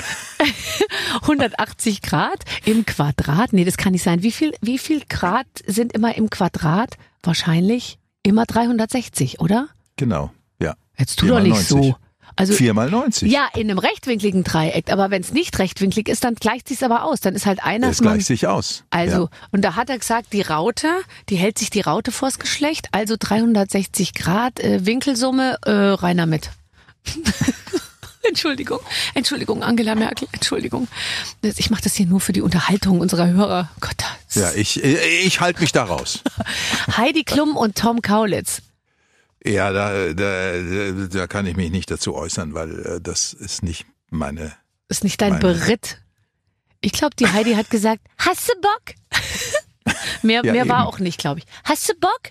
180 1.21 2.01
Grad 2.01 2.43
im 2.65 2.85
Quadrat. 2.85 3.53
Nee, 3.53 3.65
das 3.65 3.77
kann 3.77 3.91
nicht 3.93 4.03
sein. 4.03 4.23
Wie 4.23 4.31
viel, 4.31 4.53
wie 4.61 4.77
viel 4.77 5.03
Grad 5.09 5.47
sind 5.65 5.93
immer 5.93 6.15
im 6.15 6.29
Quadrat? 6.29 6.97
Wahrscheinlich 7.23 7.97
immer 8.23 8.45
360, 8.45 9.39
oder? 9.39 9.67
Genau, 9.95 10.31
ja. 10.59 10.75
Jetzt 10.97 11.17
tu 11.19 11.25
Vier 11.25 11.35
doch 11.35 11.41
nicht 11.41 11.51
90. 11.53 11.67
so. 11.69 11.95
Also, 12.35 12.53
Vier 12.53 12.73
mal 12.73 12.89
90. 12.89 13.31
ja, 13.31 13.47
in 13.55 13.69
einem 13.69 13.77
rechtwinkligen 13.79 14.43
Dreieck. 14.43 14.91
Aber 14.91 15.11
wenn 15.11 15.21
es 15.21 15.33
nicht 15.33 15.57
rechtwinklig 15.59 16.07
ist, 16.07 16.23
dann 16.23 16.35
gleicht 16.35 16.67
sich's 16.69 16.81
aber 16.83 17.03
aus. 17.03 17.19
Dann 17.21 17.35
ist 17.35 17.45
halt 17.45 17.63
einer 17.63 17.87
Das 17.89 17.99
gleicht 17.99 18.25
sich 18.25 18.47
aus. 18.47 18.83
Also, 18.89 19.23
Ja. 19.23 19.29
und 19.51 19.61
da 19.63 19.75
hat 19.75 19.89
er 19.89 19.97
gesagt, 19.99 20.33
die 20.33 20.41
Raute, 20.41 20.87
die 21.29 21.35
hält 21.35 21.57
sich 21.59 21.69
die 21.69 21.81
Raute 21.81 22.11
vors 22.11 22.39
Geschlecht, 22.39 22.87
also 22.91 23.15
360 23.19 24.13
Grad 24.13 24.59
äh, 24.59 24.85
Winkelsumme, 24.85 25.57
äh, 25.65 25.71
reiner 25.71 26.25
mit. 26.25 26.49
Entschuldigung, 28.23 28.79
Entschuldigung, 29.15 29.63
Angela 29.63 29.95
Merkel, 29.95 30.27
Entschuldigung. 30.31 30.87
Ich 31.41 31.69
mache 31.71 31.81
das 31.81 31.95
hier 31.95 32.05
nur 32.05 32.21
für 32.21 32.33
die 32.33 32.41
Unterhaltung 32.41 32.99
unserer 32.99 33.27
Hörer. 33.27 33.69
Gott, 33.79 33.95
Ja, 34.35 34.51
ich, 34.53 34.81
ich 34.83 35.41
halte 35.41 35.59
mich 35.59 35.71
da 35.71 35.83
raus. 35.85 36.19
Heidi 36.97 37.23
Klum 37.23 37.57
und 37.57 37.75
Tom 37.77 38.01
Kaulitz. 38.03 38.61
Ja, 39.45 39.71
da, 39.71 40.13
da, 40.13 40.91
da 41.07 41.27
kann 41.27 41.45
ich 41.47 41.55
mich 41.57 41.71
nicht 41.71 41.89
dazu 41.89 42.13
äußern, 42.15 42.53
weil 42.53 42.79
äh, 42.85 43.01
das 43.01 43.33
ist 43.33 43.63
nicht 43.63 43.85
meine. 44.09 44.53
Ist 44.87 45.03
nicht 45.03 45.19
dein 45.21 45.33
Meine- 45.33 45.41
Beritt. 45.41 45.97
Ich 46.81 46.91
glaube, 46.93 47.15
die 47.15 47.27
Heidi 47.27 47.53
hat 47.53 47.69
gesagt, 47.69 48.01
hast 48.17 48.49
du 48.49 48.53
Bock? 48.61 48.95
mehr 50.21 50.41
Ja, 50.43 50.51
mehr 50.53 50.69
war 50.69 50.87
auch 50.87 50.99
nicht, 50.99 51.17
glaube 51.19 51.39
ich. 51.39 51.45
Hast 51.63 51.89
du 51.89 51.93
Bock? 51.99 52.21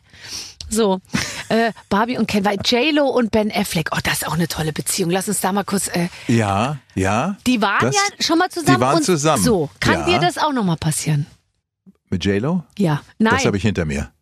So, 0.73 1.01
äh, 1.49 1.73
Barbie 1.89 2.17
und 2.17 2.29
Ken, 2.29 2.45
weil 2.45 2.59
J-Lo 2.65 3.09
und 3.09 3.33
Ben 3.33 3.51
Affleck, 3.51 3.89
oh, 3.93 3.99
das 4.05 4.23
ist 4.23 4.29
auch 4.29 4.35
eine 4.35 4.47
tolle 4.47 4.73
Beziehung. 4.73 5.11
Lass 5.11 5.27
uns 5.29 5.41
da 5.41 5.53
mal 5.53 5.65
kurz, 5.65 5.89
äh, 5.89 6.09
Ja, 6.29 6.79
ja. 6.95 7.37
die 7.45 7.61
waren 7.61 7.81
Das- 7.87 7.97
ja 7.97 8.25
schon 8.25 8.39
mal 8.39 8.49
zusammen. 8.51 8.77
die 8.77 8.81
waren 8.81 8.97
und 8.99 9.05
zusammen. 9.05 9.43
So, 9.43 9.69
kann 9.81 10.01
Ja. 10.01 10.05
dir 10.07 10.19
das 10.21 10.39
auch 10.39 10.53
noch 10.53 10.63
mal 10.63 10.77
passieren? 10.77 11.27
Mit 12.09 12.25
J-Lo? 12.25 12.63
Ja, 12.79 13.03
Das 13.19 13.33
nein, 13.33 13.45
habe 13.47 13.57
ich 13.57 13.63
hinter 13.65 13.85
mir. 13.85 14.13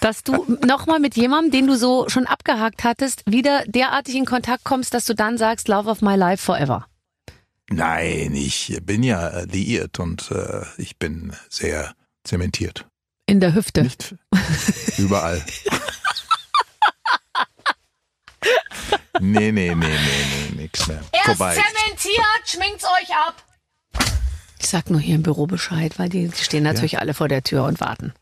Dass 0.00 0.22
du 0.22 0.58
noch 0.64 0.86
mal 0.86 0.98
mit 0.98 1.16
jemandem, 1.16 1.50
den 1.52 1.66
du 1.66 1.76
so 1.76 2.08
schon 2.08 2.26
abgehakt 2.26 2.84
hattest, 2.84 3.22
wieder 3.26 3.64
derartig 3.66 4.14
in 4.14 4.24
Kontakt 4.24 4.64
kommst, 4.64 4.94
dass 4.94 5.04
du 5.04 5.14
dann 5.14 5.38
sagst, 5.38 5.68
Love 5.68 5.88
of 5.90 6.02
my 6.02 6.16
life 6.16 6.42
forever. 6.42 6.86
Nein, 7.70 8.34
ich 8.34 8.78
bin 8.82 9.02
ja 9.02 9.28
äh, 9.28 9.44
liiert 9.46 9.98
und 9.98 10.30
äh, 10.30 10.62
ich 10.76 10.98
bin 10.98 11.32
sehr 11.48 11.94
zementiert. 12.22 12.86
In 13.26 13.40
der 13.40 13.54
Hüfte. 13.54 13.82
Nicht 13.82 14.14
überall. 14.98 15.42
Nee, 19.20 19.52
nee, 19.52 19.74
nee, 19.74 19.74
nee, 19.74 19.96
nee, 20.56 20.62
nix 20.62 20.88
mehr. 20.88 21.00
Vorbei. 21.24 21.54
zementiert, 21.54 22.42
schminkt's 22.44 22.84
euch 22.84 23.16
ab. 23.16 23.42
Ich 24.58 24.68
sag 24.68 24.90
nur 24.90 25.00
hier 25.00 25.14
im 25.14 25.22
Büro 25.22 25.46
Bescheid, 25.46 25.98
weil 25.98 26.08
die 26.08 26.30
stehen 26.32 26.64
natürlich 26.64 26.98
alle 26.98 27.14
vor 27.14 27.28
der 27.28 27.42
Tür 27.42 27.64
und 27.64 27.80
warten. 27.80 28.12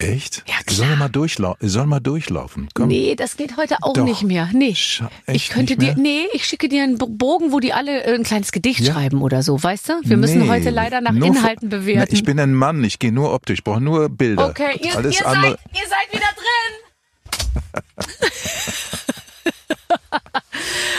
Echt? 0.00 0.44
Ja, 0.46 0.54
klar. 0.64 0.94
mal 0.96 1.08
durchlaufen. 1.08 1.68
Sollen 1.68 1.88
mal 1.88 1.98
durchlaufen. 1.98 2.68
Komm. 2.72 2.86
Nee, 2.86 3.16
das 3.16 3.36
geht 3.36 3.56
heute 3.56 3.78
auch 3.82 3.94
Doch. 3.94 4.04
nicht 4.04 4.22
mehr. 4.22 4.48
Nee. 4.52 4.70
Scha- 4.76 5.08
Ich 5.26 5.48
könnte 5.48 5.76
dir, 5.76 5.96
nee, 5.96 6.22
ich 6.32 6.44
schicke 6.44 6.68
dir 6.68 6.84
einen 6.84 6.98
Bo- 6.98 7.08
Bogen, 7.08 7.50
wo 7.50 7.58
die 7.58 7.72
alle 7.72 8.04
ein 8.04 8.22
kleines 8.22 8.52
Gedicht 8.52 8.78
Ja. 8.78 8.92
schreiben 8.92 9.20
oder 9.22 9.42
so, 9.42 9.60
weißt 9.60 9.88
du? 9.88 9.92
Wir 10.04 10.16
müssen 10.16 10.42
Nee, 10.42 10.48
heute 10.48 10.70
leider 10.70 11.00
nach 11.00 11.10
nur 11.10 11.26
Inhalten 11.26 11.68
bewerten. 11.68 12.06
Na, 12.12 12.16
Ich 12.16 12.22
bin 12.22 12.38
ein 12.38 12.54
Mann, 12.54 12.84
ich 12.84 13.00
gehe 13.00 13.10
nur 13.10 13.32
optisch, 13.34 13.64
brauche 13.64 13.80
nur 13.80 14.08
Bilder. 14.08 14.50
okay, 14.50 14.78
ihr, 14.80 14.94
Alles 14.96 15.18
ihr, 15.18 15.26
andere. 15.26 15.50
seid, 15.50 15.60
ihr 15.74 15.88
seid 15.88 16.12
wieder 16.12 16.28
drin. 16.36 18.04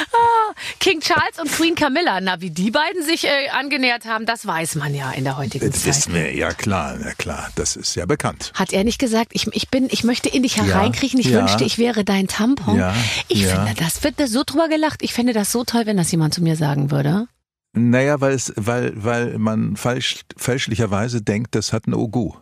King 0.79 0.99
Charles 1.01 1.39
und 1.39 1.51
Queen 1.51 1.75
Camilla, 1.75 2.19
na, 2.21 2.41
wie 2.41 2.49
die 2.51 2.71
beiden 2.71 3.03
sich 3.03 3.25
äh, 3.25 3.49
angenähert 3.51 4.05
haben, 4.05 4.25
das 4.25 4.45
weiß 4.45 4.75
man 4.75 4.93
ja 4.93 5.11
in 5.11 5.23
der 5.23 5.37
heutigen 5.37 5.69
Das 5.69 5.81
Zeit. 5.81 5.87
wissen 5.95 6.13
wir, 6.13 6.33
ja 6.35 6.51
klar, 6.53 6.99
ja 6.99 7.13
klar, 7.13 7.49
das 7.55 7.75
ist 7.75 7.95
ja 7.95 8.05
bekannt. 8.05 8.51
Hat 8.55 8.73
er 8.73 8.83
nicht 8.83 8.99
gesagt, 8.99 9.31
ich, 9.33 9.47
ich 9.53 9.69
bin, 9.69 9.87
ich 9.91 10.03
möchte 10.03 10.29
in 10.29 10.43
dich 10.43 10.57
hereinkriechen, 10.57 11.19
ich 11.19 11.27
ja. 11.27 11.39
wünschte, 11.39 11.63
ich 11.63 11.77
wäre 11.77 12.03
dein 12.03 12.27
Tampon? 12.27 12.77
Ja, 12.77 12.93
ich 13.27 13.45
finde, 13.45 13.73
das 13.77 14.03
wird 14.03 14.15
so 14.27 14.43
drüber 14.45 14.67
gelacht. 14.69 15.01
Ich 15.01 15.13
fände 15.13 15.33
das 15.33 15.51
so 15.51 15.63
toll, 15.63 15.85
wenn 15.85 15.97
das 15.97 16.11
jemand 16.11 16.33
zu 16.33 16.41
mir 16.43 16.55
sagen 16.55 16.91
würde. 16.91 17.27
Naja, 17.73 18.19
weil 18.19 18.33
es, 18.33 18.51
weil, 18.55 18.93
weil 18.95 19.37
man 19.37 19.75
falsch, 19.75 20.21
fälschlicherweise 20.35 21.21
denkt, 21.21 21.55
das 21.55 21.71
hat 21.71 21.87
ein 21.87 21.93
Ogu. 21.93 22.33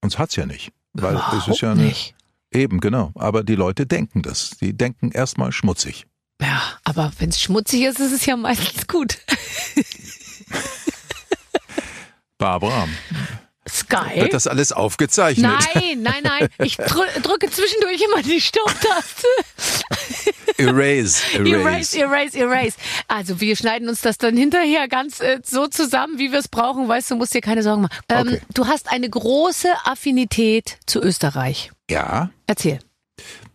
Und 0.00 0.12
es 0.12 0.18
hat's 0.18 0.36
ja 0.36 0.46
nicht. 0.46 0.70
Weil 0.92 1.16
es 1.16 1.20
ist 1.20 1.32
Überhaupt 1.32 1.60
ja 1.62 1.72
eine, 1.72 1.82
nicht. 1.82 2.14
eben, 2.52 2.80
genau. 2.80 3.10
Aber 3.14 3.42
die 3.44 3.56
Leute 3.56 3.86
denken 3.86 4.22
das. 4.22 4.50
Die 4.60 4.72
denken 4.76 5.10
erstmal 5.10 5.52
schmutzig. 5.52 6.06
Ja, 6.40 6.62
aber 6.84 7.12
wenn 7.18 7.30
es 7.30 7.40
schmutzig 7.40 7.82
ist, 7.82 7.98
ist 8.00 8.12
es 8.12 8.26
ja 8.26 8.36
meistens 8.36 8.86
gut. 8.86 9.18
Barbara, 12.38 12.86
Sky? 13.68 14.20
wird 14.22 14.32
das 14.32 14.46
alles 14.46 14.72
aufgezeichnet? 14.72 15.50
Nein, 15.74 16.02
nein, 16.02 16.22
nein. 16.22 16.48
Ich 16.62 16.76
drü 16.76 17.02
drücke 17.22 17.50
zwischendurch 17.50 18.00
immer 18.00 18.22
die 18.22 18.40
Stopptaste. 18.40 19.26
Erase, 20.56 21.22
erase. 21.34 21.50
Erase, 21.50 21.98
erase, 21.98 22.38
erase. 22.38 22.76
Also 23.08 23.40
wir 23.40 23.56
schneiden 23.56 23.88
uns 23.88 24.00
das 24.00 24.18
dann 24.18 24.36
hinterher 24.36 24.88
ganz 24.88 25.20
äh, 25.20 25.40
so 25.44 25.66
zusammen, 25.66 26.18
wie 26.18 26.32
wir 26.32 26.38
es 26.38 26.48
brauchen. 26.48 26.88
Weißt 26.88 27.10
du, 27.10 27.16
musst 27.16 27.34
dir 27.34 27.40
keine 27.40 27.62
Sorgen 27.62 27.82
machen. 27.82 27.98
Ähm, 28.08 28.28
Okay. 28.28 28.40
Du 28.54 28.66
hast 28.66 28.90
eine 28.90 29.08
große 29.08 29.68
Affinität 29.84 30.78
zu 30.86 31.00
Österreich. 31.00 31.70
Ja, 31.90 32.30
Erzähl. 32.46 32.78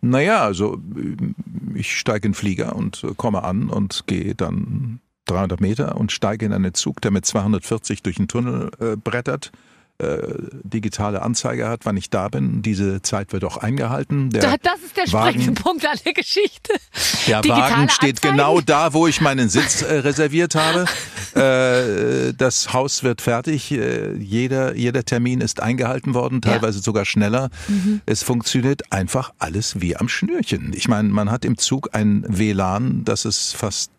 Naja, 0.00 0.42
also 0.42 0.78
ich 1.74 1.96
steige 1.96 2.26
in 2.26 2.32
den 2.32 2.34
Flieger 2.34 2.76
und 2.76 3.04
äh, 3.04 3.14
komme 3.16 3.42
an 3.44 3.70
und 3.70 4.04
gehe 4.06 4.34
dann 4.34 5.00
300 5.26 5.60
Meter 5.60 5.96
und 5.96 6.12
steige 6.12 6.46
in 6.46 6.52
einen 6.52 6.74
Zug, 6.74 7.00
der 7.00 7.10
mit 7.10 7.24
240 7.24 8.02
durch 8.02 8.16
den 8.16 8.28
Tunnel 8.28 8.70
äh, 8.80 8.96
brettert. 8.96 9.52
Äh, 9.98 10.18
digitale 10.64 11.22
Anzeige 11.22 11.68
hat, 11.68 11.84
wann 11.86 11.96
ich 11.96 12.10
da 12.10 12.28
bin. 12.28 12.62
Diese 12.62 13.00
Zeit 13.02 13.32
wird 13.32 13.44
auch 13.44 13.58
eingehalten. 13.58 14.30
Der 14.30 14.42
Da- 14.42 14.56
Das 14.60 14.80
ist 14.80 14.96
der 14.96 15.06
springende 15.06 15.52
Punkt 15.62 15.86
an 15.86 15.96
der 16.04 16.12
Geschichte. 16.14 16.72
Der 17.28 17.42
Digitale 17.42 17.72
Wagen 17.74 17.88
steht 17.90 18.16
Anzeigen? 18.16 18.36
genau 18.36 18.60
da, 18.60 18.92
wo 18.92 19.06
ich 19.06 19.20
meinen 19.20 19.48
Sitz 19.48 19.82
äh, 19.82 19.94
reserviert 19.98 20.54
habe. 20.56 20.84
Äh, 21.34 22.32
das 22.34 22.72
Haus 22.72 23.02
wird 23.02 23.20
fertig. 23.20 23.72
Äh, 23.72 24.14
jeder, 24.18 24.76
jeder 24.76 25.04
Termin 25.04 25.40
ist 25.40 25.60
eingehalten 25.60 26.14
worden, 26.14 26.40
Ja. 26.44 26.52
teilweise 26.52 26.78
sogar 26.78 27.04
schneller. 27.04 27.50
Mhm. 27.66 28.02
Es 28.06 28.22
funktioniert 28.22 28.92
einfach 28.92 29.32
alles 29.40 29.80
wie 29.80 29.96
am 29.96 30.08
Schnürchen. 30.08 30.72
Ich 30.76 30.86
meine, 30.86 31.08
man 31.08 31.32
hat 31.32 31.44
im 31.44 31.58
Zug 31.58 31.88
ein 31.92 32.24
WLAN, 32.28 33.04
das 33.04 33.24
es 33.24 33.52
fast 33.52 33.90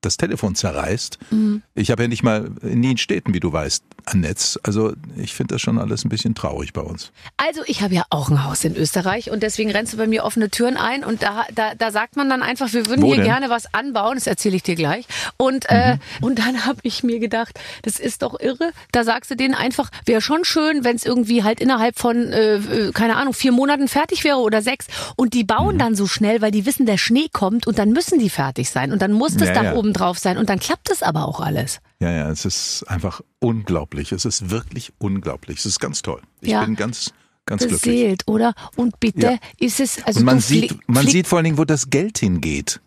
das 0.00 0.16
Telefon 0.16 0.54
zerreißt. 0.54 1.18
Mhm. 1.30 1.62
Ich 1.74 1.90
habe 1.90 2.02
ja 2.02 2.08
nicht 2.08 2.22
mal 2.22 2.50
nie 2.62 2.92
in 2.92 2.98
Städten, 2.98 3.34
wie 3.34 3.40
du 3.40 3.52
weißt, 3.52 3.82
ein 4.06 4.20
Netz. 4.20 4.58
Also 4.62 4.92
ich 5.16 5.34
finde 5.34 5.54
das 5.54 5.60
schon 5.62 5.78
alles 5.78 6.04
ein 6.04 6.08
bisschen 6.08 6.34
traurig 6.36 6.72
bei 6.72 6.80
uns. 6.80 7.10
Also 7.36 7.62
ich 7.66 7.82
habe 7.82 7.94
ja 7.94 8.04
auch 8.10 8.30
ein 8.30 8.44
Haus 8.44 8.64
in 8.64 8.76
Österreich 8.76 9.30
und 9.30 9.42
deswegen 9.42 9.70
rennst 9.72 9.92
du 9.92 9.96
bei 9.96 10.06
mir 10.06 10.24
offene 10.24 10.50
Türen 10.50 10.76
ein 10.76 11.04
und 11.04 11.22
da, 11.22 11.46
da, 11.52 11.74
da 11.74 11.90
sagt 11.90 12.16
man 12.16 12.30
dann 12.30 12.42
einfach, 12.42 12.72
wir 12.72 12.86
würden 12.86 13.02
Wo 13.02 13.08
hier 13.08 13.16
denn? 13.16 13.24
gerne 13.24 13.50
was 13.50 13.74
anbauen, 13.74 14.14
das 14.14 14.26
erzähle 14.28 14.56
ich 14.56 14.62
dir 14.62 14.76
gleich. 14.76 15.06
Und, 15.36 15.68
äh, 15.68 15.98
und 16.20 16.38
dann 16.38 16.64
habe 16.64 16.78
ich 16.82 17.02
mir 17.02 17.18
gedacht, 17.18 17.58
das 17.82 17.98
ist 17.98 18.22
doch 18.22 18.38
irre. 18.38 18.70
Da 18.92 19.02
sagst 19.02 19.30
du 19.32 19.34
denen 19.36 19.54
einfach, 19.54 19.90
wäre 20.06 20.20
schon 20.20 20.44
schön, 20.44 20.84
wenn 20.84 20.94
es 20.94 21.04
irgendwie 21.04 21.42
halt 21.42 21.60
innerhalb 21.60 21.98
von, 21.98 22.16
äh, 22.32 22.54
äh, 22.54 22.92
keine 22.92 23.16
Ahnung, 23.16 23.34
vier 23.34 23.50
Monaten 23.52 23.88
fertig 23.88 24.22
wäre 24.22 24.36
oder 24.38 24.62
sechs. 24.62 24.86
Und 25.16 25.34
die 25.34 25.42
bauen 25.44 25.76
dann 25.78 25.96
so 25.96 26.06
schnell, 26.06 26.40
weil 26.40 26.52
die 26.52 26.66
wissen, 26.66 26.86
der 26.86 26.98
Schnee 26.98 27.28
kommt 27.32 27.66
und 27.66 27.78
dann 27.80 27.90
müssen 27.90 28.20
die 28.20 28.30
fertig 28.30 28.70
sein 28.70 28.92
und 28.92 29.02
dann 29.02 29.12
muss 29.12 29.36
das 29.36 29.48
Ja, 29.48 29.54
Dach 29.54 29.62
ja. 29.64 29.74
oben 29.74 29.87
drauf 29.92 30.18
sein 30.18 30.38
und 30.38 30.48
dann 30.48 30.58
klappt 30.58 30.90
es 30.90 31.02
aber 31.02 31.26
auch 31.26 31.40
alles. 31.40 31.80
Ja, 32.00 32.10
ja, 32.10 32.30
es 32.30 32.44
ist 32.44 32.84
einfach 32.84 33.20
unglaublich. 33.40 34.12
Es 34.12 34.24
ist 34.24 34.50
wirklich 34.50 34.92
unglaublich. 34.98 35.58
Es 35.58 35.66
ist 35.66 35.80
ganz 35.80 36.02
toll. 36.02 36.22
Ich 36.40 36.50
Ja. 36.50 36.64
bin 36.64 36.76
ganz, 36.76 37.12
ganz 37.46 37.62
glücklich. 37.66 37.80
Beseelt, 37.82 38.22
oder? 38.28 38.54
Und 38.76 39.00
bitte 39.00 39.26
Ja. 39.32 39.38
ist 39.58 39.80
es, 39.80 40.02
also 40.04 40.20
Und 40.20 40.26
man 40.26 40.40
sieht, 40.40 40.76
man 40.88 41.06
sieht 41.06 41.26
vor 41.26 41.38
allen 41.38 41.44
Dingen, 41.44 41.58
wo 41.58 41.64
das 41.64 41.90
Geld 41.90 42.18
hingeht, 42.18 42.80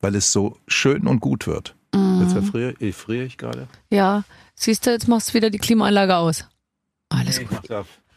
weil 0.00 0.14
es 0.14 0.32
so 0.32 0.58
schön 0.66 1.06
und 1.06 1.20
gut 1.20 1.46
wird. 1.46 1.74
Mhm. 1.94 2.22
Jetzt 2.22 2.34
erfriere, 2.36 2.74
erfriere 2.80 3.24
ich 3.24 3.38
gerade. 3.38 3.68
Ja, 3.90 4.24
siehst 4.54 4.86
du, 4.86 4.90
jetzt 4.90 5.06
machst 5.08 5.30
du 5.30 5.34
wieder 5.34 5.50
die 5.50 5.58
Klimaanlage 5.58 6.16
aus. 6.16 6.44
Alles 7.08 7.38
gut. 7.40 7.70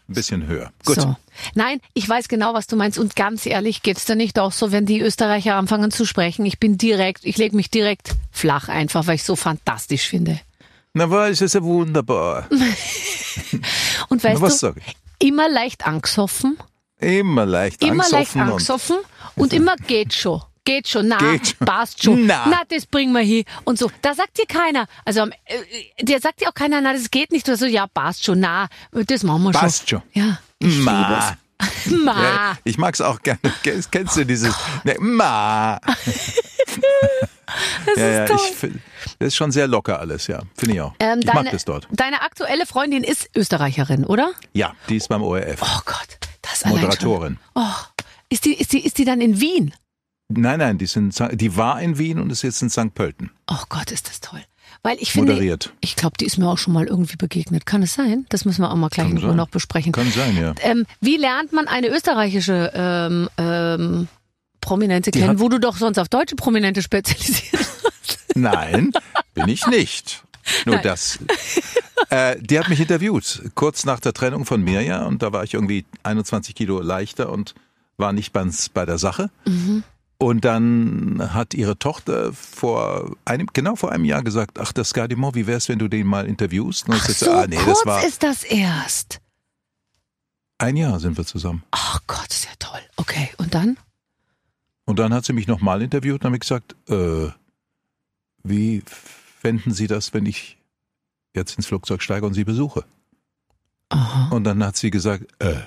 Ein 0.10 0.13
bisschen 0.13 0.48
höher. 0.48 0.72
Gut. 0.86 0.95
So. 1.00 1.15
Nein, 1.54 1.80
ich 1.93 2.10
weiß 2.10 2.28
genau, 2.28 2.56
was 2.56 2.65
du 2.65 2.76
meinst. 2.76 2.98
Und 2.98 3.15
ganz 3.15 3.45
ehrlich, 3.45 3.84
geht's 3.84 4.06
dir 4.06 4.15
nicht 4.15 4.39
auch 4.39 4.52
so, 4.52 4.72
wenn 4.72 4.88
die 4.88 5.00
Österreicher 5.02 5.56
anfangen 5.56 5.91
zu 5.91 6.04
sprechen? 6.06 6.45
Ich 6.48 6.60
bin 6.60 6.78
direkt, 6.78 7.26
ich 7.26 7.38
lege 7.38 7.56
mich 7.56 7.69
direkt 7.69 8.15
flach 8.32 8.69
einfach, 8.69 9.06
weil 9.06 9.15
ich 9.15 9.24
so 9.24 9.36
fantastisch 9.36 10.08
finde. 10.08 10.39
Na 10.93 11.10
was, 11.12 11.41
ist 11.41 11.54
ja 11.54 11.62
wunderbar. 11.62 12.48
Und 14.10 14.24
weißt 14.24 14.41
Na, 14.41 14.41
was 14.41 14.54
du, 14.60 14.67
sag 14.67 14.78
ich? 14.78 14.95
immer 15.19 15.48
leicht 15.48 15.86
angesoffen, 15.86 16.58
Immer 17.00 17.45
leicht 17.45 17.82
immer 17.82 18.10
leicht 18.10 18.36
angesoffen 18.36 18.41
und 18.41 18.52
angesoffen 18.52 18.98
und, 19.36 19.54
immer 19.54 19.76
geht 19.78 20.13
schon. 20.13 20.41
Geht 20.65 20.88
schon, 20.88 21.08
na, 21.08 21.17
Geht 21.17 21.48
schon. 21.58 21.65
passt 21.65 22.04
schon. 22.04 22.26
Na. 22.26 22.45
Na. 22.48 22.62
das 22.69 22.86
bringen 22.86 23.13
wir 23.13 23.22
hier. 23.22 23.43
Und 23.63 23.80
so, 23.80 23.89
da 24.02 24.13
sagt 24.13 24.38
dir 24.38 24.45
keiner, 24.45 24.86
also 25.06 25.26
äh, 25.26 26.04
der 26.04 26.19
sagt 26.19 26.41
dir 26.41 26.50
auch 26.50 26.54
keiner, 26.54 26.80
na, 26.82 26.93
das 26.93 27.10
geht 27.10 27.32
nicht. 27.32 27.48
Oder 27.48 27.58
so, 27.58 27.65
ja, 27.65 27.88
passt 27.88 28.24
schon, 28.26 28.39
na, 28.39 28.67
das 28.91 29.24
machen 29.24 29.43
wir 29.43 29.54
schon. 29.54 29.62
Passt 29.62 29.89
schon. 29.89 30.02
Ja, 30.13 30.39
ich 30.60 30.78
Ma. 30.80 31.36
Ma. 32.04 32.24
Ja, 32.24 32.58
ich 32.63 32.78
mag's 32.78 33.02
auch 33.02 33.22
gerne. 33.22 33.39
Kennst 33.91 34.15
du 34.15 34.26
dieses? 34.26 34.56
Ne, 34.86 34.95
ma. 35.00 35.78
das 37.86 37.98
Ja, 37.98 38.08
ja, 38.08 38.24
ist 38.24 38.30
toll. 38.32 38.39
ich, 38.50 38.56
find- 38.56 38.80
das 39.19 39.28
ist 39.30 39.36
schon 39.36 39.52
sehr 39.52 39.67
locker 39.67 40.00
alles, 40.00 40.28
ja. 40.28 40.41
Finde 40.56 40.76
ich 40.76 40.82
auch. 40.82 40.93
Ähm, 41.00 41.19
ich 41.19 41.26
deine, 41.26 41.43
mag 41.43 41.52
das 41.52 41.65
dort. 41.65 41.88
Deine 41.91 42.22
aktuelle 42.22 42.65
Freundin 42.65 43.04
ist 43.04 43.30
Österreicherin, 43.36 44.06
oder? 44.06 44.32
Ja, 44.54 44.74
die 44.88 44.95
ist 44.98 45.10
beim 45.10 45.22
ORF. 45.22 45.62
Oh 45.62 45.80
Gott, 45.86 46.17
das 46.41 46.64
allein 46.64 46.82
Moderatorin. 46.82 47.38
Oh, 47.55 47.62
ist 48.30 48.45
die, 48.45 48.53
ist 48.53 48.72
die, 48.74 48.86
ist 48.86 48.97
die 48.97 49.05
dann 49.05 49.20
in 49.22 49.41
Wien? 49.41 49.74
Nein, 50.30 50.59
nein, 50.59 50.77
die, 50.77 50.86
sind, 50.86 51.19
die 51.34 51.57
war 51.57 51.82
in 51.82 51.97
Wien 51.97 52.19
und 52.19 52.32
ist 52.32 52.43
jetzt 52.43 52.61
in 52.61 52.69
St. 52.69 52.93
Pölten. 52.93 53.32
Oh 53.49 53.63
Gott, 53.67 53.91
ist 53.91 54.07
das 54.07 54.21
toll. 54.21 54.41
Weil 54.84 54.97
ich 54.99 55.11
finde, 55.11 55.34
Moderiert. 55.34 55.73
ich 55.82 55.95
glaube, 55.95 56.15
die 56.19 56.25
ist 56.25 56.38
mir 56.38 56.47
auch 56.47 56.57
schon 56.57 56.73
mal 56.73 56.86
irgendwie 56.86 57.17
begegnet. 57.17 57.65
Kann 57.65 57.84
es 57.84 57.95
sein? 57.95 58.25
Das 58.30 58.45
müssen 58.45 58.61
wir 58.61 58.71
auch 58.71 58.75
mal 58.75 58.89
gleich 58.89 59.07
Kann 59.07 59.17
in 59.17 59.21
Ruhe 59.21 59.30
sein. 59.30 59.38
noch 59.38 59.49
besprechen. 59.49 59.91
Kann 59.91 60.09
sein, 60.11 60.38
ja. 60.38 60.53
Ähm, 60.61 60.86
wie 61.01 61.17
lernt 61.17 61.51
man 61.51 61.67
eine 61.67 61.88
österreichische 61.89 62.71
ähm, 62.73 63.30
ähm, 63.38 64.07
Prominente 64.61 65.11
Die 65.11 65.19
kennen, 65.19 65.39
wo 65.39 65.49
du 65.49 65.59
doch 65.59 65.75
sonst 65.77 65.97
auf 65.97 66.07
deutsche 66.07 66.36
Prominente 66.36 66.82
spezialisiert 66.82 67.51
bist? 67.51 68.19
Nein, 68.36 68.91
bin 69.34 69.49
ich 69.49 69.65
nicht. 69.67 70.23
Nur 70.65 70.75
Nein. 70.75 70.84
das. 70.84 71.19
Äh, 72.09 72.38
die 72.39 72.57
hat 72.57 72.69
mich 72.69 72.80
interviewt, 72.80 73.41
kurz 73.55 73.86
nach 73.86 73.99
der 73.99 74.13
Trennung 74.13 74.45
von 74.45 74.63
Mirja 74.63 75.05
und 75.05 75.21
da 75.21 75.32
war 75.32 75.43
ich 75.43 75.53
irgendwie 75.53 75.86
21 76.03 76.55
Kilo 76.55 76.80
leichter 76.82 77.30
und 77.32 77.53
war 77.97 78.13
nicht 78.13 78.34
ganz 78.34 78.69
bei 78.69 78.86
der 78.86 78.97
Sache. 78.97 79.30
Mhm. 79.45 79.84
Und 80.22 80.43
dann 80.43 81.34
hat 81.34 81.53
ihre 81.53 81.80
Tochter 81.80 82.34
vor 82.34 83.15
einem, 83.24 83.47
genau 83.53 83.78
vor 83.78 83.93
einem 83.93 84.03
Jahr 84.03 84.22
gesagt, 84.22 84.59
ach, 84.59 84.74
das 84.74 84.89
Skadimor, 84.89 85.34
wie 85.34 85.47
wär's, 85.47 85.70
wenn 85.70 85.80
du 85.80 85.88
den 85.88 86.05
mal 86.05 86.26
interviewst? 86.26 86.89
Und 86.89 86.95
Ach 86.95 87.07
so 87.09 87.32
ah, 87.32 87.47
nee, 87.47 87.55
kurz 87.55 87.80
das 87.80 87.86
war 87.86 88.05
ist 88.05 88.22
das 88.24 88.43
erst. 88.43 89.22
ein 90.57 90.76
Jahr 90.76 90.99
sind 90.99 91.17
wir 91.17 91.26
zusammen. 91.26 91.63
Ach 91.72 92.01
Gott, 92.05 92.28
ist 92.30 92.43
ja 92.45 92.51
toll. 92.59 92.82
Okay, 92.97 93.30
und 93.38 93.55
dann? 93.55 93.78
Und 94.84 94.99
dann 94.99 95.13
hat 95.13 95.24
sie 95.24 95.32
mich 95.32 95.47
nochmal 95.47 95.82
interviewt 95.82 96.20
und 96.22 96.26
habe 96.26 96.36
ich 96.36 96.41
gesagt, 96.41 96.76
äh, 96.89 97.30
wie 98.43 98.84
fänden 98.86 99.72
Sie 99.72 99.88
das, 99.88 100.13
wenn 100.13 100.26
ich 100.26 100.57
jetzt 101.34 101.55
ins 101.55 101.67
Flugzeug 101.67 102.01
steige 102.01 102.26
und 102.26 102.34
Sie 102.34 102.43
besuche? 102.43 102.84
Aha. 103.89 104.36
Und 104.36 104.43
dann 104.43 104.63
hat 104.63 104.76
sie 104.76 104.91
gesagt, 104.91 105.28
äh, 105.39 105.61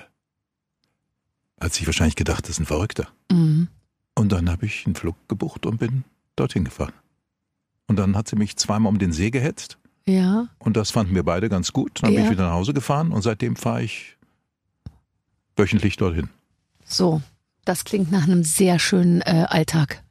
hat 1.59 1.73
sich 1.73 1.85
wahrscheinlich 1.87 2.15
gedacht, 2.15 2.43
das 2.43 2.51
ist 2.51 2.59
ein 2.59 2.65
Verrückter. 2.65 3.07
Mhm. 3.31 3.67
Und 4.15 4.31
dann 4.31 4.49
habe 4.49 4.65
ich 4.65 4.85
einen 4.85 4.95
Flug 4.95 5.15
gebucht 5.27 5.65
und 5.65 5.77
bin 5.79 6.03
dorthin 6.35 6.65
gefahren. 6.65 6.93
Und 7.87 7.97
dann 7.97 8.15
hat 8.15 8.27
sie 8.27 8.35
mich 8.35 8.55
zweimal 8.57 8.91
um 8.91 8.99
den 8.99 9.11
See 9.11 9.31
gehetzt 9.31 9.77
Ja. 10.07 10.47
und 10.59 10.77
das 10.77 10.91
fanden 10.91 11.15
wir 11.15 11.23
beide 11.23 11.49
ganz 11.49 11.73
gut. 11.73 11.99
Dann 12.01 12.11
bin 12.11 12.19
Ja. 12.19 12.25
ich 12.25 12.31
wieder 12.31 12.47
nach 12.47 12.53
Hause 12.53 12.73
gefahren 12.73 13.11
und 13.11 13.21
seitdem 13.21 13.55
fahre 13.55 13.83
ich 13.83 14.17
wöchentlich 15.57 15.97
dorthin. 15.97 16.29
So, 16.85 17.21
das 17.65 17.83
klingt 17.85 18.11
nach 18.11 18.23
einem 18.23 18.43
sehr 18.43 18.79
schönen 18.79 19.21
äh, 19.21 19.45
Alltag. 19.49 20.03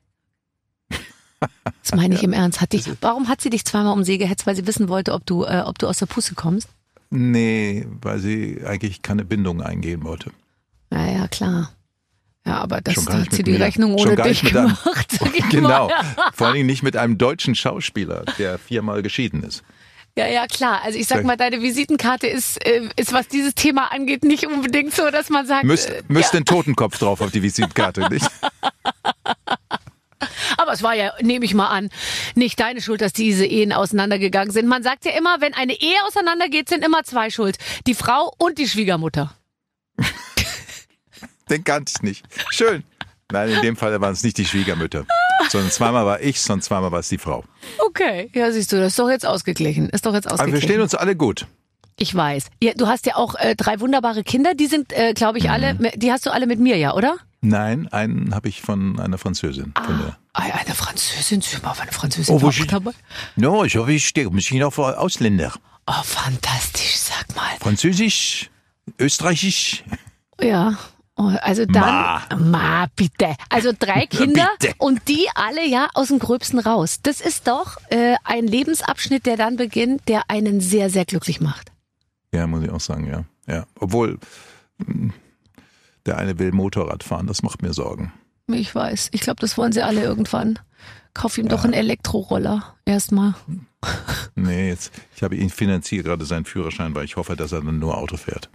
Das 1.83 1.95
meine 1.95 2.15
ich 2.15 2.23
im 2.23 2.33
Ernst. 2.33 2.61
Hat 2.61 2.73
dich, 2.73 2.91
warum 3.01 3.29
hat 3.29 3.41
sie 3.41 3.51
dich 3.51 3.65
zweimal 3.65 3.93
um 3.93 4.01
den 4.01 4.05
See 4.05 4.19
gehetzt? 4.19 4.47
Weil 4.47 4.57
sie 4.57 4.67
wissen 4.67 4.89
wollte, 4.89 5.13
ob 5.13 5.27
du, 5.27 5.45
äh, 5.45 5.63
ob 5.65 5.79
du 5.79 5.87
aus 5.89 5.99
der 5.99 6.07
Pusse 6.07 6.35
kommst? 6.35 6.69
Nee, 7.11 7.87
weil 8.01 8.19
sie 8.21 8.63
eigentlich 8.65 9.03
keine 9.03 9.25
Bindung 9.25 9.61
eingehen 9.63 10.03
wollte. 10.05 10.31
Ja, 10.91 11.07
ja, 11.11 11.29
klar. 11.29 11.71
Ja, 12.45 12.59
aber 12.59 12.81
das 12.81 13.07
hat 13.07 13.33
sie 13.33 13.45
die 13.45 13.53
mir. 13.53 13.61
Rechnung 13.61 13.95
ohne 13.95 14.17
dich 14.17 14.43
einem- 14.43 14.53
gemacht. 14.53 15.19
ich 15.35 15.49
Genau. 15.51 15.91
Vor 16.35 16.49
allen 16.49 16.55
Dingen 16.57 16.67
nicht 16.67 16.83
mit 16.83 16.97
einem 16.97 17.17
deutschen 17.19 17.55
Schauspieler, 17.55 18.25
der 18.39 18.59
viermal 18.59 19.03
geschieden 19.03 19.45
ist. 19.45 19.63
Ja, 20.19 20.27
ja, 20.27 20.47
klar. 20.47 20.81
Also 20.85 20.99
ich 20.99 21.07
sag 21.07 21.25
mal, 21.25 21.37
deine 21.37 21.63
Visitenkarte 21.63 22.27
ist, 22.27 22.63
äh, 22.67 22.89
ist 22.97 23.13
was 23.15 23.29
dieses 23.29 23.55
Thema 23.55 23.93
angeht, 23.93 24.25
nicht 24.25 24.47
unbedingt 24.47 24.95
so, 24.95 25.11
dass 25.11 25.31
man 25.31 25.47
sagt, 25.47 25.65
Müsst, 25.65 25.89
äh, 25.89 26.03
müsst 26.09 26.35
den 26.35 26.45
Totenkopf 26.45 26.99
drauf 26.99 27.21
auf 27.23 27.31
die 27.31 27.43
Visitkarte, 27.43 28.07
nicht? 28.11 28.27
aber 30.59 30.73
es 30.73 30.83
war 30.83 30.95
ja, 30.95 31.13
nehme 31.23 31.45
ich 31.45 31.55
mal 31.55 31.69
an, 31.69 31.89
nicht 32.35 32.61
deine 32.61 32.83
Schuld, 32.83 33.01
dass 33.01 33.13
diese 33.13 33.47
Ehen 33.47 33.73
auseinandergegangen 33.73 34.53
sind. 34.53 34.69
Man 34.69 34.83
sagt 34.83 35.05
ja 35.07 35.13
immer, 35.13 35.41
wenn 35.41 35.55
eine 35.55 35.81
Ehe 35.81 35.97
auseinandergeht, 36.07 36.69
sind 36.69 36.85
immer 36.85 37.05
zwei 37.05 37.31
schuld. 37.31 37.57
Die 37.87 37.95
Frau 37.95 38.33
und 38.37 38.59
die 38.59 38.69
Schwiegermutter. 38.69 39.33
Den 41.51 41.65
kannte 41.65 41.93
ich 41.97 42.03
nicht. 42.03 42.25
Schön. 42.51 42.85
Nein, 43.31 43.49
in 43.51 43.63
dem 43.63 43.77
Fall 43.77 43.99
waren 44.01 44.13
es 44.13 44.23
nicht 44.23 44.37
die 44.37 44.45
Schwiegermütter, 44.45 45.07
sondern 45.49 45.71
zweimal 45.71 46.05
war 46.05 46.21
ich, 46.21 46.41
sondern 46.41 46.63
zweimal 46.63 46.93
war 46.93 46.99
es 47.01 47.09
die 47.09 47.17
Frau. 47.19 47.45
Okay, 47.79 48.31
ja, 48.35 48.51
siehst 48.53 48.73
du, 48.73 48.77
das 48.77 48.89
ist 48.89 48.99
doch 48.99 49.09
jetzt 49.09 49.25
ausgeglichen. 49.27 49.89
Ist 49.89 50.05
doch 50.05 50.13
jetzt 50.13 50.27
Aber 50.27 50.35
ausgeglichen. 50.35 50.55
wir 50.55 50.61
verstehen 50.61 50.81
uns 50.83 50.95
alle 50.95 51.17
gut. 51.17 51.47
Ich 51.99 52.15
weiß. 52.15 52.47
Ja, 52.63 52.73
du 52.75 52.89
hast 52.89 53.07
ja 53.07 53.17
auch 53.17 53.35
äh, 53.37 53.55
drei 53.57 53.81
wunderbare 53.81 54.23
Kinder, 54.23 54.55
die 54.55 54.67
sind, 54.67 54.93
äh, 54.93 55.15
glaube 55.15 55.39
ich, 55.39 55.51
alle, 55.51 55.75
Mhm. 55.75 55.89
die 55.97 56.13
hast 56.13 56.27
du 56.27 56.31
alle 56.31 56.47
mit 56.47 56.59
mir, 56.61 56.77
ja, 56.77 56.93
oder? 56.95 57.17
Nein, 57.41 57.89
einen 57.89 58.35
habe 58.35 58.49
ich 58.49 58.61
von 58.61 59.01
einer 59.01 59.19
Französin. 59.19 59.73
Von 59.83 59.99
der 59.99 60.17
Ah, 60.35 60.49
ja, 60.49 60.55
eine 60.55 60.75
Französin, 60.75 61.41
sie 61.41 61.63
war 61.63 61.79
eine 61.81 61.93
Französin 61.93 62.35
Oh, 62.35 62.41
wo 62.43 62.51
sie- 62.51 62.67
dabei. 62.67 62.93
no, 63.37 63.65
ich 63.65 63.77
hoffe, 63.77 63.93
ich 63.93 64.07
stehe 64.07 64.29
auch 64.29 64.71
für 64.73 64.99
Ausländer. 64.99 65.53
Oh, 65.87 66.03
fantastisch, 66.03 66.97
sag 66.99 67.35
mal. 67.35 67.51
Französisch, 67.61 68.51
Österreichisch. 68.99 69.85
Ja. 70.41 70.77
Oh, 71.17 71.31
Also 71.43 71.67
dann, 71.67 71.75
Ma. 71.75 72.23
Ma, 72.39 72.87
bitte. 72.97 73.37
Also 73.51 73.73
drei 73.79 74.07
Kinder 74.07 74.49
Bitte. 74.59 74.75
und 74.79 75.09
die 75.09 75.27
alle 75.35 75.67
ja 75.67 75.89
aus 75.95 76.09
dem 76.09 76.19
Gröbsten 76.19 76.59
raus. 76.59 77.01
Das 77.03 77.21
ist 77.21 77.49
doch 77.49 77.77
äh, 77.91 78.17
ein 78.25 78.47
Lebensabschnitt, 78.47 79.27
der 79.27 79.37
dann 79.37 79.57
beginnt, 79.57 80.09
der 80.09 80.31
einen 80.31 80.61
sehr, 80.61 80.89
sehr 80.89 81.05
glücklich 81.05 81.41
macht. 81.41 81.71
Ja, 82.33 82.47
muss 82.47 82.63
ich 82.65 82.71
auch 82.71 82.81
sagen, 82.81 83.07
ja. 83.07 83.25
ja. 83.47 83.67
Obwohl, 83.79 84.19
mh, 84.79 85.13
der 86.07 86.17
eine 86.17 86.39
will 86.39 86.51
Motorrad 86.53 87.05
fahren, 87.05 87.27
das 87.27 87.43
macht 87.43 87.61
mir 87.61 87.75
Sorgen. 87.75 88.13
Ich 88.49 88.75
weiß. 88.75 89.11
Ich 89.13 89.21
glaube, 89.21 89.41
das 89.41 89.59
wollen 89.59 89.73
sie 89.73 89.83
alle 89.83 90.03
irgendwann. 90.03 90.59
Kauf 91.15 91.37
ihm 91.37 91.49
doch 91.49 91.65
einen 91.65 91.75
Elektroroller 91.75 92.75
erstmal. 92.85 93.35
Nee, 94.37 94.69
jetzt, 94.69 94.93
ich 95.17 95.25
habe 95.25 95.35
ihn 95.35 95.51
finanziert 95.51 96.07
gerade 96.07 96.25
seinen 96.25 96.45
Führerschein, 96.45 96.95
weil 96.95 97.05
ich 97.05 97.17
hoffe, 97.17 97.35
dass 97.35 97.51
er 97.51 97.63
dann 97.63 97.81
nur 97.81 97.99
Auto 97.99 98.17
fährt. 98.17 98.49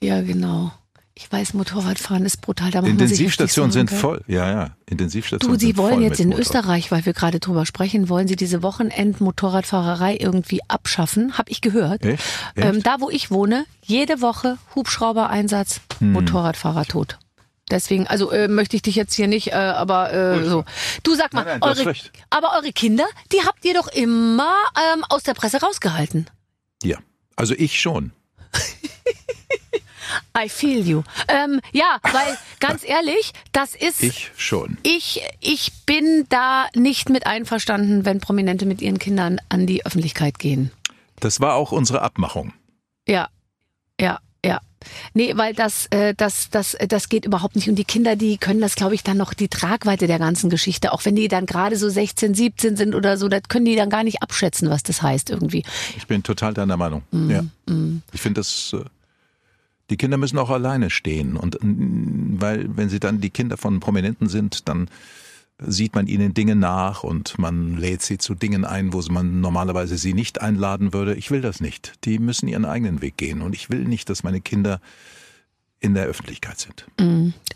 Ja, 0.00 0.22
genau. 0.22 0.70
Ich 1.14 1.30
weiß, 1.30 1.52
Motorradfahren 1.54 2.24
ist 2.24 2.40
brutal. 2.40 2.70
Da 2.70 2.80
Intensivstationen 2.80 3.70
sind 3.70 3.90
voll. 3.90 4.22
Ja, 4.28 4.50
ja. 4.50 4.64
Du, 4.86 4.92
Intensivstationen 4.92 5.58
Sie 5.58 5.66
sind 5.66 5.76
wollen 5.76 6.00
jetzt 6.00 6.20
in 6.20 6.28
Motorrad. 6.30 6.46
Österreich, 6.46 6.90
weil 6.90 7.04
wir 7.04 7.12
gerade 7.12 7.38
drüber 7.38 7.66
sprechen, 7.66 8.08
wollen 8.08 8.28
Sie 8.28 8.36
diese 8.36 8.62
Wochenend-Motorradfahrerei 8.62 10.16
irgendwie 10.18 10.60
abschaffen? 10.68 11.36
Hab 11.36 11.50
ich 11.50 11.60
gehört. 11.60 12.02
Echt? 12.04 12.22
Echt? 12.54 12.66
Ähm, 12.66 12.82
da, 12.82 12.96
wo 13.00 13.10
ich 13.10 13.30
wohne, 13.30 13.66
jede 13.82 14.22
Woche 14.22 14.56
Hubschrauber-Einsatz, 14.74 15.80
Hm. 15.98 16.12
Motorradfahrer 16.12 16.86
tot. 16.86 17.18
Deswegen, 17.70 18.06
also 18.06 18.30
äh, 18.30 18.48
möchte 18.48 18.76
ich 18.76 18.82
dich 18.82 18.96
jetzt 18.96 19.14
hier 19.14 19.28
nicht, 19.28 19.48
äh, 19.48 19.52
aber 19.54 20.12
äh, 20.12 20.44
so. 20.48 20.64
Du 21.02 21.14
sag 21.14 21.32
mal, 21.34 21.44
Nein, 21.44 21.60
nein, 21.60 21.74
du 21.74 21.80
eure, 21.88 21.94
aber 22.30 22.52
eure 22.56 22.72
Kinder, 22.72 23.04
die 23.32 23.40
habt 23.46 23.64
ihr 23.64 23.74
doch 23.74 23.88
immer 23.88 24.52
ähm, 24.94 25.04
aus 25.08 25.22
der 25.22 25.34
Presse 25.34 25.60
rausgehalten. 25.60 26.26
Ja. 26.82 26.98
Also 27.36 27.54
ich 27.54 27.80
schon. 27.80 28.12
I 30.36 30.48
feel 30.48 30.86
you. 30.86 31.02
Ähm, 31.28 31.60
ja, 31.72 31.98
weil 32.02 32.36
ganz 32.60 32.84
ehrlich, 32.84 33.32
das 33.52 33.74
ist 33.74 34.02
Ich 34.02 34.30
schon. 34.36 34.78
Ich, 34.82 35.22
ich 35.40 35.72
bin 35.86 36.26
da 36.28 36.66
nicht 36.74 37.08
mit 37.08 37.26
einverstanden, 37.26 38.04
wenn 38.04 38.20
Prominente 38.20 38.66
mit 38.66 38.80
ihren 38.82 38.98
Kindern 38.98 39.40
an 39.48 39.66
die 39.66 39.84
Öffentlichkeit 39.86 40.38
gehen. 40.38 40.70
Das 41.20 41.40
war 41.40 41.54
auch 41.54 41.72
unsere 41.72 42.02
Abmachung. 42.02 42.52
Ja, 43.06 43.28
ja, 44.00 44.18
ja. 44.44 44.60
Nee, 45.14 45.36
weil 45.36 45.54
das, 45.54 45.86
äh, 45.90 46.12
das, 46.16 46.50
das, 46.50 46.76
das 46.88 47.08
geht 47.08 47.24
überhaupt 47.24 47.54
nicht. 47.54 47.68
Und 47.68 47.76
die 47.76 47.84
Kinder, 47.84 48.16
die 48.16 48.36
können 48.36 48.60
das, 48.60 48.74
glaube 48.74 48.96
ich, 48.96 49.04
dann 49.04 49.16
noch 49.16 49.32
die 49.32 49.46
Tragweite 49.46 50.08
der 50.08 50.18
ganzen 50.18 50.50
Geschichte, 50.50 50.92
auch 50.92 51.04
wenn 51.04 51.14
die 51.14 51.28
dann 51.28 51.46
gerade 51.46 51.76
so 51.76 51.88
16, 51.88 52.34
17 52.34 52.76
sind 52.76 52.96
oder 52.96 53.16
so, 53.16 53.28
das 53.28 53.42
können 53.48 53.64
die 53.64 53.76
dann 53.76 53.90
gar 53.90 54.02
nicht 54.02 54.22
abschätzen, 54.22 54.68
was 54.70 54.82
das 54.82 55.00
heißt 55.00 55.30
irgendwie. 55.30 55.62
Ich 55.96 56.08
bin 56.08 56.24
total 56.24 56.54
deiner 56.54 56.76
Meinung. 56.76 57.02
Mhm, 57.12 57.30
Ja. 57.30 57.44
Ich 58.12 58.20
finde, 58.20 58.40
das, 58.40 58.72
äh, 58.74 58.84
die 59.90 59.96
Kinder 59.96 60.16
müssen 60.16 60.38
auch 60.38 60.50
alleine 60.50 60.90
stehen. 60.90 61.36
Und 61.36 61.58
weil, 61.60 62.76
wenn 62.76 62.88
sie 62.88 63.00
dann 63.00 63.20
die 63.20 63.30
Kinder 63.30 63.56
von 63.56 63.80
Prominenten 63.80 64.28
sind, 64.28 64.68
dann 64.68 64.88
sieht 65.64 65.94
man 65.94 66.06
ihnen 66.06 66.34
Dinge 66.34 66.56
nach 66.56 67.04
und 67.04 67.38
man 67.38 67.76
lädt 67.76 68.02
sie 68.02 68.18
zu 68.18 68.34
Dingen 68.34 68.64
ein, 68.64 68.92
wo 68.92 69.00
man 69.10 69.40
normalerweise 69.40 69.96
sie 69.96 70.14
nicht 70.14 70.40
einladen 70.40 70.92
würde. 70.92 71.14
Ich 71.14 71.30
will 71.30 71.40
das 71.40 71.60
nicht. 71.60 71.92
Die 72.04 72.18
müssen 72.18 72.48
ihren 72.48 72.64
eigenen 72.64 73.02
Weg 73.02 73.16
gehen 73.16 73.42
und 73.42 73.54
ich 73.54 73.70
will 73.70 73.84
nicht, 73.84 74.08
dass 74.10 74.24
meine 74.24 74.40
Kinder 74.40 74.80
in 75.82 75.94
der 75.94 76.04
Öffentlichkeit 76.04 76.58
sind. 76.60 76.86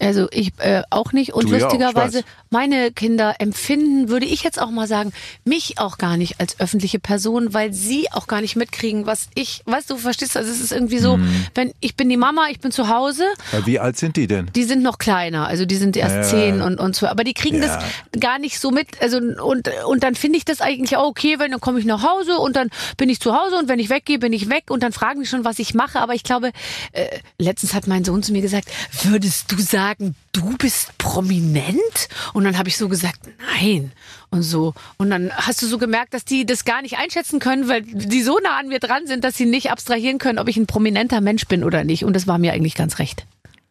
Also 0.00 0.26
ich 0.32 0.52
äh, 0.58 0.82
auch 0.90 1.12
nicht. 1.12 1.32
Und 1.32 1.48
Du 1.48 1.54
ja 1.54 1.60
lustigerweise, 1.62 2.18
weiß. 2.18 2.24
meine 2.50 2.90
Kinder 2.90 3.36
empfinden, 3.38 4.08
würde 4.08 4.26
ich 4.26 4.42
jetzt 4.42 4.60
auch 4.60 4.70
mal 4.70 4.88
sagen, 4.88 5.12
mich 5.44 5.78
auch 5.78 5.96
gar 5.96 6.16
nicht 6.16 6.40
als 6.40 6.58
öffentliche 6.58 6.98
Person, 6.98 7.54
weil 7.54 7.72
sie 7.72 8.08
auch 8.12 8.26
gar 8.26 8.40
nicht 8.40 8.56
mitkriegen, 8.56 9.06
was 9.06 9.28
ich, 9.36 9.62
weißt 9.66 9.88
du, 9.90 9.96
verstehst 9.96 10.34
du, 10.34 10.40
also 10.40 10.50
es 10.50 10.60
ist 10.60 10.72
irgendwie 10.72 10.98
so, 10.98 11.16
Mhm. 11.18 11.46
wenn 11.54 11.72
ich 11.80 11.94
bin 11.96 12.08
die 12.08 12.16
Mama, 12.16 12.48
ich 12.50 12.58
bin 12.58 12.72
zu 12.72 12.88
Hause, 12.88 13.24
Ja, 13.52 13.64
Wie 13.64 13.78
alt 13.78 13.96
sind 13.96 14.16
die 14.16 14.26
denn? 14.26 14.50
die 14.56 14.64
sind 14.64 14.82
noch 14.82 14.98
kleiner, 14.98 15.46
also 15.46 15.64
die 15.64 15.76
sind 15.76 15.96
erst 15.96 16.16
Ja. 16.16 16.22
zehn 16.24 16.62
und, 16.62 16.80
und 16.80 16.96
so, 16.96 17.06
aber 17.06 17.22
die 17.22 17.32
kriegen 17.34 17.62
Ja. 17.62 17.68
das 17.78 18.20
gar 18.20 18.40
nicht 18.40 18.58
so 18.58 18.72
mit, 18.72 19.00
also 19.00 19.18
und, 19.18 19.70
und 19.86 20.02
dann 20.02 20.16
finde 20.16 20.36
ich 20.38 20.44
das 20.44 20.60
eigentlich 20.60 20.96
auch 20.96 21.06
okay, 21.06 21.38
wenn 21.38 21.52
dann 21.52 21.60
komme 21.60 21.78
ich 21.78 21.84
nach 21.86 22.02
Hause 22.02 22.38
und 22.38 22.56
dann 22.56 22.70
bin 22.96 23.08
ich 23.08 23.20
zu 23.20 23.32
Hause 23.34 23.56
und 23.56 23.68
wenn 23.68 23.78
ich 23.78 23.88
weggehe, 23.88 24.18
bin 24.18 24.32
ich 24.32 24.50
weg 24.50 24.64
und 24.70 24.82
dann 24.82 24.90
fragen 24.92 25.20
die 25.20 25.26
schon, 25.26 25.44
was 25.44 25.60
ich 25.60 25.74
mache, 25.74 26.00
aber 26.00 26.14
ich 26.14 26.24
glaube, 26.24 26.50
äh, 26.90 27.06
letztens 27.38 27.72
hat 27.72 27.86
mein 27.86 28.04
Sohn 28.04 28.15
zu 28.22 28.32
mir 28.32 28.42
gesagt, 28.42 28.68
würdest 29.02 29.50
du 29.52 29.58
sagen, 29.58 30.14
du 30.32 30.56
bist 30.56 30.96
prominent? 30.98 32.08
Und 32.32 32.44
dann 32.44 32.58
habe 32.58 32.68
ich 32.68 32.76
so 32.76 32.88
gesagt, 32.88 33.20
nein. 33.60 33.92
Und 34.30 34.42
so. 34.42 34.74
Und 34.96 35.10
dann 35.10 35.30
hast 35.32 35.62
du 35.62 35.66
so 35.66 35.78
gemerkt, 35.78 36.14
dass 36.14 36.24
die 36.24 36.44
das 36.44 36.64
gar 36.64 36.82
nicht 36.82 36.98
einschätzen 36.98 37.38
können, 37.38 37.68
weil 37.68 37.82
die 37.82 38.22
so 38.22 38.38
nah 38.42 38.58
an 38.58 38.68
mir 38.68 38.80
dran 38.80 39.06
sind, 39.06 39.24
dass 39.24 39.36
sie 39.36 39.46
nicht 39.46 39.70
abstrahieren 39.70 40.18
können, 40.18 40.38
ob 40.38 40.48
ich 40.48 40.56
ein 40.56 40.66
prominenter 40.66 41.20
Mensch 41.20 41.46
bin 41.46 41.64
oder 41.64 41.84
nicht. 41.84 42.04
Und 42.04 42.14
das 42.14 42.26
war 42.26 42.38
mir 42.38 42.52
eigentlich 42.52 42.74
ganz 42.74 42.98
recht. 42.98 43.26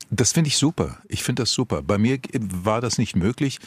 Das 0.09 0.31
finde 0.31 0.47
ich 0.49 0.57
super. 0.57 0.99
Ich 1.07 1.23
finde 1.23 1.43
das 1.43 1.51
super. 1.51 1.81
Bei 1.81 1.97
mir 1.97 2.19
war 2.33 2.79
das 2.79 2.97
nicht 2.97 3.15
möglich, 3.15 3.59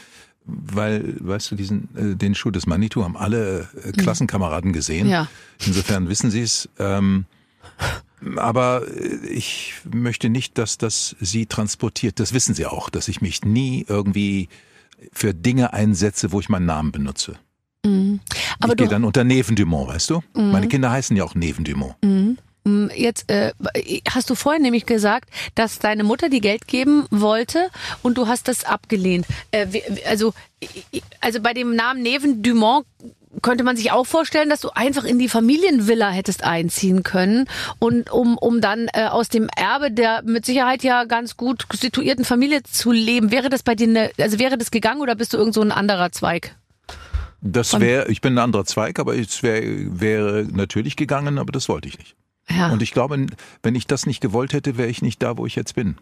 weil, 0.45 1.17
weißt 1.21 1.51
du, 1.51 1.57
diesen, 1.57 1.89
äh, 1.97 2.17
den 2.17 2.35
Schuh 2.35 2.51
des 2.51 2.67
Manitou 2.67 3.05
haben 3.05 3.17
alle 3.17 3.69
äh, 3.85 3.93
Klassenkameraden 3.93 4.73
gesehen. 4.73 5.09
Ja. 5.09 5.29
Insofern 5.65 6.09
wissen 6.09 6.31
sie 6.31 6.41
es. 6.41 6.69
Ähm, 6.79 7.27
aber 8.37 8.87
äh, 8.89 9.27
ich 9.27 9.75
möchte 9.91 10.29
nicht, 10.29 10.59
dass 10.59 10.79
das 10.79 11.17
sie 11.21 11.47
transportiert. 11.47 12.21
Das 12.21 12.33
wissen 12.33 12.55
sie 12.55 12.67
auch, 12.67 12.91
dass 12.91 13.09
ich 13.09 13.21
mich 13.21 13.45
nie 13.45 13.85
irgendwie 13.89 14.49
für 15.13 15.35
Dinge 15.35 15.73
einsetze, 15.73 16.33
wo 16.33 16.41
ich 16.41 16.49
meinen 16.49 16.67
Namen 16.67 16.93
benutze. 16.93 17.37
Aber 18.61 18.73
ich 18.73 18.77
gehe 18.77 18.89
dann 18.89 19.05
unter 19.05 19.25
Neven 19.25 19.57
Dumont, 19.57 19.89
weißt 19.89 20.11
du? 20.11 20.23
Meine 20.35 20.69
Kinder 20.69 20.91
heißen 20.91 21.17
ja 21.17 21.25
auch 21.25 21.35
Neven 21.35 21.65
Dumont. 21.65 21.95
Jetzt 22.95 23.31
äh, 23.31 23.53
hast 24.11 24.29
du 24.29 24.35
vorhin 24.35 24.63
nämlich 24.63 24.85
gesagt, 24.85 25.31
dass 25.55 25.79
deine 25.79 26.05
Mutter 26.05 26.29
dir 26.29 26.41
Geld 26.41 26.67
geben 26.67 27.07
wollte 27.11 27.71
und 28.03 28.19
du 28.19 28.27
hast 28.27 28.47
das 28.49 28.65
abgelehnt. 28.65 29.27
Äh, 29.53 29.67
also, 30.07 30.35
also 31.21 31.41
bei 31.41 31.55
dem 31.55 31.75
Namen 31.75 32.03
Neven 32.03 32.43
Dumont 32.43 32.85
könnte 33.43 33.65
man 33.65 33.77
sich 33.77 33.93
auch 33.93 34.07
vorstellen, 34.07 34.51
dass 34.51 34.61
du 34.61 34.71
einfach 34.71 35.05
in 35.05 35.19
die 35.19 35.29
Familienvilla 35.29 36.11
hättest 36.11 36.45
einziehen 36.45 37.03
können 37.03 37.49
und 37.79 38.11
um, 38.11 38.39
um 38.39 38.61
dann 38.61 38.89
äh, 38.93 39.07
aus 39.07 39.29
dem 39.29 39.49
Erbe 39.57 39.91
der 39.91 40.23
mit 40.25 40.47
Sicherheit 40.47 40.83
ja 40.83 41.05
ganz 41.05 41.37
gut 41.37 41.67
situierten 41.73 42.25
Familie 42.25 42.63
zu 42.63 42.93
leben. 42.93 43.31
Wäre 43.31 43.49
das 43.49 43.63
bei 43.63 43.75
dir 43.75 43.89
eine, 43.89 44.11
also 44.19 44.39
wäre 44.39 44.59
das 44.59 44.71
gegangen 44.71 45.01
oder 45.01 45.15
bist 45.15 45.33
du 45.33 45.37
irgend 45.37 45.55
so 45.55 45.61
ein 45.61 45.73
anderer 45.73 46.13
Zweig? 46.13 46.55
Das 47.41 47.79
wäre, 47.79 48.09
ich 48.11 48.21
bin 48.21 48.35
ein 48.35 48.39
anderer 48.39 48.65
Zweig, 48.65 48.99
aber 48.99 49.17
es 49.17 49.43
wär, 49.43 49.63
wäre 49.63 50.47
natürlich 50.51 50.97
gegangen, 50.97 51.39
aber 51.39 51.53
das 51.53 51.69
wollte 51.69 51.89
ich 51.89 51.99
nicht. 51.99 52.17
Ja. 52.51 52.73
Und 52.73 52.83
ich 52.83 52.93
glaube, 52.93 53.27
wenn 53.63 53.75
ich 53.75 53.87
das 53.87 54.07
nicht 54.07 54.21
gewollt 54.21 54.53
hätte, 54.53 54.77
wäre 54.77 54.89
ich 54.89 55.03
nicht 55.03 55.23
da, 55.23 55.37
wo 55.37 55.47
ich 55.47 55.55
jetzt 55.55 55.75
bin. 55.75 55.97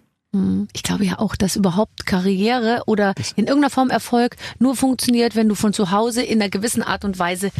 Ich 0.73 0.83
glaube 0.83 1.05
ja 1.05 1.19
auch, 1.19 1.37
dass 1.37 1.57
überhaupt 1.57 2.07
Karriere 2.07 2.83
oder 2.87 3.15
in 3.37 3.47
irgendeiner 3.47 3.71
Form 3.71 3.91
Erfolg 3.91 4.37
nur 4.59 4.77
funktioniert, 4.77 5.37
wenn 5.37 5.49
du 5.49 5.55
von 5.55 5.73
zu 5.73 5.91
Hause 5.91 6.23
in 6.23 6.41
einer 6.41 6.51
gewissen 6.51 6.83
Art 6.83 7.05
und 7.05 7.19
Weise 7.19 7.51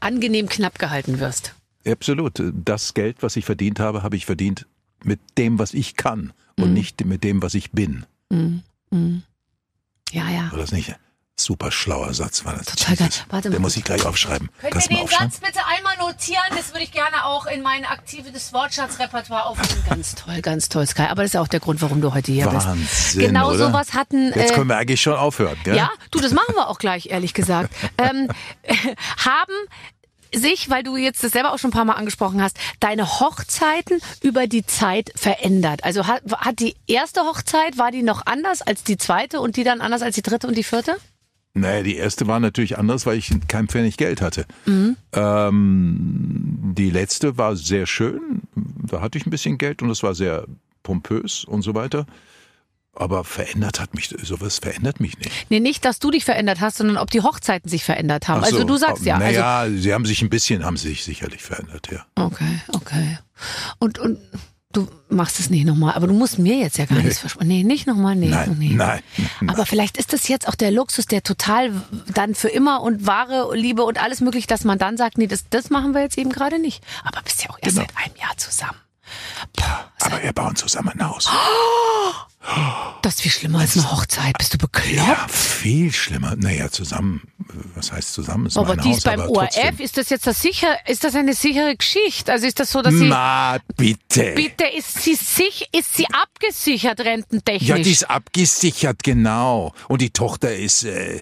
angenehm 0.00 0.48
knapp 0.48 0.78
gehalten 0.78 1.20
wirst. 1.20 1.54
Absolut. 1.86 2.42
Das 2.52 2.94
Geld, 2.94 3.18
was 3.20 3.36
ich 3.36 3.44
verdient 3.44 3.80
habe, 3.80 4.02
habe 4.02 4.16
ich 4.16 4.26
verdient 4.26 4.66
mit 5.02 5.20
dem, 5.38 5.58
was 5.58 5.74
ich 5.74 5.96
kann 5.96 6.32
und 6.58 6.72
nicht 6.72 7.04
mit 7.04 7.24
dem, 7.24 7.42
was 7.42 7.54
ich 7.54 7.72
bin. 7.72 8.04
Ja, 8.30 10.30
ja. 10.30 10.50
War 10.50 10.58
das 10.58 10.72
nicht? 10.72 10.96
Super 11.36 11.72
schlauer 11.72 12.14
Satz 12.14 12.44
war 12.44 12.54
das. 12.54 12.66
Total 12.66 12.94
geil. 12.94 13.08
Warte 13.28 13.48
mal 13.48 13.52
Der 13.52 13.60
muss 13.60 13.76
ich 13.76 13.82
gleich 13.82 14.06
aufschreiben. 14.06 14.50
Könnt 14.60 14.74
ihr 14.74 14.88
den 14.88 14.98
aufschreiben? 14.98 15.30
Satz 15.32 15.40
bitte 15.40 15.58
einmal 15.66 15.96
notieren? 15.96 16.44
Das 16.50 16.72
würde 16.72 16.84
ich 16.84 16.92
gerne 16.92 17.24
auch 17.24 17.46
in 17.46 17.60
mein 17.60 17.84
aktives 17.84 18.52
Wortschatzrepertoire 18.52 19.46
aufnehmen. 19.46 19.84
Ganz 19.88 20.14
toll, 20.14 20.40
ganz 20.42 20.68
toll, 20.68 20.86
Sky. 20.86 21.02
Aber 21.02 21.22
das 21.22 21.30
ist 21.30 21.34
ja 21.34 21.40
auch 21.40 21.48
der 21.48 21.58
Grund, 21.58 21.82
warum 21.82 22.00
du 22.00 22.14
heute 22.14 22.30
hier 22.30 22.46
Wahnsinn, 22.46 22.80
bist. 22.80 23.18
Genau 23.18 23.48
oder? 23.48 23.66
sowas 23.66 23.94
hatten. 23.94 24.28
Jetzt 24.28 24.52
äh, 24.52 24.54
können 24.54 24.68
wir 24.68 24.76
eigentlich 24.76 25.00
schon 25.00 25.14
aufhören, 25.14 25.58
gell? 25.64 25.76
Ja, 25.76 25.90
du, 26.12 26.20
das 26.20 26.32
machen 26.32 26.54
wir 26.54 26.68
auch 26.68 26.78
gleich, 26.78 27.06
ehrlich 27.06 27.34
gesagt. 27.34 27.74
ähm, 27.98 28.28
haben 29.16 29.54
sich, 30.32 30.70
weil 30.70 30.84
du 30.84 30.96
jetzt 30.96 31.24
das 31.24 31.32
selber 31.32 31.52
auch 31.52 31.58
schon 31.58 31.70
ein 31.70 31.74
paar 31.74 31.84
Mal 31.84 31.94
angesprochen 31.94 32.40
hast, 32.40 32.56
deine 32.78 33.20
Hochzeiten 33.20 34.00
über 34.20 34.46
die 34.46 34.64
Zeit 34.64 35.10
verändert? 35.16 35.82
Also 35.82 36.06
hat, 36.06 36.22
hat 36.32 36.60
die 36.60 36.76
erste 36.86 37.22
Hochzeit, 37.22 37.76
war 37.76 37.90
die 37.90 38.02
noch 38.02 38.24
anders 38.24 38.62
als 38.62 38.84
die 38.84 38.98
zweite 38.98 39.40
und 39.40 39.56
die 39.56 39.64
dann 39.64 39.80
anders 39.80 40.02
als 40.02 40.14
die 40.14 40.22
dritte 40.22 40.46
und 40.46 40.56
die 40.56 40.64
vierte? 40.64 40.96
Naja, 41.54 41.84
die 41.84 41.96
erste 41.96 42.26
war 42.26 42.40
natürlich 42.40 42.78
anders, 42.78 43.06
weil 43.06 43.16
ich 43.16 43.32
kein 43.46 43.68
Pfennig 43.68 43.96
Geld 43.96 44.20
hatte. 44.20 44.44
Ähm, 45.12 46.72
die 46.76 46.90
letzte 46.90 47.38
war 47.38 47.54
sehr 47.54 47.86
schön. 47.86 48.42
Da 48.56 49.00
hatte 49.00 49.18
ich 49.18 49.26
ein 49.26 49.30
bisschen 49.30 49.56
Geld 49.56 49.80
und 49.80 49.90
es 49.90 50.02
war 50.02 50.14
sehr 50.16 50.46
pompös 50.82 51.44
und 51.44 51.62
so 51.62 51.74
weiter. 51.74 52.06
Aber 52.96 53.24
verändert 53.24 53.80
hat 53.80 53.94
mich, 53.94 54.08
sowas 54.22 54.58
verändert 54.58 55.00
mich 55.00 55.18
nicht. 55.18 55.30
Nee, 55.48 55.60
nicht, 55.60 55.84
dass 55.84 55.98
du 55.98 56.10
dich 56.10 56.24
verändert 56.24 56.60
hast, 56.60 56.78
sondern 56.78 56.96
ob 56.96 57.10
die 57.10 57.22
Hochzeiten 57.22 57.68
sich 57.68 57.82
verändert 57.84 58.28
haben. 58.28 58.42
Ach 58.44 58.48
so, 58.48 58.56
also 58.56 58.66
du 58.66 58.76
sagst 58.76 59.04
ja. 59.04 59.16
Also, 59.16 59.26
Naja, 59.40 59.66
sie 59.68 59.92
haben 59.92 60.04
sich 60.06 60.22
ein 60.22 60.30
bisschen, 60.30 60.64
haben 60.64 60.76
sich 60.76 61.04
sicherlich 61.04 61.42
verändert, 61.42 61.88
ja. 61.90 62.04
okay, 62.14 62.60
okay. 62.68 63.18
Und, 63.78 63.98
und 63.98 64.18
du 64.74 64.88
machst 65.08 65.40
es 65.40 65.48
nicht 65.50 65.64
nochmal, 65.64 65.94
aber 65.94 66.06
du 66.06 66.12
musst 66.14 66.38
mir 66.38 66.56
jetzt 66.58 66.76
ja 66.78 66.84
gar 66.86 66.98
nichts 66.98 67.18
versprechen. 67.18 67.48
Nee, 67.48 67.62
nicht 67.62 67.86
nochmal, 67.86 68.16
nee. 68.16 68.28
Nein, 68.28 68.56
nee. 68.58 68.74
nein, 68.74 69.00
Aber 69.46 69.64
vielleicht 69.66 69.96
ist 69.96 70.12
das 70.12 70.28
jetzt 70.28 70.48
auch 70.48 70.54
der 70.54 70.70
Luxus, 70.70 71.06
der 71.06 71.22
total 71.22 71.72
dann 72.12 72.34
für 72.34 72.48
immer 72.48 72.82
und 72.82 73.06
wahre 73.06 73.56
Liebe 73.56 73.84
und 73.84 74.02
alles 74.02 74.20
möglich, 74.20 74.46
dass 74.46 74.64
man 74.64 74.78
dann 74.78 74.96
sagt, 74.96 75.18
nee, 75.18 75.26
das, 75.26 75.44
das 75.48 75.70
machen 75.70 75.94
wir 75.94 76.02
jetzt 76.02 76.18
eben 76.18 76.30
gerade 76.30 76.58
nicht. 76.58 76.82
Aber 77.04 77.22
bist 77.22 77.42
ja 77.42 77.50
auch 77.50 77.58
erst 77.62 77.76
Genau. 77.76 77.86
seit 77.88 78.04
einem 78.04 78.16
Jahr 78.16 78.36
zusammen. 78.36 78.78
Aber 80.00 80.22
wir 80.22 80.32
bauen 80.32 80.56
zusammen 80.56 80.90
ein 80.90 81.08
Haus. 81.08 81.28
Das 83.00 83.14
ist 83.14 83.22
viel 83.22 83.30
schlimmer 83.32 83.60
als 83.60 83.76
eine 83.76 83.90
Hochzeit. 83.90 84.36
Bist 84.38 84.54
du 84.54 84.58
bekloppt? 84.58 84.94
Ja, 84.94 85.26
viel 85.28 85.92
schlimmer. 85.92 86.36
Naja, 86.36 86.70
zusammen, 86.70 87.22
was 87.74 87.92
heißt 87.92 88.12
zusammen? 88.12 88.46
Ist 88.46 88.56
aber 88.56 88.76
mein 88.76 88.84
die 88.84 88.90
Haus, 88.92 89.02
beim 89.02 89.20
aber 89.20 89.30
ORF, 89.30 89.50
trotzdem. 89.54 89.84
ist 89.84 89.96
das 89.96 90.10
jetzt 90.10 90.26
das 90.26 90.40
sicher, 90.40 90.76
ist 90.86 91.04
das 91.04 91.14
eine 91.14 91.34
sichere 91.34 91.76
Geschichte? 91.76 92.32
Also 92.32 92.46
ist 92.46 92.60
das 92.60 92.70
so, 92.70 92.82
dass 92.82 92.94
sie, 92.94 93.08
Ma, 93.08 93.58
bitte. 93.76 94.32
bitte, 94.34 94.64
ist 94.66 95.02
sie 95.02 95.14
sich, 95.14 95.68
ist 95.72 95.96
sie 95.96 96.06
abgesichert 96.12 97.00
rententechnisch? 97.00 97.68
Ja, 97.68 97.78
die 97.78 97.90
ist 97.90 98.10
abgesichert, 98.10 99.02
genau. 99.02 99.72
Und 99.88 100.00
die 100.02 100.10
Tochter 100.10 100.54
ist, 100.54 100.84
äh, 100.84 101.16
äh, 101.16 101.20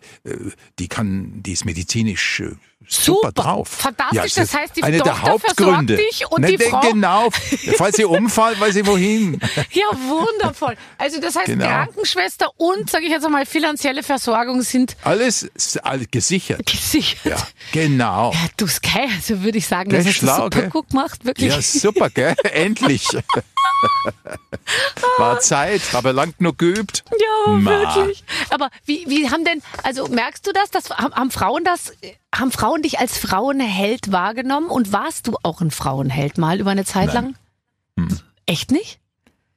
die 0.79 0.89
kann, 0.89 1.43
die 1.43 1.53
ist 1.53 1.65
medizinisch 1.65 2.41
äh, 2.41 2.57
super, 2.93 3.29
Super. 3.29 3.33
drauf. 3.43 3.69
Fantastisch, 3.69 4.17
Ja, 4.17 4.23
das 4.23 4.37
ist 4.37 4.55
heißt, 4.59 4.77
die 4.77 4.83
eine 4.83 4.99
Tochter 4.99 5.13
der 5.15 5.23
Hauptgründe. 5.23 5.97
versorgt 5.97 6.21
dich 6.21 6.31
und 6.31 6.41
Ne, 6.43 6.57
die 6.57 6.59
Frau- 6.65 6.81
Genau. 6.81 7.31
Falls 7.77 7.97
sie 7.97 8.05
umfällt, 8.05 8.61
weiß 8.61 8.75
sie 8.75 8.87
wohin. 8.87 9.41
Ja, 9.73 9.85
wundervoll. 10.09 10.77
Also 10.99 11.21
das 11.21 11.35
heißt, 11.37 11.47
Genau. 11.47 11.65
Krankenschwester 11.67 12.49
und, 12.59 12.91
sage 12.91 13.05
ich 13.07 13.11
jetzt 13.11 13.25
einmal, 13.25 13.47
finanzielle 13.47 14.03
Versorgung 14.03 14.63
sind 14.63 14.97
Alles 15.03 15.43
ist 15.43 15.85
all- 15.85 16.07
gesichert. 16.11 16.65
gesichert. 16.67 17.21
Ja, 17.25 17.37
genau. 17.73 18.33
Ja, 18.33 18.39
du 18.57 18.67
Sky, 18.67 19.09
also 19.15 19.43
würde 19.43 19.59
ich 19.59 19.67
sagen, 19.67 19.91
Der 19.91 20.01
das 20.01 20.09
ist 20.09 20.17
schlau, 20.17 20.45
super 20.45 20.61
gell? 20.61 20.71
gut 20.71 20.89
gemacht, 20.91 21.25
wirklich. 21.25 21.51
Ja, 21.55 21.63
super, 21.63 22.11
gell? 22.11 22.35
Endlich. 22.53 23.07
War 25.19 25.41
Zeit, 25.41 25.83
aber 25.95 26.13
lang 26.13 26.35
nur 26.39 26.57
geübt. 26.57 27.05
Ja, 27.11 27.53
Ma. 27.53 27.71
wirklich. 27.71 28.25
Aber 28.51 28.71
wie, 28.85 29.05
wie 29.09 29.31
haben 29.31 29.45
denn, 29.45 29.63
also 29.83 30.09
merkst 30.09 30.47
du 30.47 30.53
das, 30.53 30.71
dass, 30.71 30.91
haben, 30.91 31.31
Frauen 31.31 31.65
das, 31.65 31.93
haben 32.35 32.53
Frauen 32.53 32.83
dich 32.83 32.99
als 32.99 33.19
Frauenheld 33.19 34.13
wahrgenommen 34.13 34.69
und 34.69 34.93
warst 34.93 35.27
du 35.27 35.37
auch 35.43 35.61
ein 35.61 35.71
Frauenheld 35.71 36.39
mal 36.39 36.61
über 36.61 36.71
eine 36.71 36.85
Zeit 36.85 37.13
Nein. 37.15 37.37
Hm. 37.99 38.09
lang? 38.09 38.21
Echt 38.47 38.71
nicht? 38.71 39.01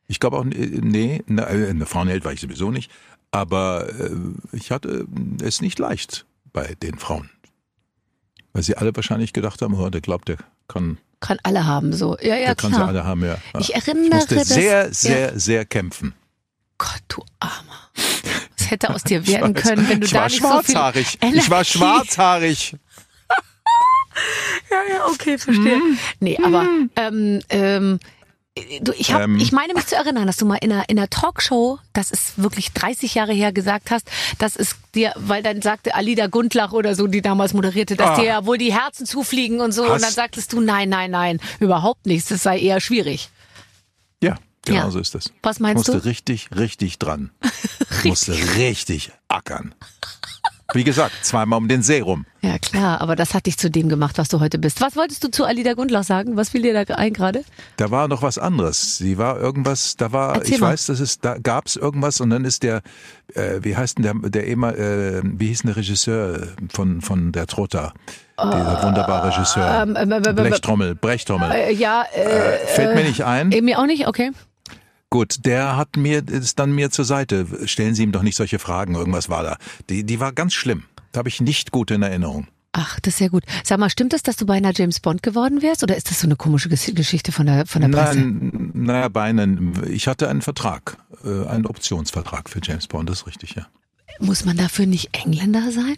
Ich 0.07 0.19
glaube 0.19 0.37
auch, 0.37 0.45
äh, 0.45 0.49
nee, 0.49 1.23
ne, 1.27 1.41
äh, 1.43 1.69
eine 1.69 1.85
Frauenheld 1.85 2.25
war 2.25 2.33
ich 2.33 2.41
sowieso 2.41 2.71
nicht. 2.71 2.91
Aber 3.31 3.89
äh, 3.89 4.11
ich 4.53 4.71
hatte 4.71 5.07
es 5.41 5.61
nicht 5.61 5.79
leicht 5.79 6.25
bei 6.53 6.75
den 6.75 6.97
Frauen. 6.97 7.29
Weil 8.53 8.63
sie 8.63 8.77
alle 8.77 8.95
wahrscheinlich 8.95 9.33
gedacht 9.33 9.61
haben, 9.61 9.73
oh, 9.73 9.89
der 9.89 10.01
glaubt, 10.01 10.29
der 10.29 10.37
kann, 10.67 10.97
Kann 11.25 11.39
alle 11.41 11.65
haben, 11.65 11.91
so. 11.91 12.15
Ja, 12.21 12.35
ja, 12.35 12.45
der 12.47 12.55
kann 12.55 12.69
sie 12.69 12.75
klar. 12.75 12.89
alle 12.89 13.03
haben, 13.03 13.23
ja. 13.23 13.37
Ja. 13.53 13.59
Ich 13.59 13.69
Ich 13.69 13.75
erinnere 13.75 14.15
musste 14.19 14.35
das. 14.35 14.47
sehr, 14.47 14.85
ja. 14.85 14.93
sehr, 14.93 15.39
sehr 15.39 15.65
kämpfen. 15.65 16.13
Gott, 16.77 17.01
du 17.07 17.23
Armer. 17.39 17.89
Was 18.57 18.69
hätte 18.69 18.89
aus 18.91 19.03
dir 19.03 19.25
werden 19.27 19.55
können, 19.55 19.89
wenn 19.89 20.01
du 20.01 20.05
ich 20.05 20.11
da 20.11 20.19
war 20.19 20.25
nicht 20.25 20.41
so 20.41 20.47
viel 20.47 20.53
schwarzhaarig. 20.53 21.17
Energie... 21.21 21.39
ich 21.39 21.49
war 21.49 21.63
schwarzhaarig. 21.63 22.75
Ja, 24.71 24.77
ja, 24.95 25.05
okay, 25.07 25.37
verstehe. 25.37 25.75
Hm. 25.75 25.97
Nee, 26.21 26.39
aber 26.41 26.65
ähm, 26.95 27.41
ähm, 27.49 27.99
Du, 28.79 28.93
ich, 28.93 29.11
hab, 29.11 29.21
Ähm. 29.23 29.37
ich 29.37 29.51
meine 29.51 29.73
mich 29.73 29.85
zu 29.87 29.95
erinnern, 29.97 30.27
dass 30.27 30.37
du 30.37 30.45
mal 30.45 30.55
in 30.55 30.71
einer, 30.71 30.87
in 30.87 30.97
einer 30.97 31.09
Talkshow, 31.09 31.77
das 31.91 32.09
ist 32.09 32.41
wirklich 32.41 32.71
30 32.71 33.13
Jahre 33.15 33.33
her, 33.33 33.51
gesagt 33.51 33.91
hast, 33.91 34.09
dass 34.37 34.55
es 34.55 34.77
dir, 34.93 35.11
weil 35.17 35.43
dann 35.43 35.61
sagte 35.61 35.93
Alida 35.93 36.27
Gundlach 36.27 36.71
oder 36.71 36.95
so, 36.95 37.07
die 37.07 37.21
damals 37.21 37.53
moderierte, 37.53 37.97
dass 37.97 38.11
Ah. 38.11 38.15
dir 38.15 38.25
ja 38.25 38.45
wohl 38.45 38.57
die 38.57 38.71
Herzen 38.73 39.05
zufliegen 39.05 39.59
und 39.59 39.73
so. 39.73 39.83
Und 39.83 40.01
dann 40.01 40.11
sagtest 40.13 40.53
du, 40.53 40.61
nein, 40.61 40.87
nein, 40.87 41.11
nein, 41.11 41.41
überhaupt 41.59 42.05
nichts. 42.05 42.29
Das 42.29 42.43
sei 42.43 42.57
eher 42.57 42.79
schwierig. 42.79 43.27
Ja, 44.23 44.37
genau 44.63 44.85
Ja. 44.85 44.91
so 44.91 44.99
ist 44.99 45.15
das. 45.15 45.33
Was 45.43 45.59
meinst 45.59 45.87
musste 45.89 46.01
du? 46.01 46.07
richtig, 46.07 46.47
richtig 46.55 46.97
dran. 46.97 47.31
musste 48.05 48.31
richtig 48.55 49.11
ackern. 49.27 49.75
Wie 50.73 50.83
gesagt, 50.83 51.13
zweimal 51.21 51.57
um 51.57 51.67
den 51.67 51.83
See 51.83 52.01
rum. 52.01 52.25
Ja, 52.41 52.57
klar, 52.57 52.99
aber 53.01 53.15
das 53.15 53.33
hat 53.33 53.45
dich 53.45 53.57
zu 53.57 53.69
dem 53.69 53.87
gemacht, 53.87 54.17
was 54.17 54.29
du 54.29 54.39
heute 54.39 54.57
bist. 54.57 54.81
Was 54.81 54.95
wolltest 54.95 55.23
du 55.23 55.29
zu 55.29 55.45
Alida 55.45 55.73
Gundlach 55.73 56.03
sagen? 56.03 56.37
Was 56.37 56.49
fiel 56.49 56.63
dir 56.63 56.73
da 56.85 56.95
ein 56.95 57.13
gerade? 57.13 57.43
Da 57.77 57.91
war 57.91 58.07
noch 58.07 58.21
was 58.23 58.37
anderes. 58.37 58.97
Sie 58.97 59.17
war 59.17 59.39
irgendwas, 59.39 59.95
da 59.95 60.11
war, 60.11 60.35
Erzähl 60.35 60.55
ich 60.55 60.61
mal. 60.61 60.73
weiß, 60.73 60.87
dass 60.87 60.99
es, 60.99 61.19
da 61.19 61.37
gab's 61.37 61.75
irgendwas 61.75 62.19
und 62.19 62.31
dann 62.31 62.45
ist 62.45 62.63
der, 62.63 62.81
äh, 63.33 63.59
wie 63.61 63.75
heißt 63.77 63.97
denn 63.99 64.03
der, 64.21 64.29
der 64.29 64.47
immer, 64.47 64.75
äh, 64.75 65.21
wie 65.23 65.47
hieß 65.47 65.61
denn 65.61 65.67
der 65.69 65.77
Regisseur 65.77 66.47
von, 66.71 67.01
von 67.01 67.31
der 67.31 67.45
Trotta? 67.45 67.93
Dieser 68.37 68.83
wunderbare 68.83 69.29
Regisseur. 69.29 69.83
Ähm, 69.83 69.95
ähm, 69.97 70.11
ähm, 70.11 70.23
ähm, 70.27 70.35
Blechtrommel, 70.35 70.95
Brechtrommel. 70.95 71.51
Äh, 71.51 71.73
ja, 71.73 72.03
äh, 72.13 72.67
Fällt 72.67 72.95
mir 72.95 73.03
nicht 73.03 73.23
ein. 73.23 73.51
äh, 73.51 73.61
mir 73.61 73.79
auch 73.79 73.85
nicht, 73.85 74.07
okay. 74.07 74.31
Gut, 75.15 75.45
der 75.45 75.77
hat 75.77 75.95
mir, 75.95 76.27
ist 76.27 76.59
dann 76.59 76.73
mir 76.75 76.91
zur 76.91 77.05
Seite. 77.05 77.47
Stellen 77.69 77.95
Sie 77.95 78.03
ihm 78.03 78.11
doch 78.11 78.21
nicht 78.21 78.35
solche 78.35 78.59
Fragen. 78.59 78.95
Irgendwas 78.95 79.29
war 79.29 79.43
da. 79.43 79.57
Die, 79.89 80.03
die 80.03 80.19
war 80.19 80.33
ganz 80.33 80.53
schlimm. 80.53 80.83
Da 81.13 81.19
habe 81.19 81.29
ich 81.29 81.39
nicht 81.39 81.71
gut 81.71 81.89
in 81.89 82.01
Erinnerung. 82.01 82.47
Ach, 82.73 82.99
das 82.99 83.13
ist 83.13 83.19
sehr 83.19 83.29
gut. 83.29 83.43
Sag 83.63 83.79
mal, 83.79 83.89
stimmt 83.89 84.13
es, 84.13 84.23
dass 84.23 84.35
du 84.35 84.45
beinahe 84.45 84.73
James 84.75 84.99
Bond 84.99 85.23
geworden 85.23 85.61
wärst? 85.61 85.83
Oder 85.83 85.95
ist 85.95 86.09
das 86.09 86.19
so 86.19 86.27
eine 86.27 86.35
komische 86.35 86.67
Ges- 86.67 86.93
Geschichte 86.93 87.31
von 87.31 87.45
der, 87.45 87.65
von 87.65 87.81
der 87.81 87.87
Presse? 87.87 88.19
Nein, 88.19 88.71
naja, 88.73 89.07
bei 89.07 89.21
einem, 89.23 89.71
ich 89.89 90.09
hatte 90.09 90.27
einen 90.27 90.41
Vertrag, 90.41 90.97
äh, 91.23 91.45
einen 91.47 91.65
Optionsvertrag 91.65 92.49
für 92.49 92.59
James 92.61 92.87
Bond, 92.87 93.09
das 93.09 93.19
ist 93.21 93.27
richtig, 93.27 93.55
ja. 93.55 93.67
Muss 94.19 94.43
man 94.43 94.57
dafür 94.57 94.85
nicht 94.85 95.11
Engländer 95.15 95.71
sein? 95.71 95.95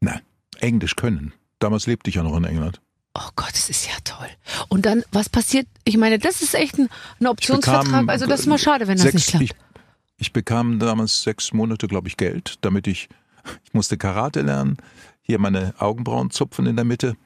Nein, 0.00 0.20
Englisch 0.58 0.96
können. 0.96 1.32
Damals 1.60 1.86
lebte 1.86 2.10
ich 2.10 2.16
ja 2.16 2.22
noch 2.22 2.36
in 2.36 2.44
England. 2.44 2.82
Oh 3.14 3.28
Gott, 3.34 3.50
das 3.52 3.68
ist 3.68 3.86
ja 3.86 3.94
toll. 4.04 4.28
Und 4.68 4.86
dann, 4.86 5.02
was 5.10 5.28
passiert? 5.28 5.66
Ich 5.84 5.96
meine, 5.96 6.18
das 6.18 6.42
ist 6.42 6.54
echt 6.54 6.78
ein, 6.78 6.88
ein 7.18 7.26
Optionsvertrag. 7.26 7.84
bekam, 7.84 8.08
Also 8.08 8.26
das 8.26 8.40
ist 8.40 8.46
mal 8.46 8.58
schade, 8.58 8.86
wenn 8.86 8.96
das 8.96 9.02
sechs, 9.02 9.14
nicht 9.14 9.28
klappt. 9.28 9.44
Ich, 9.44 9.50
ich 10.16 10.32
bekam 10.32 10.78
damals 10.78 11.22
sechs 11.22 11.52
Monate, 11.52 11.88
glaube 11.88 12.08
ich, 12.08 12.16
Geld, 12.16 12.56
damit 12.60 12.86
ich, 12.86 13.08
ich 13.64 13.74
musste 13.74 13.96
Karate 13.96 14.42
lernen, 14.42 14.76
hier 15.22 15.38
meine 15.38 15.74
Augenbrauen 15.78 16.30
zupfen 16.30 16.66
in 16.66 16.76
der 16.76 16.84
Mitte 16.84 17.16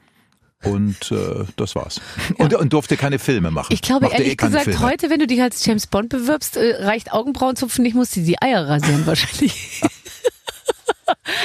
und 0.63 1.11
äh, 1.11 1.45
das 1.57 1.75
war's. 1.75 2.01
Und, 2.37 2.53
und 2.55 2.73
durfte 2.73 2.97
keine 2.97 3.19
Filme 3.19 3.51
machen. 3.51 3.71
Ich 3.71 3.81
glaube, 3.81 4.05
Machte 4.05 4.17
ehrlich 4.17 4.33
eh 4.33 4.35
gesagt, 4.35 4.63
Filme. 4.63 4.79
heute, 4.79 5.09
wenn 5.09 5.19
du 5.19 5.27
dich 5.27 5.41
als 5.41 5.63
James 5.65 5.85
Bond 5.85 6.09
bewirbst, 6.09 6.57
äh, 6.57 6.83
reicht 6.83 7.11
Augenbrauenzupfen 7.13 7.83
nicht, 7.83 7.93
musst 7.95 8.15
du 8.15 8.21
die 8.21 8.41
Eier 8.41 8.67
rasieren 8.67 9.05
wahrscheinlich. 9.05 9.81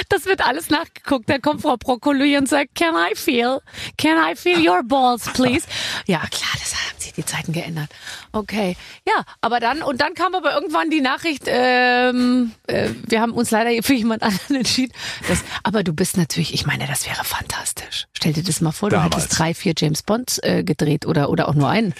Das 0.09 0.25
wird 0.25 0.45
alles 0.45 0.69
nachgeguckt. 0.69 1.29
Dann 1.29 1.41
kommt 1.41 1.61
Frau 1.61 1.77
Brokkoli 1.77 2.37
und 2.37 2.49
sagt, 2.49 2.75
can 2.75 2.95
I 2.95 3.15
feel? 3.15 3.59
Can 3.97 4.17
I 4.17 4.35
feel 4.35 4.59
your 4.59 4.83
balls, 4.83 5.29
please? 5.33 5.67
Ja, 6.05 6.19
klar, 6.19 6.51
das 6.59 6.73
haben 6.75 6.99
sich 6.99 7.13
die 7.13 7.25
Zeiten 7.25 7.53
geändert. 7.53 7.89
Okay. 8.31 8.75
Ja, 9.07 9.23
aber 9.41 9.59
dann, 9.59 9.81
und 9.81 10.01
dann 10.01 10.13
kam 10.13 10.35
aber 10.35 10.53
irgendwann 10.53 10.89
die 10.89 11.01
Nachricht, 11.01 11.43
ähm, 11.47 12.51
äh, 12.67 12.89
wir 13.07 13.21
haben 13.21 13.33
uns 13.33 13.51
leider 13.51 13.81
für 13.83 13.93
jemand 13.93 14.23
anderen 14.23 14.57
entschieden. 14.57 14.93
Das, 15.27 15.43
aber 15.63 15.83
du 15.83 15.93
bist 15.93 16.17
natürlich, 16.17 16.53
ich 16.53 16.65
meine, 16.65 16.87
das 16.87 17.05
wäre 17.05 17.23
fantastisch. 17.23 18.07
Stell 18.13 18.33
dir 18.33 18.43
das 18.43 18.61
mal 18.61 18.71
vor, 18.71 18.89
du 18.89 18.95
Damals. 18.95 19.15
hättest 19.15 19.39
drei, 19.39 19.53
vier 19.53 19.73
James 19.77 20.03
Bonds 20.03 20.39
äh, 20.39 20.63
gedreht 20.63 21.05
oder, 21.05 21.29
oder 21.29 21.47
auch 21.47 21.55
nur 21.55 21.69
einen. 21.69 21.93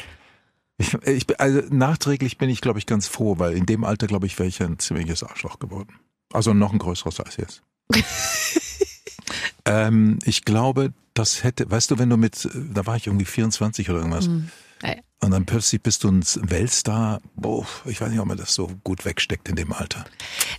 Ich, 0.78 0.94
ich, 1.06 1.40
also 1.40 1.62
nachträglich 1.70 2.38
bin 2.38 2.50
ich, 2.50 2.62
glaube 2.62 2.80
ich, 2.80 2.88
ganz 2.88 3.08
froh, 3.08 3.38
weil 3.38 3.54
in 3.54 3.66
dem 3.68 3.84
Alter, 3.84 4.08
glaube 4.08 4.26
ich, 4.26 4.40
wäre 4.40 4.50
ich 4.50 4.62
ein 4.62 4.80
ziemliches 4.80 5.24
Arschloch 5.24 5.60
geworden. 5.60 6.00
Also 6.34 6.54
noch 6.54 6.72
ein 6.74 6.80
größeres 6.80 7.20
als 7.20 7.38
jetzt. 7.38 7.62
ähm, 9.66 10.20
ich 10.24 10.46
glaube, 10.46 10.94
das 11.14 11.44
hätte, 11.44 11.70
weißt 11.70 11.92
du, 11.92 12.00
wenn 12.00 12.10
du 12.10 12.18
mit, 12.18 12.48
da 12.54 12.86
war 12.86 12.96
ich 12.96 13.08
irgendwie 13.08 13.26
24 13.26 13.90
oder 13.90 14.00
irgendwas, 14.00 14.30
Ja. 14.84 14.96
und 15.22 15.32
dann 15.32 15.46
plötzlich 15.46 15.82
bist 15.82 16.04
du 16.04 16.10
ein 16.10 16.24
Weltstar, 16.50 17.22
boah, 17.36 17.66
ich 17.86 18.00
weiß 18.02 18.10
nicht, 18.10 18.20
ob 18.20 18.28
man 18.28 18.38
das 18.38 18.54
so 18.56 18.70
gut 18.84 19.06
wegsteckt 19.06 19.50
in 19.50 19.56
dem 19.56 19.74
Alter. 19.74 20.06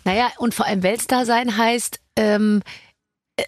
Naja, 0.04 0.30
und 0.38 0.54
vor 0.54 0.66
allem 0.66 0.82
Weltstar 0.82 1.24
sein 1.26 1.56
heißt, 1.56 2.00
ähm, 2.16 2.62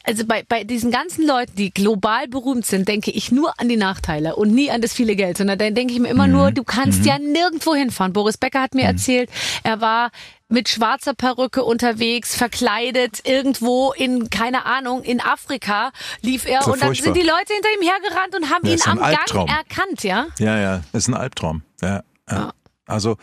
also 0.04 0.24
bei, 0.26 0.42
bei 0.48 0.64
diesen 0.64 0.90
ganzen 0.90 1.26
Leuten, 1.26 1.54
die 1.56 1.70
global 1.70 2.26
berühmt 2.26 2.64
sind, 2.64 2.88
denke 2.88 3.10
ich 3.10 3.30
nur 3.30 3.60
an 3.60 3.68
die 3.68 3.76
Nachteile 3.76 4.34
und 4.34 4.52
nie 4.52 4.70
an 4.70 4.80
das 4.80 4.94
viele 4.94 5.14
Geld, 5.14 5.36
sondern 5.36 5.58
dann 5.58 5.74
denke 5.74 5.92
ich 5.92 6.00
mir 6.00 6.08
immer 6.08 6.26
nur, 6.26 6.52
du 6.52 6.64
kannst 6.64 7.04
ja 7.04 7.18
nirgendwo 7.18 7.74
hinfahren. 7.74 8.14
Boris 8.14 8.38
Becker 8.38 8.62
hat 8.62 8.74
mir 8.74 8.84
erzählt, 8.84 9.28
er 9.62 9.82
war 9.82 10.10
mit 10.48 10.68
schwarzer 10.68 11.14
Perücke 11.14 11.64
unterwegs, 11.64 12.36
verkleidet, 12.36 13.20
irgendwo 13.26 13.92
in, 13.92 14.28
keine 14.30 14.66
Ahnung, 14.66 15.02
in 15.02 15.20
Afrika 15.20 15.90
lief 16.20 16.44
er 16.44 16.52
ja 16.52 16.58
und 16.64 16.80
dann 16.80 16.88
furchtbar. 16.88 17.14
sind 17.14 17.16
die 17.16 17.26
Leute 17.26 17.52
hinter 17.54 17.68
ihm 17.80 17.88
hergerannt 17.88 18.34
und 18.36 18.50
haben 18.50 18.66
Ja, 18.66 18.72
ihn 18.74 18.80
am 18.84 18.98
Gang 18.98 19.18
Albtraum. 19.18 19.48
erkannt, 19.48 20.02
ja? 20.04 20.26
Ja, 20.38 20.58
ja, 20.58 20.80
ist 20.92 21.08
ein 21.08 21.14
Albtraum. 21.14 21.62
Ja, 21.82 22.02
ja. 22.30 22.52
Also, 22.86 23.16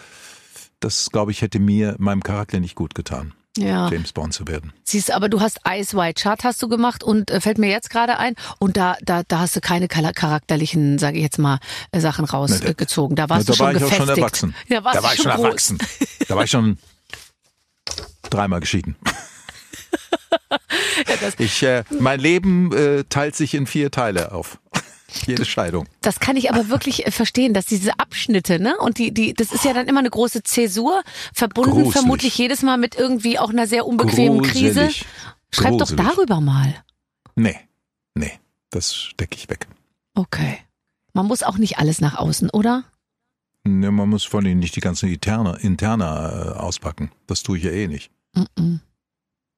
das, 0.80 1.12
glaube 1.12 1.32
ich, 1.32 1.42
hätte 1.42 1.60
mir, 1.60 1.96
meinem 2.00 2.24
Charakter 2.24 2.60
nicht 2.60 2.74
gut 2.76 2.96
getan, 2.96 3.34
Ja. 3.56 3.88
James 3.90 4.14
Bond 4.14 4.34
zu 4.34 4.48
werden. 4.48 4.74
Siehst, 4.84 5.12
aber 5.12 5.30
du 5.30 5.40
hast 5.42 5.60
Ice 5.68 5.96
White 5.96 6.20
Shut 6.22 6.44
hast 6.44 6.62
du 6.64 6.68
gemacht 6.68 7.04
und 7.04 7.30
äh, 7.30 7.40
fällt 7.40 7.60
mir 7.60 7.70
jetzt 7.70 7.92
gerade 7.92 8.18
ein 8.18 8.34
und 8.58 8.78
da 8.78 8.98
da 9.04 9.22
da 9.28 9.40
hast 9.42 9.56
du 9.56 9.62
keine 9.62 9.86
chara- 9.88 10.14
charakterlichen, 10.14 10.98
sage 10.98 11.18
ich 11.18 11.24
jetzt 11.24 11.38
mal, 11.38 11.60
äh, 11.92 12.00
Sachen 12.00 12.26
rausgezogen. 12.26 13.16
Da 13.16 13.30
warst 13.30 13.48
da 13.48 13.52
du 13.52 13.58
schon 13.58 13.66
war 13.68 13.74
ich 13.74 13.80
gefestigt. 13.80 14.02
auch 14.02 14.08
schon 14.08 14.18
erwachsen. 14.18 14.56
Warst 14.70 14.98
da 14.98 15.04
war 15.04 15.14
ich 15.14 15.22
schon 15.22 15.32
erwachsen. 15.32 15.78
Da 16.28 16.36
war 16.36 16.44
ich 16.46 16.50
schon 16.52 16.78
dreimal 18.30 18.60
geschieden. 18.60 18.96
ich, 21.38 21.64
äh, 21.64 21.84
mein 22.00 22.20
Leben 22.20 22.72
äh, 22.74 23.04
teilt 23.06 23.36
sich 23.36 23.54
in 23.54 23.68
vier 23.68 23.92
Teile 23.92 24.32
auf. 24.32 24.60
Jede 25.26 25.46
Scheidung. 25.46 25.88
Das 26.02 26.20
kann 26.20 26.38
ich 26.38 26.52
aber 26.52 26.70
wirklich 26.70 27.06
äh, 27.06 27.12
verstehen, 27.12 27.54
dass 27.54 27.66
diese 27.66 28.00
Abschnitte, 28.00 28.60
ne? 28.60 28.78
Und 28.78 28.98
die, 28.98 29.14
die, 29.14 29.34
das 29.34 29.52
ist 29.52 29.66
ja 29.66 29.74
dann 29.74 29.88
immer 29.88 30.00
eine 30.00 30.10
große 30.10 30.44
Zäsur, 30.44 31.04
verbunden 31.34 31.72
Gruselig. 31.72 31.94
vermutlich 31.94 32.38
jedes 32.38 32.62
Mal 32.62 32.78
mit 32.78 32.96
irgendwie 32.96 33.38
auch 33.38 33.50
einer 33.50 33.68
sehr 33.68 33.86
unbequemen 33.86 34.42
Krise. 34.42 34.86
Gruselig. 34.86 35.06
Schreib 35.52 35.78
doch 35.78 35.90
Gruselig. 35.90 36.16
darüber 36.16 36.40
mal. 36.40 36.76
Nee, 37.36 37.58
nee, 38.16 38.32
das 38.70 38.96
stecke 38.96 39.36
ich 39.36 39.50
weg. 39.50 39.68
Okay. 40.14 40.60
Man 41.14 41.26
muss 41.26 41.44
auch 41.44 41.58
nicht 41.58 41.78
alles 41.78 42.00
nach 42.00 42.16
außen, 42.16 42.50
oder? 42.50 42.86
Nee, 43.64 43.92
man 43.92 44.10
muss 44.10 44.24
vor 44.24 44.40
allem 44.40 44.60
nicht 44.60 44.76
die 44.76 44.82
ganzen 44.82 45.10
Interne, 45.10 45.58
Interna 45.62 46.30
äh, 46.30 46.58
auspacken. 46.58 47.12
Das 47.28 47.44
tue 47.44 47.58
ich 47.58 47.64
ja 47.64 47.72
eh 47.72 47.88
nicht. 47.88 48.12
Mm-mm. 48.36 48.80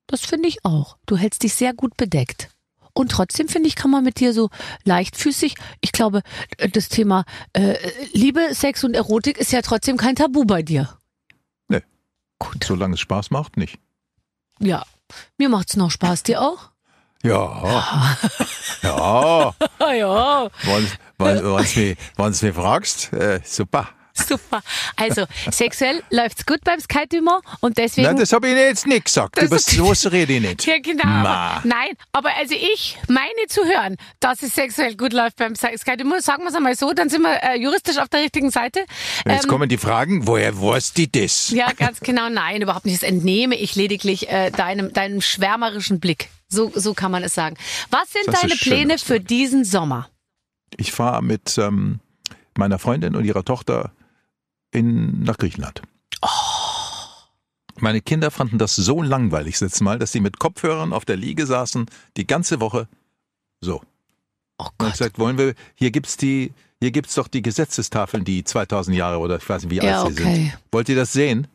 Das 0.08 0.22
finde 0.22 0.50
ich 0.50 0.66
auch. 0.66 0.98
Du 1.06 1.16
hältst 1.16 1.44
dich 1.44 1.54
sehr 1.54 1.74
gut 1.74 1.96
bedeckt. 1.96 2.50
Und 2.94 3.12
trotzdem 3.12 3.48
finde 3.48 3.68
ich, 3.68 3.76
kann 3.76 3.90
man 3.90 4.04
mit 4.04 4.20
dir 4.20 4.34
so 4.34 4.50
leichtfüßig, 4.84 5.56
ich 5.82 5.92
glaube, 5.92 6.22
äh, 6.58 6.70
das 6.70 6.90
Thema 6.90 7.24
äh, 7.54 7.76
Liebe, 8.12 8.54
Sex 8.54 8.84
und 8.84 8.94
Erotik 8.94 9.38
ist 9.38 9.52
ja 9.52 9.62
trotzdem 9.62 9.98
kein 9.98 10.16
Tabu 10.16 10.46
bei 10.46 10.62
dir. 10.62 10.98
Nee. 11.70 11.82
Gut. 12.40 12.64
Solange 12.64 12.96
es 12.96 13.00
Spaß 13.00 13.32
macht, 13.32 13.58
nicht. 13.58 13.80
Ja. 14.60 14.86
Mir 15.38 15.50
macht's 15.50 15.76
noch 15.76 15.92
Spaß, 15.92 16.24
dir 16.24 16.42
auch? 16.42 16.73
Ja. 17.24 18.18
Ja. 18.82 19.54
Ja. 19.94 20.50
Wenn 21.18 21.42
du 21.42 21.56
mir, 21.76 21.96
wenn's 22.18 22.42
mir 22.42 22.54
fragst, 22.54 23.14
äh, 23.14 23.40
super. 23.46 23.88
Super. 24.16 24.62
Also, 24.96 25.26
sexuell 25.52 26.04
läuft's 26.12 26.46
gut 26.46 26.60
beim 26.64 26.80
Dumont 27.10 27.44
und 27.62 27.78
deswegen. 27.78 28.08
Nein, 28.08 28.18
das 28.18 28.32
habe 28.32 28.48
ich 28.48 28.56
jetzt 28.56 28.86
nicht 28.86 29.06
gesagt. 29.06 29.42
Über 29.42 29.58
sowas 29.58 30.12
rede 30.12 30.34
ich 30.34 30.42
nicht. 30.42 30.66
ja, 30.68 30.78
genau. 30.80 31.06
Ma. 31.06 31.56
Aber, 31.56 31.68
nein, 31.68 31.94
aber 32.12 32.30
also 32.36 32.54
ich 32.54 32.98
meine 33.08 33.48
zu 33.48 33.64
hören, 33.64 33.98
dass 34.20 34.44
es 34.44 34.54
sexuell 34.54 34.96
gut 34.96 35.14
läuft 35.14 35.38
beim 35.38 35.56
Dumont. 35.98 36.22
Sagen 36.22 36.44
wir 36.44 36.50
es 36.50 36.56
einmal 36.56 36.76
so, 36.76 36.94
dann 36.94 37.10
sind 37.10 37.24
wir 37.24 37.42
äh, 37.42 37.60
juristisch 37.60 37.98
auf 37.98 38.10
der 38.10 38.22
richtigen 38.22 38.52
Seite. 38.52 38.86
Jetzt 39.26 39.46
Ähm, 39.46 39.50
kommen 39.50 39.68
die 39.68 39.78
Fragen, 39.78 40.28
woher 40.28 40.62
weißt 40.62 40.96
die 40.98 41.12
das? 41.12 41.50
Ja, 41.50 41.72
ganz 41.72 42.00
genau. 42.00 42.30
Nein, 42.30 42.62
überhaupt 42.62 42.86
nicht. 42.86 43.02
Das 43.02 43.10
entnehme 43.10 43.56
ich 43.56 43.76
lediglich 43.76 44.30
äh, 44.30 44.52
deinem, 44.52 44.94
deinem 44.94 45.22
schwärmerischen 45.22 46.00
Blick. 46.00 46.30
So, 46.50 46.72
so 46.76 46.94
kann 46.94 47.12
man 47.12 47.24
es 47.24 47.34
sagen. 47.34 47.58
Was 47.90 48.12
sind 48.12 48.28
Das 48.28 48.42
deine 48.42 48.56
Pläne 48.56 48.98
für 49.00 49.20
diesen 49.20 49.66
Sommer? 49.66 50.10
Ich 50.78 50.92
fahre 50.92 51.24
mit 51.24 51.58
ähm, 51.58 52.00
meiner 52.56 52.78
Freundin 52.78 53.16
und 53.16 53.26
ihrer 53.26 53.44
Tochter 53.44 53.92
in, 54.74 55.24
nach 55.24 55.38
Griechenland. 55.38 55.82
Oh. 56.22 56.28
Meine 57.80 58.02
Kinder 58.02 58.32
fanden 58.32 58.58
das 58.58 58.76
so 58.76 59.02
langweilig 59.02 59.56
das 59.56 59.62
letzte 59.62 59.84
Mal, 59.84 60.00
dass 60.00 60.12
sie 60.12 60.20
mit 60.20 60.40
Kopfhörern 60.40 60.94
auf 60.94 61.06
der 61.06 61.18
Liege 61.18 61.46
saßen, 61.46 61.88
die 62.18 62.28
ganze 62.28 62.60
Woche 62.60 62.88
so. 63.62 63.82
Oh 64.60 64.66
Und 64.66 64.72
ich 64.72 64.78
Gott. 64.78 64.92
gesagt, 64.94 65.20
wollen 65.20 65.38
wir, 65.38 65.56
hier 65.76 65.92
gibt's 65.92 66.16
die, 66.18 66.54
hier 66.80 66.92
gibt's 66.92 67.16
doch 67.16 67.28
die 67.28 67.42
Gesetzestafeln, 67.42 68.24
die 68.24 68.44
2000 68.44 68.96
Jahre 68.96 69.18
oder 69.20 69.38
ich 69.38 69.50
weiß 69.50 69.64
nicht, 69.64 69.72
wie 69.72 69.84
Ja, 69.86 70.04
alt 70.04 70.16
sie 70.16 70.22
okay. 70.24 70.36
sind. 70.36 70.58
Wollt 70.72 70.90
ihr 70.90 70.96
das 70.96 71.14
sehen? 71.14 71.48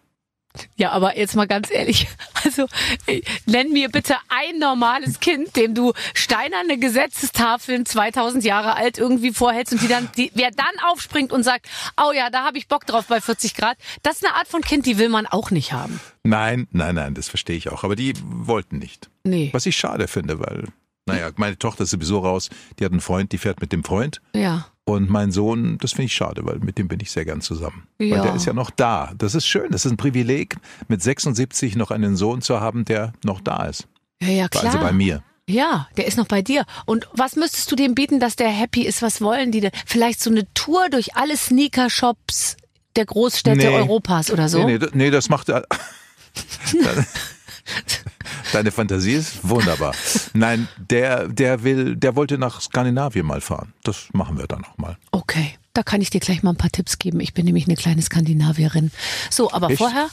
Ja, 0.77 0.91
aber 0.93 1.17
jetzt 1.19 1.37
mal 1.37 1.47
ganz 1.47 1.71
ehrlich, 1.71 2.09
also 2.45 2.67
äh, 3.07 3.23
nenn 3.47 3.73
mir 3.73 3.89
bitte 3.89 4.17
ein 4.29 4.59
normales 4.59 5.21
Kind, 5.21 5.57
dem 5.57 5.75
du 5.75 5.93
steinerne 6.15 6.79
Gesetzestafeln 6.79 7.87
2000 7.87 8.45
Jahre 8.45 8.77
alt 8.77 8.99
irgendwie 8.99 9.33
vorhältst 9.33 9.73
und 9.73 9.83
die 9.83 9.89
dann, 9.89 10.09
die, 10.17 10.31
wer 10.35 10.51
dann 10.51 10.67
aufspringt 10.91 11.33
und 11.33 11.43
sagt, 11.43 11.69
oh 12.03 12.13
ja, 12.13 12.31
da 12.31 12.45
habe 12.45 12.59
ich 12.59 12.69
Bock 12.69 12.87
drauf 12.87 13.07
bei 13.07 13.21
40 13.21 13.55
Grad, 13.55 13.77
das 14.03 14.17
ist 14.17 14.27
eine 14.27 14.35
Art 14.35 14.49
von 14.49 14.63
Kind, 14.63 14.87
die 14.87 14.99
will 14.99 15.09
man 15.09 15.27
auch 15.27 15.51
nicht 15.51 15.73
haben. 15.73 16.01
Nein, 16.25 16.67
nein, 16.73 16.95
nein, 16.95 17.15
das 17.15 17.29
verstehe 17.29 17.57
ich 17.57 17.71
auch. 17.71 17.85
Aber 17.85 17.97
die 17.97 18.15
wollten 18.23 18.79
nicht. 18.79 19.09
Nee. 19.25 19.51
Was 19.53 19.67
ich 19.67 19.77
schade 19.77 20.09
finde, 20.09 20.41
weil, 20.41 20.65
naja, 21.09 21.31
meine 21.37 21.59
Tochter 21.59 21.85
ist 21.85 21.91
sowieso 21.91 22.21
raus, 22.21 22.51
die 22.79 22.85
hat 22.85 22.93
einen 22.93 23.01
Freund, 23.01 23.33
die 23.33 23.39
fährt 23.39 23.61
mit 23.61 23.73
dem 23.73 23.85
Freund. 23.85 24.21
Ja. 24.35 24.67
Und 24.85 25.11
mein 25.11 25.33
Sohn, 25.33 25.77
das 25.79 25.93
finde 25.93 26.05
ich 26.07 26.15
schade, 26.15 26.47
weil 26.47 26.61
mit 26.61 26.79
dem 26.79 26.89
bin 26.89 27.01
ich 27.01 27.11
sehr 27.11 27.25
gern 27.27 27.43
zusammen. 27.43 27.87
Ja. 27.99 28.17
Weil 28.17 28.23
der 28.23 28.35
ist 28.35 28.47
ja 28.47 28.55
noch 28.55 28.71
da. 28.71 29.13
Das 29.19 29.35
ist 29.35 29.47
schön. 29.47 29.71
Das 29.71 29.85
ist 29.85 29.93
ein 29.93 29.99
Privileg, 29.99 30.57
mit 30.89 31.03
76 31.03 31.77
noch 31.77 31.91
einen 31.91 32.17
Sohn 32.17 32.41
zu 32.41 32.61
haben, 32.61 32.87
der 32.87 33.13
noch 33.23 33.41
da 33.41 33.65
ist. 33.67 33.87
Ja, 34.23 34.29
ja, 34.29 34.49
klar. 34.49 34.65
Also 34.65 34.79
bei 34.79 34.93
mir. 34.93 35.23
Ja, 35.47 35.89
der 35.97 36.07
ist 36.07 36.17
noch 36.17 36.27
bei 36.27 36.43
dir. 36.43 36.65
Und 36.87 37.09
was 37.13 37.37
müsstest 37.37 37.71
du 37.73 37.77
dem 37.77 37.95
bieten, 37.95 38.21
dass 38.21 38.37
der 38.37 38.49
happy 38.49 38.83
ist? 38.83 39.03
Was 39.03 39.21
wollen 39.21 39.51
die 39.53 39.61
denn? 39.61 39.73
Vielleicht 39.87 40.21
so 40.21 40.31
eine 40.31 40.47
Tour 40.55 40.89
durch 40.91 41.17
alle 41.17 41.37
Sneaker-Shops 41.37 42.57
der 42.97 43.07
Großstädte 43.07 43.59
Nee. 43.59 43.69
Europas 43.69 44.31
oder 44.31 44.49
so? 44.49 44.65
Nee, 44.65 44.79
nee, 44.79 44.87
nee, 44.93 45.11
das 45.11 45.29
macht 45.29 45.49
er. 45.49 45.65
Deine 48.53 48.71
Fantasie 48.71 49.13
ist 49.13 49.49
wunderbar. 49.49 49.95
Nein, 50.35 50.69
der, 50.79 51.29
der 51.29 51.63
will, 51.65 51.97
der 51.97 52.17
wollte 52.17 52.39
nach 52.39 52.61
Skandinavien 52.61 53.27
mal 53.27 53.41
fahren. 53.41 53.73
Das 53.85 54.09
machen 54.13 54.39
wir 54.39 54.47
dann 54.47 54.65
auch 54.65 54.77
mal. 54.79 54.97
Okay, 55.11 55.55
da 55.75 55.83
kann 55.83 56.01
ich 56.01 56.11
dir 56.11 56.21
gleich 56.21 56.43
mal 56.43 56.51
ein 56.51 56.57
paar 56.57 56.71
Tipps 56.71 56.99
geben. 56.99 57.21
Ich 57.21 57.35
bin 57.35 57.45
nämlich 57.45 57.67
eine 57.67 57.77
kleine 57.77 58.03
Skandinavierin. 58.03 58.91
So, 59.31 59.53
aber 59.53 59.71
Echt? 59.71 59.79
vorher, 59.79 60.09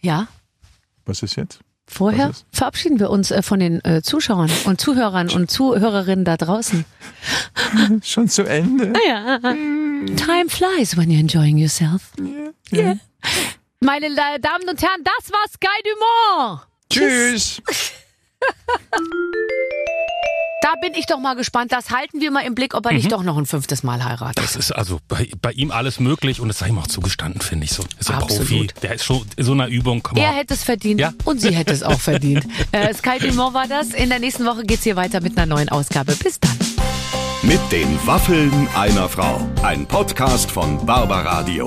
ja, 0.00 0.28
Was 1.06 1.22
ist 1.22 1.36
jetzt? 1.36 1.60
vorher 1.86 2.32
verabschieden 2.50 2.98
wir 2.98 3.10
uns 3.10 3.30
äh, 3.30 3.42
von 3.42 3.60
den 3.60 3.84
äh, 3.84 4.02
Zuschauern 4.02 4.50
und 4.64 4.80
Zuhörern 4.80 5.30
und 5.30 5.50
Zuhörerinnen 5.50 6.24
da 6.24 6.36
draußen. 6.36 6.84
Schon 8.02 8.28
zu 8.28 8.44
Ende? 8.44 8.92
Ja. 9.06 9.38
Time 9.38 10.48
flies 10.48 10.96
when 10.96 11.10
you're 11.10 11.20
enjoying 11.20 11.58
yourself. 11.58 12.12
Yeah. 12.72 12.96
Meine 13.80 14.06
äh, 14.06 14.40
Damen 14.40 14.68
und 14.68 14.80
Herren, 14.80 15.02
das 15.04 15.30
war 15.30 15.44
Sky 15.48 15.66
Dumont. 15.84 16.62
Tschüss. 16.94 17.62
Da 20.62 20.72
bin 20.80 20.94
ich 20.94 21.04
doch 21.04 21.18
mal 21.18 21.34
gespannt. 21.36 21.72
Das 21.72 21.90
halten 21.90 22.22
wir 22.22 22.30
mal 22.30 22.40
im 22.40 22.54
Blick, 22.54 22.74
ob 22.74 22.86
er 22.86 22.92
nicht 22.92 23.12
doch 23.12 23.22
noch 23.22 23.36
ein 23.36 23.44
fünftes 23.44 23.82
Mal 23.82 24.02
heiratet. 24.02 24.42
Das 24.42 24.56
ist 24.56 24.72
also 24.72 24.98
bei, 25.08 25.28
bei 25.42 25.52
ihm 25.52 25.70
alles 25.70 26.00
möglich 26.00 26.40
und 26.40 26.48
das 26.48 26.58
sei 26.60 26.68
ihm 26.68 26.78
auch 26.78 26.86
zugestanden, 26.86 27.42
finde 27.42 27.64
ich 27.66 27.72
so. 27.72 27.84
Ist 28.00 28.10
ein 28.10 28.16
Absolut. 28.16 28.48
Profi. 28.48 28.66
Der 28.82 28.94
ist 28.94 29.04
schon 29.04 29.26
in 29.36 29.44
so 29.44 29.52
einer 29.52 29.66
Übung. 29.68 30.02
Komm 30.02 30.16
Er 30.16 30.30
mal. 30.30 30.36
hätte 30.38 30.54
es 30.54 30.64
verdient 30.64 31.00
Ja. 31.00 31.12
und 31.26 31.38
sie 31.42 31.54
hätte 31.54 31.72
es 31.74 31.82
auch 31.82 32.00
verdient. 32.00 32.46
Äh, 32.72 32.94
Sky 32.94 33.18
Dumont 33.20 33.52
war 33.52 33.68
das. 33.68 33.88
In 33.90 34.08
der 34.08 34.20
nächsten 34.20 34.46
Woche 34.46 34.62
geht's 34.64 34.84
hier 34.84 34.96
weiter 34.96 35.20
mit 35.20 35.36
einer 35.36 35.44
neuen 35.46 35.68
Ausgabe. 35.68 36.16
Bis 36.16 36.40
dann. 36.40 36.56
Mit 37.42 37.60
den 37.70 37.98
Waffeln 38.06 38.66
einer 38.74 39.06
Frau. 39.10 39.46
Ein 39.62 39.86
Podcast 39.86 40.50
von 40.50 40.84
Barbaradio. 40.86 41.66